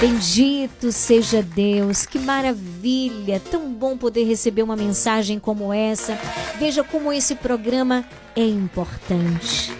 Bendito 0.00 0.92
seja 0.92 1.42
Deus, 1.42 2.06
que 2.06 2.18
maravilha! 2.18 3.40
Tão 3.50 3.72
bom 3.72 3.96
poder 3.96 4.24
receber 4.24 4.62
uma 4.62 4.76
mensagem 4.76 5.38
como 5.38 5.72
essa. 5.72 6.18
Veja 6.58 6.84
como 6.84 7.12
esse 7.12 7.34
programa 7.34 8.04
é 8.36 8.44
importante. 8.44 9.72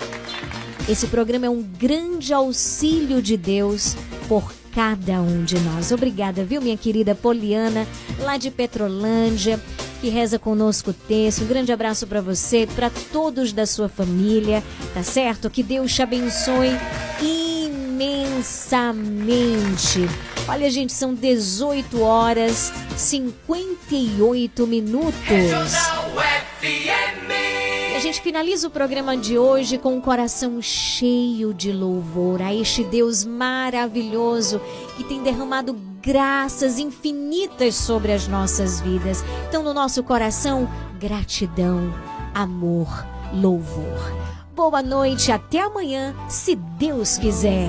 Esse 0.89 1.07
programa 1.07 1.47
é 1.47 1.51
um 1.51 1.63
grande 1.63 2.33
auxílio 2.33 3.21
de 3.21 3.37
Deus 3.37 3.95
por 4.29 4.53
cada 4.75 5.21
um 5.21 5.45
de 5.45 5.59
nós. 5.61 5.93
Obrigada, 5.93 6.45
viu, 6.45 6.61
minha 6.61 6.77
querida 6.77 7.15
Poliana, 7.15 7.87
lá 8.21 8.37
de 8.37 8.51
Petrolândia, 8.51 9.61
que 10.01 10.09
reza 10.09 10.39
conosco 10.39 10.91
o 10.91 10.95
texto. 10.95 11.43
Um 11.43 11.47
grande 11.47 11.73
abraço 11.73 12.07
para 12.07 12.21
você, 12.21 12.69
para 12.75 12.91
todos 13.13 13.53
da 13.53 13.67
sua 13.67 13.89
família, 13.89 14.63
tá 14.95 15.03
certo? 15.03 15.51
Que 15.51 15.63
Deus 15.63 15.95
te 15.95 16.03
abençoe 16.03 16.71
imensamente. 17.21 18.39
Olha, 20.49 20.71
gente, 20.71 20.93
são 20.93 21.13
18 21.13 22.01
horas 22.01 22.73
58 22.97 24.67
minutos. 24.67 25.15
E 27.93 27.97
a 27.97 28.01
gente 28.01 28.23
finaliza 28.23 28.69
o 28.69 28.71
programa 28.71 29.17
de 29.17 29.37
hoje 29.37 29.77
com 29.77 29.97
um 29.97 30.01
coração 30.01 30.63
cheio 30.63 31.53
de 31.53 31.73
louvor 31.73 32.41
a 32.41 32.55
este 32.55 32.83
Deus 32.85 33.25
maravilhoso 33.25 34.61
que 34.97 35.05
tem 35.05 35.23
derramado 35.23 35.75
graças 36.09 36.79
infinitas 36.79 37.75
sobre 37.75 38.13
as 38.13 38.27
nossas 38.27 38.81
vidas. 38.81 39.23
Então, 39.47 39.63
no 39.63 39.75
nosso 39.75 40.03
coração, 40.03 40.67
gratidão, 40.99 41.93
amor, 42.35 42.89
louvor. 43.35 44.11
Boa 44.57 44.83
noite, 44.83 45.31
até 45.31 45.61
amanhã, 45.61 46.15
se 46.27 46.57
Deus 46.57 47.19
quiser. 47.19 47.69